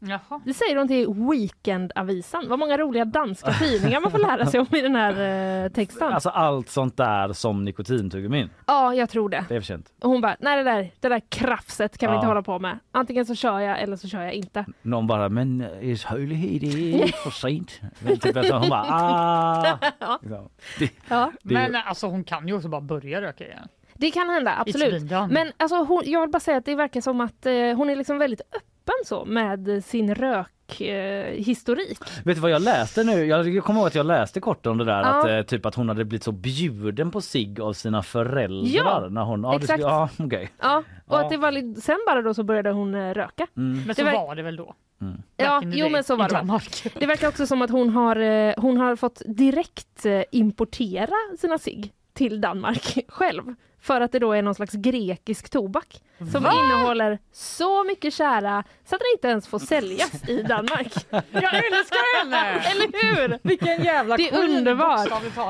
[0.05, 0.41] Jaha.
[0.45, 2.45] Det säger de till Weekendavisan.
[2.49, 6.13] Vad många roliga danska tidningar man får lära sig om i den här eh, texten.
[6.13, 8.49] Alltså allt sånt där som nikotintuggummin.
[8.67, 9.45] Ja, jag tror det.
[9.49, 9.93] Det är för sent.
[10.01, 12.19] Och hon bara, nej det där, det där krafset kan vi Ja.
[12.19, 12.79] inte hålla på med.
[12.91, 14.65] Antingen så kör jag eller så kör jag inte.
[14.81, 17.81] Någon bara, men eh, is höjlighet det är för sent.
[17.99, 19.77] Men typ så hon bara, ah.
[19.99, 20.19] Ja.
[20.21, 20.49] Liksom.
[20.79, 21.31] Det, Ja.
[21.43, 23.67] det, Men alltså hon kan ju också bara börja röka igen.
[23.95, 24.87] Det kan hända, absolut.
[24.93, 25.33] It's been done.
[25.33, 27.95] Men alltså, hon, jag vill bara säga att det verkar som att eh, hon är
[27.95, 28.41] liksom väldigt
[28.83, 30.49] öppen så med sin rökhistorik.
[30.81, 31.99] Eh, historik.
[32.25, 33.25] Vet du vad jag läste nu?
[33.25, 35.19] Jag kommer ihåg att jag läste kort om det där Ja.
[35.19, 38.69] att eh, typ att hon hade blivit så bjuden på sig av sina föräldrar
[39.03, 39.43] Ja, när hon...
[39.43, 39.71] Ja, det exakt.
[39.81, 40.49] skulle- Ja, okej.
[40.61, 41.23] ja, och Ja.
[41.23, 43.47] att det var, sen bara då så började hon eh, röka.
[43.57, 43.77] Mm.
[43.77, 44.73] Men Det så var det väl då?
[45.37, 46.99] Ja, in the jo men så var det.
[46.99, 51.57] Det verkar också som att hon har, eh, hon har fått direkt eh, importera sina
[51.57, 53.43] cigg till Danmark själv.
[53.83, 56.01] För att det då är någon slags grekisk tobak
[56.31, 56.51] som Va?
[56.53, 60.93] innehåller så mycket kära så att den inte ens får säljas i Danmark.
[61.31, 62.59] Jag älskar henne!
[62.59, 63.39] Eller hur?
[63.43, 65.07] Vilken jävla Det är underbart.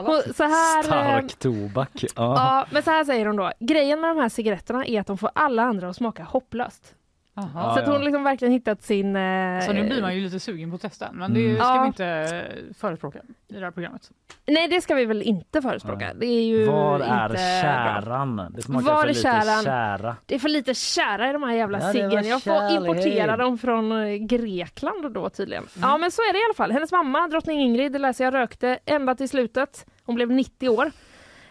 [0.07, 2.03] Och så här, eh, Stark tobak.
[2.03, 2.09] Ja.
[2.15, 3.51] Ja, men så här säger hon då.
[3.59, 6.95] Grejen med de här cigaretterna är att de får alla andra att smaka hopplöst.
[7.35, 7.73] Aha.
[7.73, 9.15] så att hon har liksom verkligen hittat sin...
[9.15, 11.55] Eh, Så nu blir man ju lite sugen på att testa, men det Mm.
[11.55, 11.81] ska Ja.
[11.81, 12.45] vi inte
[12.79, 14.11] förespråka i det här programmet.
[14.45, 16.13] Nej, det ska vi väl inte förespråka.
[16.13, 17.37] Det är ju Var inte är bra.
[17.37, 18.51] käran?
[18.55, 19.63] Det smakar Var för är lite käran?
[19.63, 20.15] kära.
[20.25, 22.27] Det är för lite kära i de här jävla Ja, ciggen.
[22.27, 22.79] Jag får kärlek.
[22.81, 25.63] importera dem från eh, Grekland då tydligen.
[25.81, 26.71] Ja men så är det i alla fall.
[26.71, 29.85] Hennes mamma, drottning Ingrid, det läser jag, rökte ända till slutet.
[30.05, 30.85] Hon blev 90 år.
[30.85, 30.91] Eh,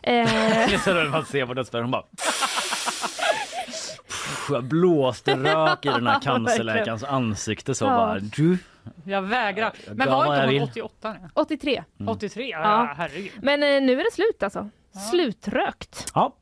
[0.12, 2.04] Det är så man ser på dödsbädden hon bara
[4.32, 7.88] Pff, blåste rök i den här cancerläkarens ansikte så Ja.
[7.96, 8.58] bara du.
[9.04, 9.72] Jag vägrar.
[9.86, 11.28] Jag Men var jag inte hon 88 nu?
[11.34, 11.84] 83.
[12.08, 12.48] 83?
[12.50, 12.94] Ja, Ja.
[12.96, 13.32] herregud.
[13.42, 14.68] Men eh, nu är det slut alltså.
[15.10, 16.10] Slutrökt.
[16.14, 16.34] Ja.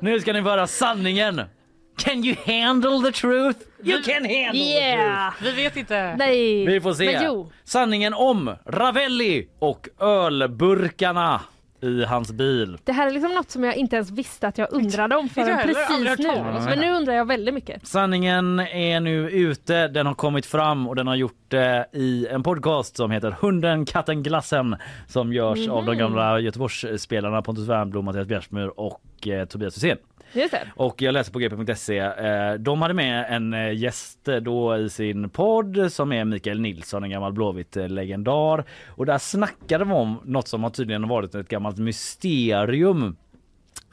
[0.00, 1.40] Nu ska ni få höra sanningen.
[1.98, 3.58] Can you handle the truth?
[3.84, 4.76] You can handle the truth.
[4.76, 5.32] Yeah!
[5.42, 6.16] Vi vet inte.
[6.16, 6.66] Nej.
[6.66, 7.04] Vi får se.
[7.12, 7.50] Men jo.
[7.64, 11.40] Sanningen om Ravelli och ölburkarna
[11.82, 12.78] i hans bil.
[12.84, 15.58] Det här är liksom något som jag inte ens visste att jag undrade om förrän
[15.58, 16.42] heller, precis nu.
[16.70, 17.86] Men nu undrar jag väldigt mycket.
[17.86, 22.42] Sanningen är nu ute, den har kommit fram och den har gjort det i en
[22.42, 24.76] podcast som heter Hunden, katten, glassen
[25.06, 25.98] som görs av de Mhm.
[25.98, 29.98] gamla Göteborgsspelarna Pontus Wernbloom, Mattias Bjärsmyr och eh, Tobias Hysén.
[30.76, 31.98] Och jag läser på gp.se.
[31.98, 37.04] Eh, de hade med en eh, gäst då i sin podd som är Mikael Nilsson,
[37.04, 38.64] en gammal Blåvitt-legendar.
[38.86, 43.16] Och där snackade de om något som har tydligen varit ett gammalt mysterium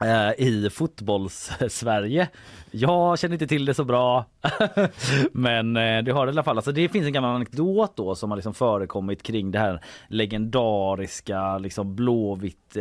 [0.02, 2.28] Eh, i fotbolls-Sverige.
[2.72, 4.26] Jag känner inte till det så bra
[5.32, 6.58] men eh, det har det i alla fall.
[6.58, 11.58] Alltså, det finns en gammal anekdot då som har liksom förekommit kring det här legendariska
[11.58, 12.78] liksom blåvitt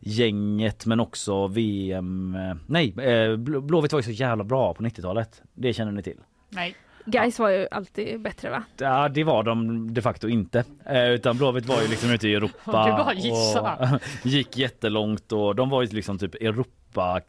[0.00, 2.34] gänget men också VM.
[2.34, 5.42] Eh, nej, eh, Blåvitt var ju så jävla bra på 90-talet.
[5.54, 6.18] Det känner ni till.
[6.48, 6.74] Nej.
[7.04, 8.62] Guys var ju alltid bättre va?
[8.76, 10.64] Ja, det var de de facto inte.
[10.86, 14.00] Eh, utan Blåvitt var ju liksom ute i Europa Du bara gissar.
[14.22, 17.20] och gick jättelångt och de var ju liksom typ Europa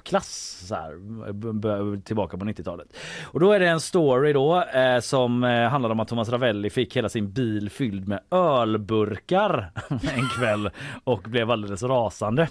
[0.00, 2.96] toppklass så här, tillbaka på 90-talet.
[3.24, 6.70] Och då är det en story då eh, som eh, handlar om att Thomas Ravelli
[6.70, 10.70] fick hela sin bil fylld med ölburkar en kväll
[11.04, 12.48] och blev alldeles rasande.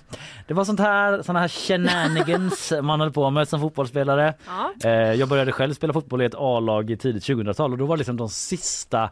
[0.48, 4.34] Det var sånt här, såna här shenanigans man höll på med som fotbollsspelare.
[4.48, 4.90] Ja.
[4.90, 7.96] Eh, jag började själv spela fotboll i ett A-lag i tidigt 2000-tal och då var
[7.96, 9.10] det liksom de sista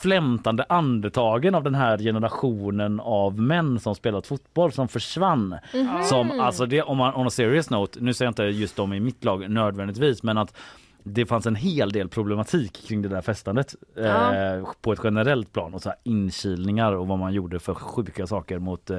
[0.00, 5.58] flämtande andetagen av den här generationen av män som spelat fotboll som försvann.
[5.74, 6.04] Mhm.
[6.04, 9.00] Som, alltså det, om man a serious note, nu säger jag inte just de i
[9.00, 10.56] mitt lag nödvändigtvis men att
[11.02, 14.34] det fanns en hel del problematik kring det där festandet Ja.
[14.34, 18.58] eh, på ett generellt plan och så inkilningar och vad man gjorde för sjuka saker
[18.58, 18.98] mot eh,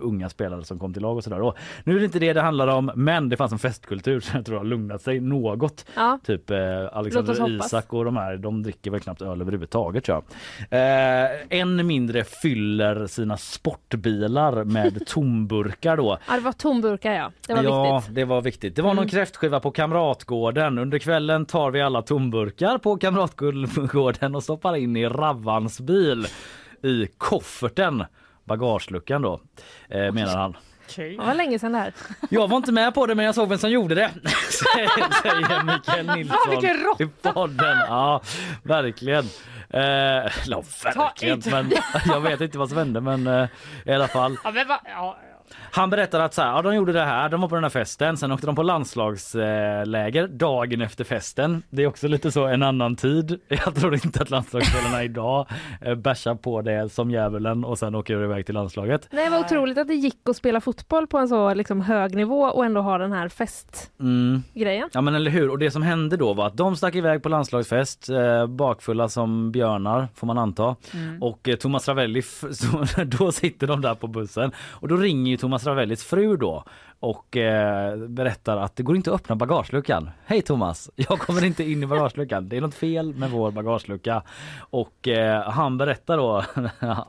[0.00, 1.40] unga spelare som kom till lag och sådär.
[1.40, 4.36] Och Nu är det inte det det handlar om men det fanns en festkultur som
[4.36, 5.84] jag tror har lugnat sig något.
[5.96, 6.18] Ja.
[6.24, 6.58] Typ eh,
[6.92, 7.56] Alexander.
[7.64, 10.22] Isak och de här de dricker väl knappt öl överhuvudtaget tror
[10.70, 10.78] jag.
[10.80, 11.30] Eh,
[11.60, 16.18] än mindre fyller sina sportbilar med tomburkar då.
[16.28, 17.30] Ja, det var tomburkar ja.
[17.46, 18.14] Det var ja, viktigt.
[18.14, 18.76] det var viktigt.
[18.76, 19.08] Det var någon Mm.
[19.08, 20.78] kräftskiva på Kamratgården.
[20.78, 26.26] Under kvällen tar vi alla tomburkar på Kamratgården och stoppar in i Ravvans bil
[26.82, 28.04] i kofferten.
[28.44, 29.40] Bagageluckan då,
[29.88, 30.56] eh, menar han.
[30.88, 31.16] Okej.
[31.16, 31.92] Det var länge sedan det här.
[32.30, 34.10] Jag var inte med på det men jag såg vem som gjorde det.
[34.50, 37.02] säger- Mikael Nilsson vilken råtta!
[37.04, 37.78] i podden.
[37.88, 38.20] Ja,
[38.62, 39.24] verkligen.
[39.70, 39.80] Eh,
[40.46, 41.42] ja, verkligen.
[41.50, 41.72] Men
[42.06, 43.48] jag vet inte vad som hände men eh,
[43.86, 44.36] i alla fall.
[44.44, 44.80] Ja, men va?
[44.84, 45.56] Ja, ja.
[45.78, 47.70] Han berättar att så här, ja, de gjorde det här, de var på den här
[47.70, 51.62] festen, sen åkte de på landslagsläger dagen efter festen.
[51.70, 53.40] Det är också lite så en annan tid.
[53.48, 55.46] Jag tror inte att landslagsspelarna idag
[55.80, 59.08] eh, bärsar på det som djävulen och sen åker iväg till landslaget.
[59.10, 62.40] Nej, vad otroligt att det gick att spela fotboll på en så liksom, hög nivå
[62.40, 64.82] och ändå ha den här festgrejen.
[64.82, 64.90] Mm.
[64.92, 67.28] Ja men eller hur och det som hände då var att de stack iväg på
[67.28, 71.22] landslagsfest eh, bakfulla som björnar får man anta Mm.
[71.22, 72.22] och eh, Thomas Ravelli
[72.52, 76.64] så, då sitter de där på bussen och då ringer ju Thomas Stravellis fru då
[77.00, 80.10] och eh, berättar att det går inte att öppna bagageluckan.
[80.24, 82.48] Hej Thomas, jag kommer inte in i bagageluckan.
[82.48, 84.22] Det är något fel med vår bagagelucka.
[84.58, 86.36] Och eh, han berättar då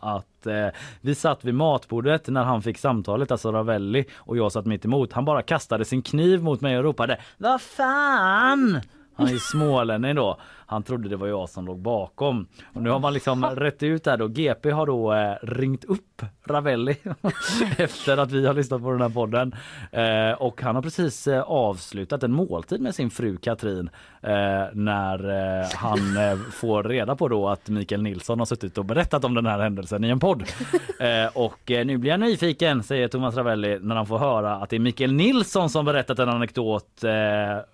[0.02, 0.68] att eh,
[1.02, 5.14] vi satt vid matbordet när han fick samtalet, alltså Ravelli och jag satt mitt emot.
[5.14, 8.82] Han bara kastade sin kniv mot mig och ropade Vad fan!
[9.20, 10.38] Han är smålänning då.
[10.66, 12.48] Han trodde det var jag som låg bakom.
[12.74, 14.28] Och nu har man liksom rätt ut det här då.
[14.28, 16.98] GP har då eh, ringt upp Ravelli
[17.78, 19.56] efter att vi har lyssnat på den här podden.
[19.92, 23.90] Eh, och han har precis eh, avslutat en måltid med sin fru Katrin
[24.22, 24.32] eh,
[24.74, 29.26] när eh, han eh, får reda på då att Mikael Nilsson har suttit och berättat
[29.26, 30.44] om den här händelsen i en podd.
[31.34, 34.80] Och nu blir jag nyfiken, säger Thomas Ravelli när han får höra att det är
[34.80, 37.02] Mikael Nilsson som berättat en anekdot.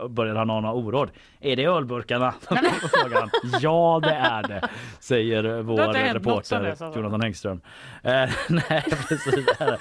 [0.10, 1.10] Börjar han ana oråd.
[1.46, 2.32] Är det ölburkarna?
[2.42, 3.30] Frågar han.
[3.62, 4.70] Ja, det är det,
[5.00, 6.92] säger vår reporter alltså.
[6.96, 7.62] Jonathan.
[8.04, 9.26] Eh, nej, precis.
[9.26, 9.78] det är det.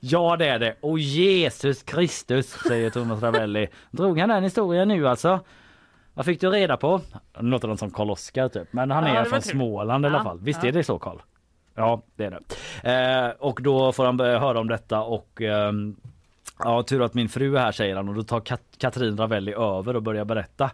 [0.00, 0.76] Ja, det är det.
[0.80, 3.68] Och Jesus Kristus, säger Thomas Ravelli.
[3.90, 5.40] Drog han den historien nu alltså?
[6.14, 7.00] Vad fick du reda på?
[7.40, 9.46] Låter som Karl-Oskar typ, men han Ja, är från trevligt.
[9.50, 10.38] Småland i alla Ja, fall.
[10.42, 10.68] Visst ja.
[10.68, 11.18] är det så Karl?
[11.74, 12.30] Ja, det är
[12.82, 13.24] det.
[13.26, 15.96] Eh, och då får han börja höra om detta och ehm,
[16.58, 19.52] Ja, tur att min fru är här säger han och då tar Kat- Katrin Ravelli
[19.52, 20.70] över och börjar berätta.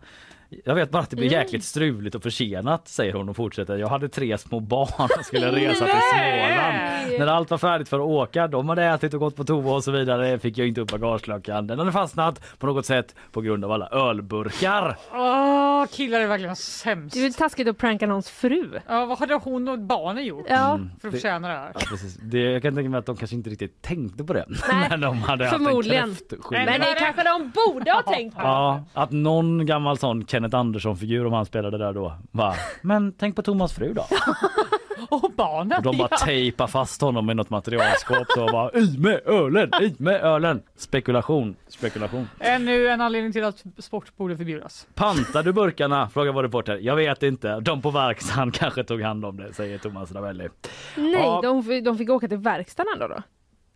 [0.64, 1.40] Jag vet bara att det blir Mm.
[1.40, 3.76] jäkligt struligt och försenat säger hon och fortsätter.
[3.76, 7.18] Jag hade tre små barn och skulle resa till Småland.
[7.18, 9.84] När allt var färdigt för att åka, de hade ätit och gått på toa och
[9.84, 11.66] så vidare fick jag inte upp bagageluckan.
[11.66, 14.96] Den hade fastnat på något sätt på grund av alla ölburkar.
[15.12, 17.14] Åh, killar är verkligen sämst.
[17.14, 18.70] Det är ju taskigt att pranka någons fru.
[18.88, 20.74] Ja, vad hade hon och barnen gjort Ja.
[20.74, 20.90] Mm.
[21.00, 21.70] för att förtjäna det här?
[21.74, 22.14] Ja, precis.
[22.22, 24.44] Det, jag kan tänka mig att de kanske inte riktigt tänkte på det.
[24.48, 26.08] Nej, Men de hade förmodligen.
[26.08, 26.38] haft en.
[26.50, 28.42] Men det kanske de borde ha tänkt på.
[28.42, 32.14] Ja, att någon gammal sån Kenneth Andersson-figur om han spelade där då.
[32.30, 32.54] Va?
[32.82, 34.06] Men tänk på Thomas fru då.
[35.08, 35.78] Och barnen.
[35.78, 36.16] Och de bara ja.
[36.16, 40.62] tejpar fast honom i något materialskåp så bara i med ölen, i med ölen.
[40.76, 42.28] Spekulation, spekulation.
[42.38, 44.86] Ännu en anledning till att sport borde förbjudas.
[44.94, 46.08] Pantar du burkarna?
[46.08, 46.78] Frågar vår reporter.
[46.82, 47.60] Jag vet inte.
[47.60, 50.48] De på verkstaden kanske tog hand om det, säger Thomas Ravelli.
[50.96, 51.40] Nej, Ja.
[51.42, 53.22] de, de fick åka till verkstaden ändå då?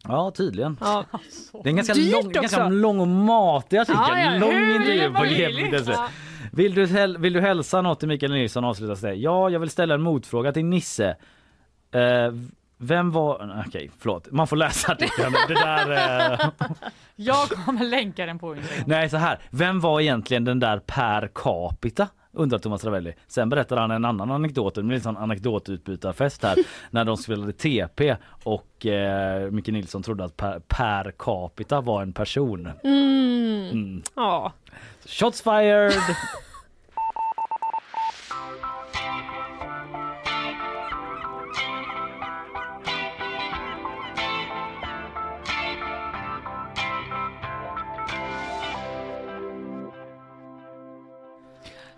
[0.08, 0.76] Ja, tydligen.
[0.80, 1.04] Ja.
[1.52, 2.40] Det är en ganska, Dyrt lång, också.
[2.40, 4.00] ganska lång och matig artikel.
[4.08, 5.88] Ja, ja, lång hur intervju på möjligt?
[6.56, 9.14] Vill du, häl- vill du hälsa något till Mikael Nilsson avslutas det?
[9.14, 11.16] Ja, jag vill ställa en motfråga till Nisse.
[11.90, 12.32] Eh,
[12.78, 13.62] vem var...
[13.68, 14.28] Okej, förlåt.
[14.30, 15.34] Man får läsa artikeln.
[15.48, 15.90] Det där...
[16.32, 16.48] Eh...
[17.16, 18.84] Jag kommer länka den på Instagram.
[18.86, 19.38] Nej, så här.
[19.50, 22.08] Vem var egentligen den där per capita?
[22.32, 23.14] Undrar Thomas Ravelli.
[23.26, 26.56] Sen berättar han en annan anekdot, en sån anekdotutbytarfest här
[26.90, 32.12] när de spelade TP och eh, Micke Nilsson trodde att per, per capita var en
[32.12, 32.68] person.
[32.84, 33.70] Mm.
[33.70, 34.02] Mm.
[34.16, 34.52] Ja.
[35.06, 35.92] Shots fired!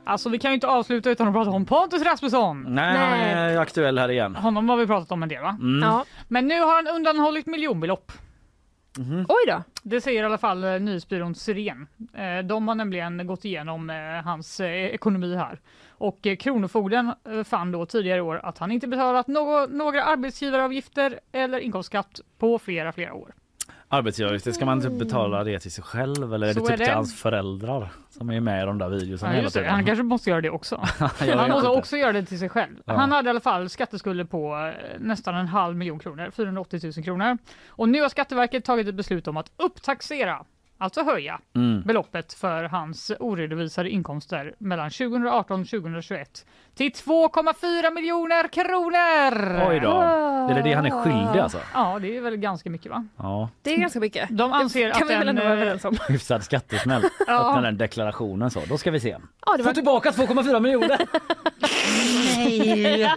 [0.08, 2.62] Alltså vi kan ju inte avsluta utan att prata om Pontus Rasmusson.
[2.68, 4.36] Nej, han är aktuell här igen.
[4.36, 5.56] Honom har vi pratat om en del va?
[5.60, 5.88] Mm.
[5.88, 6.04] Ja.
[6.28, 8.12] Men nu har han undanhållit miljonbelopp.
[9.28, 9.62] Oj då.
[9.82, 11.86] Det säger i alla fall eh, nyhetsbyrån Siren.
[12.14, 15.60] Eh, De har nämligen gått igenom eh, hans ekonomi här.
[15.90, 17.12] Och Kronofogden
[17.44, 19.26] fann då tidigare i år att han inte betalat
[19.68, 23.34] några arbetsgivaravgifter eller inkomstskatt på flera, flera år.
[23.90, 26.84] Arbetsgivaravgifter, ska man typ betala det till sig själv eller är det typ är det.
[26.84, 29.70] till hans föräldrar som är med i de där videorna Ja, hela tiden?
[29.70, 30.76] Han kanske måste göra det också.
[31.36, 32.76] Han måste också göra det till sig själv.
[32.84, 32.92] Ja.
[32.94, 37.04] Han hade i alla fall skatteskulder på eh, nästan en halv miljon kronor, 480 000
[37.04, 37.38] kronor.
[37.68, 40.44] Och nu har Skatteverket tagit ett beslut om att upptaxera,
[40.78, 41.82] alltså höja, Mm.
[41.82, 46.46] beloppet för hans oredovisade inkomster mellan 2018 och 2021
[46.78, 49.68] till 2,4 miljoner kronor!
[49.70, 49.90] Oj då.
[50.50, 51.58] Är det det han är skyldig alltså?
[51.74, 53.06] Ja, det är väl ganska mycket va?
[53.16, 54.28] Ja, Det är ganska mycket.
[54.30, 55.96] De anser kan att vi väl en, ändå vara eh, överens om.
[56.08, 57.02] hyfsad skattesmäll.
[57.26, 57.48] Ja.
[57.50, 58.60] Öppna den deklarationen så.
[58.68, 59.16] Då ska vi se.
[59.46, 59.70] Ja, det var...
[59.70, 60.98] Få tillbaka 2,4 miljoner!
[62.36, 63.00] Nej!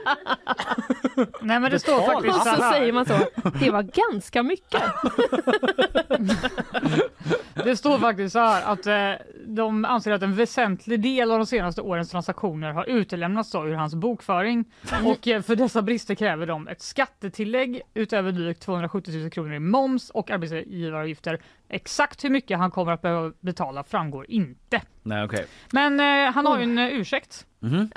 [1.41, 2.13] Nej men det står Betala.
[2.13, 2.71] faktiskt Och så så här.
[2.73, 3.17] säger man så.
[3.59, 4.83] Det var ganska mycket.
[7.63, 9.11] Det står faktiskt så här att eh,
[9.45, 13.73] de anser att en väsentlig del av de senaste årens transaktioner har utelämnats då ur
[13.73, 14.65] hans bokföring
[15.05, 19.59] och eh, för dessa brister kräver de ett skattetillägg utöver drygt 270 000 kronor i
[19.59, 21.41] moms och arbetsgivaravgifter.
[21.69, 24.81] Exakt hur mycket han kommer att behöva betala framgår inte.
[25.03, 25.45] Nej okej.
[25.71, 27.45] Men eh, han har ju en eh, ursäkt.
[27.59, 27.89] Mhm.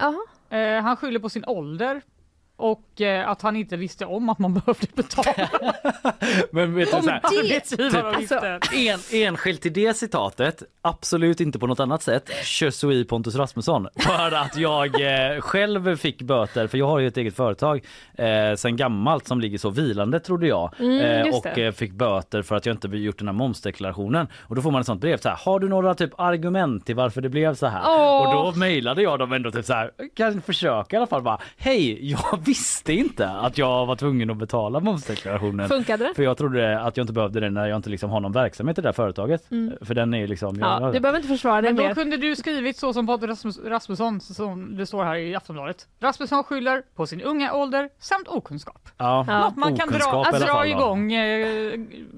[0.51, 2.02] Eh, han skyller på sin ålder
[2.56, 5.48] och eh, att han inte visste om att man behövde betala.
[6.51, 8.59] Men vet du, så här, det- Arbetsgivaravgifter.
[8.59, 8.72] typ,
[9.12, 13.89] en, enskilt till det citatet, absolut inte på något annat sätt, je suis Pontus Rasmusson.
[13.97, 14.86] För att jag
[15.35, 19.40] eh, själv fick böter, för jag har ju ett eget företag eh, sen gammalt som
[19.40, 20.74] ligger så vilande trodde jag.
[20.78, 24.26] Mm, eh, och eh, fick böter för att jag inte gjort den här momsdeklarationen.
[24.40, 26.94] Och då får man ett sånt brev så här, har du några typ argument till
[26.97, 27.82] varför det blev så här?
[27.86, 28.36] Åh.
[28.36, 31.39] Och då mejlade jag dem ändå typ så här, kan försöka i alla fall bara,
[31.56, 35.68] hej jag visste inte att jag var tvungen att betala momsdeklarationen.
[35.68, 36.14] Funkade det?
[36.14, 38.78] För jag trodde att jag inte behövde det när jag inte liksom har någon verksamhet
[38.78, 39.51] i det där företaget.
[39.51, 39.74] Mm.
[39.81, 40.59] För den är liksom...
[40.60, 41.94] Ja, jag, du behöver inte försvara dig Men då mer.
[41.94, 45.89] kunde du skrivit så som Pontus Rasmus, Rasmusson som det står här i Aftonbladet.
[46.01, 48.89] Rasmusson skyller på sin unga ålder samt okunskap.
[48.98, 49.40] ja, Ja.
[49.40, 51.18] Något man kan dra, alla dra igång eh,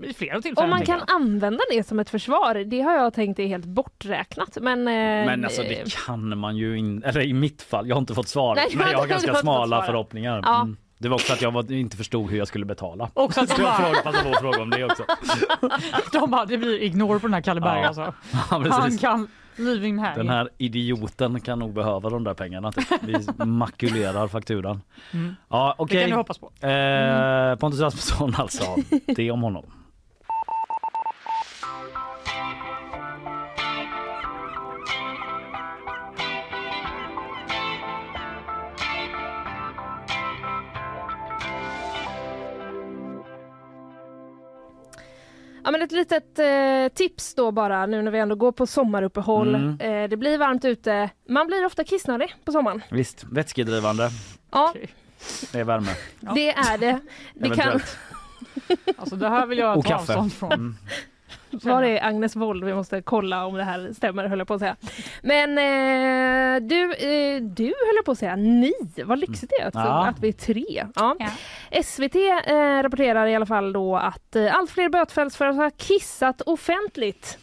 [0.03, 0.65] i flera tillfällen.
[0.65, 1.17] Om man kan jag.
[1.17, 4.59] använda det som ett försvar, det har jag tänkt är helt borträknat.
[4.61, 8.01] Men, eh, Men alltså det kan man ju inte, eller i mitt fall, jag har
[8.01, 8.55] inte fått svar.
[8.55, 9.87] Nej, men jag har ganska smala svara.
[10.17, 10.41] Förhoppningar.
[10.45, 10.61] Ja.
[10.63, 10.77] Mm.
[10.99, 13.11] Det var också att jag var, inte förstod hur jag skulle betala.
[13.15, 15.05] Också att de jag bara, passade på att fråga om det också.
[16.13, 17.87] de bara, det blir ignore på den här Kalle Berg Ja.
[17.87, 18.15] alltså.
[18.51, 20.17] Ja, Han kan living här.
[20.17, 22.73] Den här idioten kan nog behöva de där pengarna.
[22.73, 22.87] Typ.
[23.03, 24.83] Vi makulerar fakturan.
[25.13, 25.35] Mm.
[25.49, 26.01] Ja, Det okej.
[26.01, 26.67] kan du hoppas på.
[26.67, 28.77] Eh, Pontus Rasmusson alltså.
[29.07, 29.65] Det om honom.
[45.67, 49.55] Ja, men ett litet eh, tips då bara nu när vi ändå går på sommaruppehåll.
[49.55, 49.81] Mm.
[49.81, 51.11] Eh, det blir varmt ute.
[51.29, 52.83] Man blir ofta kissnödig på sommaren.
[52.91, 54.11] Visst, vätskedrivande.
[54.51, 54.75] Ja,
[55.53, 55.91] Det är värme.
[56.21, 57.01] det är det.
[57.35, 57.81] det kan.
[58.97, 60.77] Alltså det här vill jag Och ta avstånd från.
[61.65, 61.75] Mm.
[61.77, 62.65] var är Agnes Wold?
[62.65, 64.77] Vi måste kolla om det här stämmer höll jag på att säga.
[65.23, 68.73] Men eh, du, eh, du höll jag på att säga ni.
[69.05, 70.07] Vad lyxigt det är att, Ja.
[70.07, 70.87] att vi är tre.
[70.95, 71.17] Ja.
[71.19, 71.83] Ja.
[71.83, 72.15] SVT
[72.47, 76.41] eh, rapporterar i alla fall då att eh, allt fler bötfälls för att ha kissat
[76.41, 77.39] offentligt.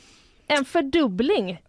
[0.47, 1.59] En fördubbling.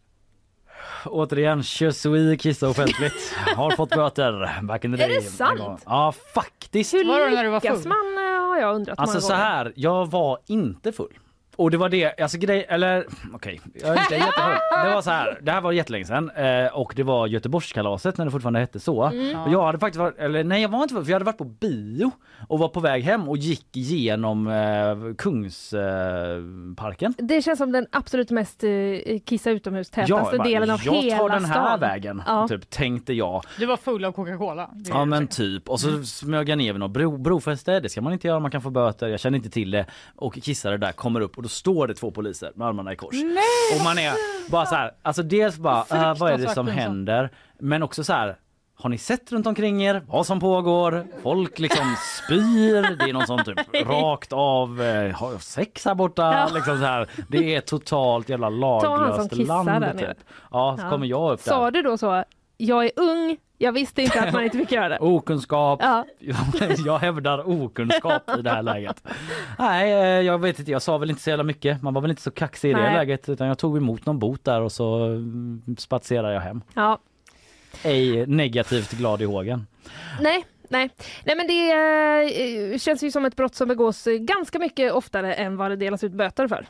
[1.06, 3.34] Återigen, je suis kissa offentligt.
[3.56, 5.16] Har fått böter back in the Är day.
[5.16, 5.82] det sant?
[5.86, 6.94] Ja, faktiskt.
[6.94, 7.88] Hur Var det när du var lyckas full?
[7.88, 11.18] man eh, har jag undrat Alltså många så här, jag var inte full.
[11.56, 14.54] Och det var det, alltså grej, eller okej, jag är inte jättefull.
[14.84, 18.24] Det var så här, det här var jättelänge sedan eh, och det var Göteborgskalaset när
[18.24, 19.04] det fortfarande hette så.
[19.04, 19.40] Mm.
[19.40, 21.44] Och jag hade faktiskt varit, eller nej jag var inte för jag hade varit på
[21.44, 22.10] bio
[22.48, 27.14] och var på väg hem och gick igenom eh, Kungsparken.
[27.18, 28.70] Det känns som den absolut mest eh,
[29.26, 31.80] kissa utomhus-tätaste bara, delen av jag hela tar den här stan.
[31.80, 32.48] vägen, Ja.
[32.48, 33.42] typ tänkte jag.
[33.58, 34.70] Du var full av Coca-Cola.
[34.88, 35.96] Ja men typ och Mm.
[36.00, 38.62] så smög jag ner vid något bro, brofäste, det ska man inte göra, man kan
[38.62, 39.86] få böter, jag kände inte till det
[40.16, 43.14] och kissade där, kommer upp och då står det två poliser med armarna i kors.
[43.78, 44.12] Och man är
[44.50, 47.30] bara så här, alltså dels bara, äh, vad är det som händer?
[47.60, 48.36] Men också så här,
[48.76, 51.06] har ni sett runt omkring er vad som pågår?
[51.22, 56.22] Folk liksom spyr, det är någon sån typ rakt av eh, har sex här borta.
[56.22, 56.54] Ja.
[56.54, 57.08] Liksom så här.
[57.28, 59.98] Det är totalt jävla som laglöst land.
[59.98, 60.08] Typ.
[60.50, 60.90] Ja, så Ja.
[60.90, 61.52] kommer jag upp där.
[61.52, 62.24] Sa du då så,
[62.56, 64.98] jag är ung, jag visste inte att man inte fick göra det.
[65.00, 65.80] Okunskap.
[65.82, 66.06] Ja.
[66.86, 69.02] Jag hävdar okunskap i det här läget.
[69.58, 70.70] Nej, eh, jag vet inte.
[70.70, 71.82] Jag sa väl inte så jävla mycket.
[71.82, 72.94] Man var väl inte så kaxig i det Nej.
[72.94, 76.62] läget utan jag tog emot någon bot där och så mm, spatserade jag hem.
[76.74, 76.98] Ja.
[77.82, 79.66] Ej negativt glad i hågen.
[80.20, 80.90] Nej, nej.
[81.24, 81.72] Nej men det
[82.72, 86.04] eh, känns ju som ett brott som begås ganska mycket oftare än vad det delas
[86.04, 86.66] ut böter för.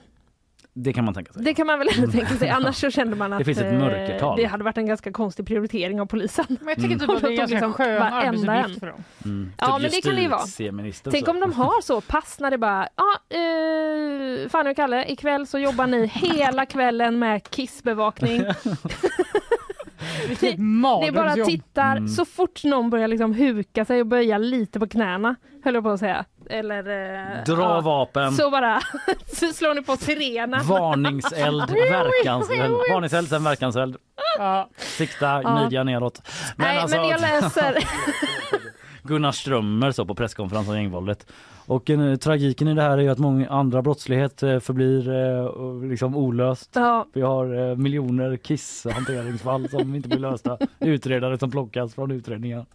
[0.77, 1.43] Det kan man tänka sig.
[1.45, 2.49] Det kan man väl ändå tänka sig.
[2.49, 4.37] Annars så kände man att Det finns ett eh, mörkertal.
[4.37, 6.45] det hade varit en ganska konstig prioritering av polisen.
[6.49, 8.81] Men jag tycker typ att det är en tog ganska liksom skön arbetsuppgift en.
[8.81, 9.05] för dem.
[9.25, 9.53] Mm.
[9.59, 10.41] Ja, men det kan det ju vara.
[11.11, 11.31] Tänk så.
[11.31, 15.59] om de har så pass när det bara, ja, eh, Fanny och Kalle, ikväll så
[15.59, 18.45] jobbar ni hela kvällen med kissbevakning.
[20.29, 22.09] Det är typ Ni bara tittar, Mm.
[22.09, 25.91] så fort någon börjar liksom huka sig och böja lite på knäna, höll jag på
[25.91, 26.25] att säga.
[26.51, 26.79] Eller...
[27.39, 28.33] eh, Dra ja, vapen.
[28.33, 28.81] Så bara
[29.33, 30.61] så slår ni på sirena.
[30.63, 32.73] Varningseld, verkanseld.
[32.93, 33.97] Varningseld sen verkanseld.
[34.39, 34.69] Ja.
[34.77, 35.65] Sikta Ja.
[35.65, 36.23] midjan neråt.
[36.57, 37.79] Nej, alltså- men jag läser...
[39.03, 41.27] Gunnar Strömmer så på presskonferens om gängvåldet.
[41.67, 45.89] Och eh, tragiken i det här är ju att många andra brottslighet eh, förblir eh,
[45.91, 46.71] liksom olöst.
[46.75, 47.07] Ja.
[47.13, 50.59] Vi har eh, miljoner kisshanteringsfall som inte blir lösta.
[50.81, 52.67] Utredare som plockas från utredningar.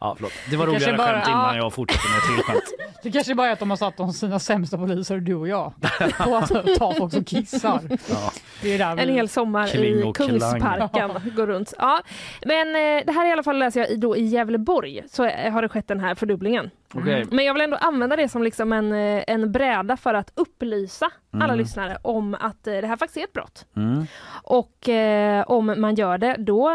[0.00, 0.32] Ja, förlåt.
[0.50, 1.62] Det var Det roligare bara- skämt innan ja.
[1.62, 2.62] jag fortsätter med ett till skämt.
[3.02, 5.72] Det kanske bara är att de har satt de sina sämsta poliser, du och jag,
[6.18, 7.80] på att ta folk som kissar.
[8.10, 8.32] Ja.
[8.62, 9.02] Det är där vi...
[9.02, 10.12] En hel sommar i.
[10.14, 11.74] Kungsparken går runt.
[11.78, 12.00] Ja,
[12.46, 15.62] men eh, det här i alla fall läser jag i- då i Gävleborg så har
[15.62, 16.70] det skett den här fördubblingen.
[16.94, 17.26] Okej.
[17.30, 21.10] Men jag vill ändå använda det som liksom en, eh, en bräda för att upplysa
[21.32, 21.58] alla Mm.
[21.58, 23.66] lyssnare om att eh, det här faktiskt är ett brott.
[23.76, 24.06] Mm.
[24.42, 26.68] Och eh, om man gör det då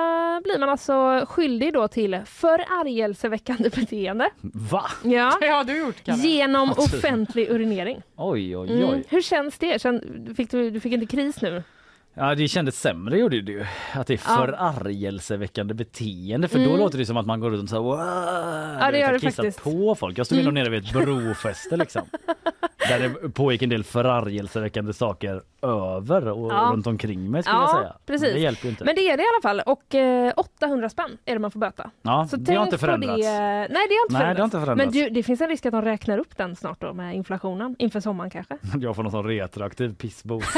[0.44, 4.30] blir man alltså skyldig då till förargelseväckande beteende.
[4.72, 4.86] Va?
[5.04, 5.34] Ja.
[5.42, 6.22] Det har du gjort Kalle.
[6.28, 8.02] Genom offentlig urinering.
[8.16, 8.90] Oj, oj, Mm.
[8.90, 9.04] oj.
[9.10, 9.82] Hur känns det?
[9.82, 11.64] Känn, fick du, du fick inte kris nu?
[12.18, 13.66] Ja, det kändes sämre gjorde det ju.
[13.94, 16.48] Att det är förargelseväckande beteende.
[16.48, 16.70] För Mm.
[16.72, 19.14] då låter det som att man går runt och så här, "Wow", Ja, det gör
[19.14, 19.64] det faktiskt.
[19.64, 20.18] på folk.
[20.18, 20.40] Jag stod.
[20.40, 20.54] Mm.
[20.54, 22.02] nere vid ett brofäste liksom.
[22.90, 26.70] Där det pågick en del förargelseväckande saker över och Ja.
[26.74, 27.96] runt omkring mig skulle Ja, jag säga.
[28.06, 28.28] precis.
[28.28, 28.84] Men det hjälper ju inte.
[28.86, 31.60] Men det är det i alla fall och eh, 800 spänn är det man får
[31.60, 31.90] böta.
[32.02, 33.22] ja, Så det har inte förändrats.
[33.22, 33.30] Det.
[33.32, 34.54] Nej, det har inte Nej, det har förändrats.
[34.56, 34.94] inte förändrats.
[34.96, 37.76] Men du, det finns en risk att de räknar upp den snart då med inflationen
[37.80, 38.58] inför sommaren kanske.
[38.80, 40.44] Jag får någon sån retroaktiv pissbok.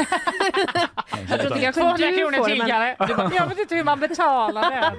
[1.30, 2.96] Jag tror inte kanske 200 du kronor får det, till men- Kalle.
[3.08, 4.92] Du bara, Jag vet inte hur man betalar det.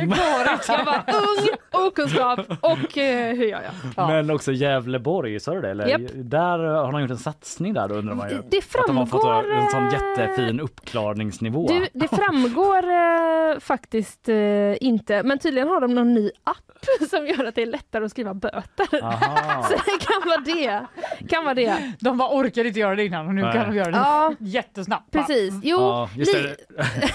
[0.00, 0.72] Det går inte.
[0.72, 3.72] Jag var ung, okunskap och eh, hur gör jag?
[3.96, 4.08] Ja.
[4.08, 5.70] Men också Gävleborg, sa du det?
[5.70, 5.86] Eller?
[5.86, 6.00] Japp.
[6.14, 8.42] Där eh, har de gjort en satsning där då undrar man ju.
[8.50, 11.68] Det Att de har fått framgår, en sån eh, jättefin uppklarningsnivå.
[11.68, 16.56] Du, det framgår eh, faktiskt eh, inte, men tydligen har de någon ny app
[17.10, 19.02] som gör att det är lättare att skriva böter.
[19.04, 19.62] Aha.
[19.68, 20.86] Så det kan vara det.
[21.28, 21.92] Kan vara det.
[22.00, 23.52] De bara orkade inte göra det innan och nu Nej.
[23.52, 24.32] kan de göra det Ja.
[24.38, 25.10] jättesnabbt.
[25.12, 25.54] Precis.
[25.62, 26.56] Jo, Ja, just li- det.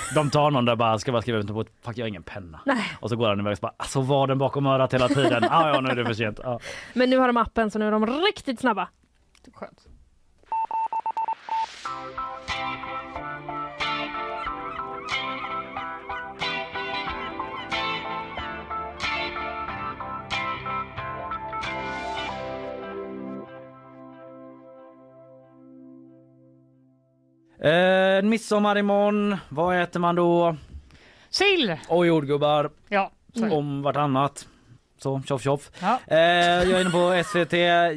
[0.15, 2.23] De tar någon där bara ska bara skriva ut på ett fuck jag har ingen
[2.23, 2.59] penna.
[2.65, 2.83] Nej.
[2.99, 5.43] Och så går han iväg och så bara alltså var den bakom örat hela tiden.
[5.49, 6.39] ah, ja nu är det för sent.
[6.43, 6.59] Ja.
[6.93, 8.87] men nu har de appen så nu är de riktigt snabba.
[9.53, 9.87] Skönt.
[27.59, 29.37] Eh, midsommar imorgon.
[29.49, 30.55] Vad äter man då?
[31.29, 31.77] Sill!
[31.89, 32.71] Och jordgubbar.
[32.89, 33.11] Ja.
[33.51, 34.47] Om vartannat.
[34.97, 35.71] Så tjoff tjoff.
[35.79, 35.99] Ja.
[36.07, 37.53] Eh, jag är inne på SVT.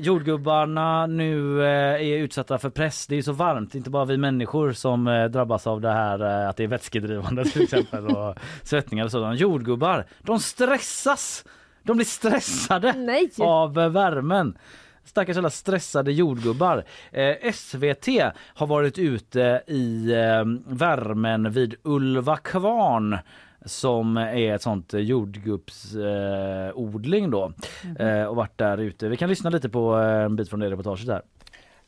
[0.06, 3.06] Jordgubbarna nu eh, är utsatta för press.
[3.06, 6.48] Det är så varmt, inte bara vi människor som eh, drabbas av det här eh,
[6.48, 9.40] att det är vätskedrivande till exempel och svettningar och sådant.
[9.40, 11.44] Jordgubbar, de stressas.
[11.82, 13.31] De blir stressade Nej.
[13.39, 14.59] av eh, värmen.
[15.05, 16.85] Stackars alla stressade jordgubbar.
[17.12, 18.06] Eh, SVT
[18.55, 23.18] har varit ute i eh, värmen vid Ulva kvarn
[23.65, 27.53] som är ett sånt jordgubbsodling eh, då
[27.99, 29.09] eh, och varit där ute.
[29.09, 31.23] Vi kan lyssna lite på eh, en bit från det reportaget här.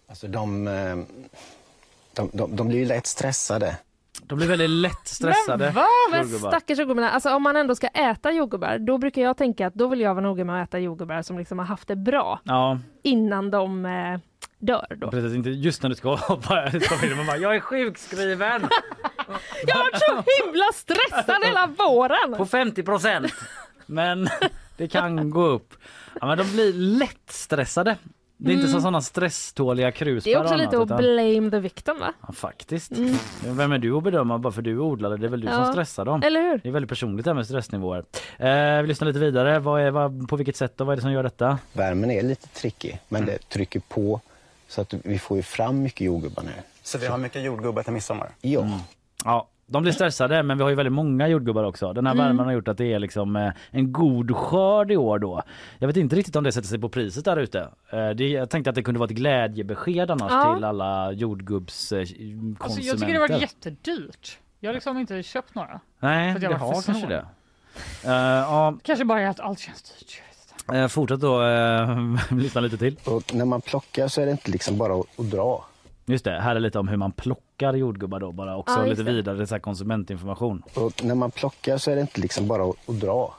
[0.08, 0.96] Alltså de, eh,
[2.16, 3.76] de, de, de blir ju lätt stressade.
[4.22, 5.64] De blir väldigt lätt stressade.
[5.64, 5.86] Men, va?
[6.10, 7.10] Men stackars jordgubbarna.
[7.10, 10.14] Alltså om man ändå ska äta jordgubbar, då brukar jag tänka att då vill jag
[10.14, 13.86] vara noga med att äta jordgubbar som liksom har haft det bra Ja, innan de
[13.86, 14.18] eh,
[14.62, 15.10] dör då.
[15.10, 15.34] precis.
[15.34, 16.70] Inte just när du ska hoppa.
[17.16, 18.62] Man bara, jag är sjukskriven
[19.66, 22.34] Jag har varit så himla stressad hela våren!
[22.36, 23.32] på 50 procent.
[23.86, 24.28] Men
[24.76, 25.74] det kan gå upp.
[26.20, 27.96] Ja, men de blir lätt stressade.
[28.36, 28.72] Det är inte Mm.
[28.72, 31.98] som sådana stresståliga krusbär Det är också och lite annat, att utan- blame the victim
[32.00, 32.12] va?
[32.26, 32.92] Ja, faktiskt.
[32.92, 33.14] Mm.
[33.46, 35.16] Vem är du att bedöma bara för du är odlare?
[35.16, 36.22] Det är väl du som Ja, stressar dem.
[36.24, 36.60] eller hur?
[36.62, 38.04] Det är väldigt personligt det här med stressnivåer.
[38.38, 39.58] Eh, vi lyssnar lite vidare.
[39.58, 41.58] Vad är, vad, på vilket sätt och vad är det som gör detta?
[41.72, 44.20] Värmen är lite tricky, men det trycker på
[44.72, 46.50] så att vi får ju fram mycket jordgubbar nu.
[46.82, 48.30] Så vi har mycket jordgubbar till midsommar?
[48.40, 48.80] Ja.
[49.24, 51.92] Ja, de blir stressade men vi har ju väldigt många jordgubbar också.
[51.92, 52.26] Den här Mm.
[52.26, 55.42] värmen har gjort att det är liksom eh, en god skörd i år då.
[55.78, 57.68] Jag vet inte riktigt om det sätter sig på priset där ute.
[57.92, 60.54] Eh, jag tänkte att det kunde vara ett glädjebesked annars Ja.
[60.54, 62.64] till alla jordgubbskonsumenter.
[62.64, 64.38] Alltså, jag tycker det var jättedyrt.
[64.60, 65.80] Jag har liksom inte köpt några.
[65.98, 67.24] Nej, För att jag det har kanske det.
[68.04, 70.22] Eh, ja, Kanske bara att allt känns dyrt.
[70.74, 71.98] Eh, fortsätt då eh,
[72.30, 72.96] lyssna lite till.
[73.04, 75.64] Och när man plockar så är det inte liksom bara att, att dra.
[76.06, 79.02] Just det, här är lite om hur man plockar jordgubbar då bara också Ja, lite
[79.02, 79.12] det.
[79.12, 80.62] vidare så här konsumentinformation.
[80.74, 83.34] Och när man plockar så är det inte liksom bara att, att dra.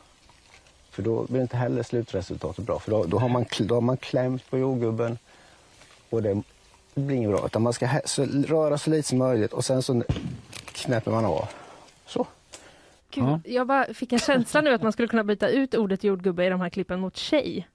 [0.91, 2.79] För då blir inte heller slutresultatet bra.
[2.79, 5.17] För då, då, har, man, då har man klämt på jordgubben
[6.09, 6.41] och det
[6.95, 7.45] blir inget bra.
[7.45, 10.03] Utan man ska så, röra så lite som möjligt och sen så
[10.65, 11.45] knäpper man av.
[12.05, 12.27] Så.
[13.15, 16.45] Gud, Jag bara fick en känsla nu att man skulle kunna byta ut ordet jordgubbe
[16.45, 17.67] i de här klippen mot tjej.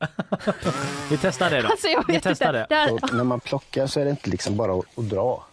[1.11, 1.69] Vi testar det då.
[1.69, 2.67] Alltså, jag Vi testar inte.
[2.87, 2.91] det.
[2.93, 5.45] Och när man plockar så är det inte liksom bara att, att dra.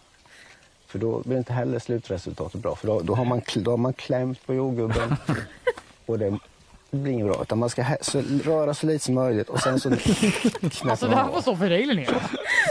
[0.86, 2.76] För då blir inte heller slutresultatet bra.
[2.76, 5.16] För då, då, har, man, då har man klämt på jordgubben
[6.06, 6.38] och det det
[7.02, 7.42] blir inget bra.
[7.42, 11.16] Utan man ska så, röra så lite som möjligt och sen så knäpper Alltså det
[11.16, 12.10] här får stå för dig Linnea.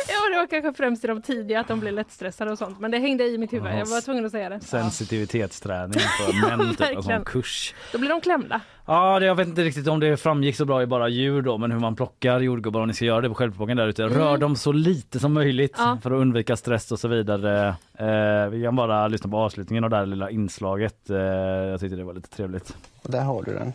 [0.07, 2.80] Ja, det var kanske främst i de tidiga att de blir lättstressade och sånt.
[2.80, 3.72] Men det hängde i mitt huvud.
[3.73, 4.60] Jag var tvungen att säga det.
[4.61, 7.26] Sensitivitetsträning för män, typ, en sån Verkligen.
[7.26, 7.73] kurs.
[7.91, 8.61] Då blir de klämda.
[8.85, 11.57] Ja, det, jag vet inte riktigt om det framgick så bra i bara djur då,
[11.57, 14.03] men hur man plockar jordgubbar om ni ska göra det på självplockning där ute.
[14.03, 14.39] Rör Mm.
[14.39, 15.97] dem så lite som möjligt Ja.
[16.03, 17.68] för att undvika stress och så vidare.
[17.97, 21.10] Eh, vi kan bara lyssna på avslutningen av det här lilla inslaget.
[21.10, 22.77] Eh, jag tyckte det var lite trevligt.
[23.02, 23.73] Och där har du den.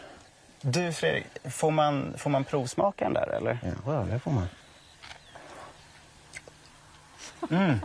[0.62, 3.58] Du Fredrik, får man, får man provsmaka den där eller?
[3.86, 4.48] Ja, det får man.
[7.50, 7.80] Mm.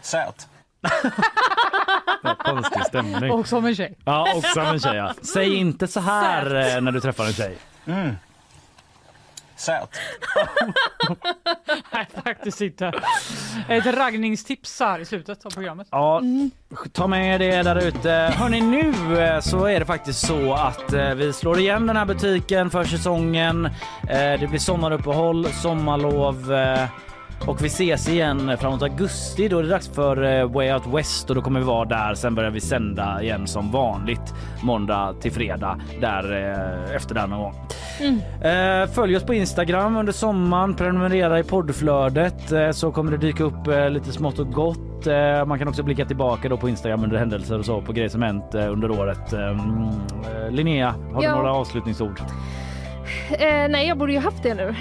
[0.00, 0.48] Söt.
[2.38, 3.30] Konstig stämning.
[3.30, 3.94] Och som en tjej.
[4.04, 4.96] Ja, också en tjej.
[4.96, 5.14] Ja.
[5.22, 7.58] Säg inte så här eh, när du träffar en tjej.
[7.86, 8.16] Mm.
[9.62, 9.88] Söt.
[11.92, 12.92] Nej faktiskt inte.
[13.68, 15.88] Ett raggningstips här i slutet av programmet.
[15.90, 16.22] Ja,
[16.92, 18.10] ta med det där ute.
[18.36, 22.04] Hörni, nu eh, så är det faktiskt så att eh, vi slår igen den här
[22.04, 23.64] butiken för säsongen.
[24.08, 26.52] Eh, Det blir sommaruppehåll, sommarlov.
[27.46, 29.48] Och vi ses igen framåt augusti.
[29.48, 32.14] Då är det dags för eh, Way Out West och då kommer vi vara där.
[32.14, 36.32] Sen börjar vi sända igen som vanligt måndag till fredag där
[36.88, 37.54] eh, efter den någon gång.
[38.50, 43.66] Eh, följ oss på Instagram under sommaren, prenumerera i poddflödet så kommer det dyka upp
[43.90, 44.78] lite smått och gott.
[45.46, 48.22] Man kan också blicka tillbaka då på Instagram under händelser och så på grejer som
[48.22, 49.32] hänt under året.
[49.32, 51.30] Eh, mm, eh, Linnea, har Ja.
[51.30, 52.20] du några avslutningsord?
[53.30, 54.74] Eh, nej, jag borde ju haft det nu.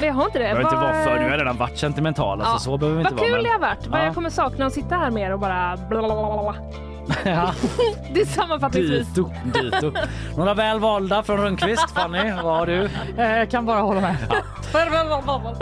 [0.00, 0.48] Men jag har inte det.
[0.48, 2.40] Jag vet inte Vad- varför, nu har jag redan varit sentimental.
[2.40, 2.58] Alltså, Ja.
[2.58, 3.28] så behöver vi inte Vad vara.
[3.28, 3.86] kul men- det har varit.
[3.86, 4.04] Vad Ja.
[4.04, 6.54] jag kommer sakna att sitta här mer och bara blablabla.
[7.24, 7.50] Ja.
[8.14, 9.08] Det är sammanfattningsvis.
[9.14, 9.92] Dito, dito.
[10.36, 11.90] Några väl valda från Rönnqvist.
[11.90, 12.88] Fanny, vad har du?
[13.16, 14.16] Jag kan bara hålla med.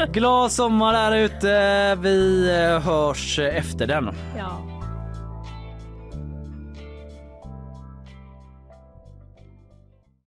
[0.13, 1.95] Glad sommar där ute.
[2.01, 4.11] Vi eh, hörs efter den.
[4.39, 4.45] Ja.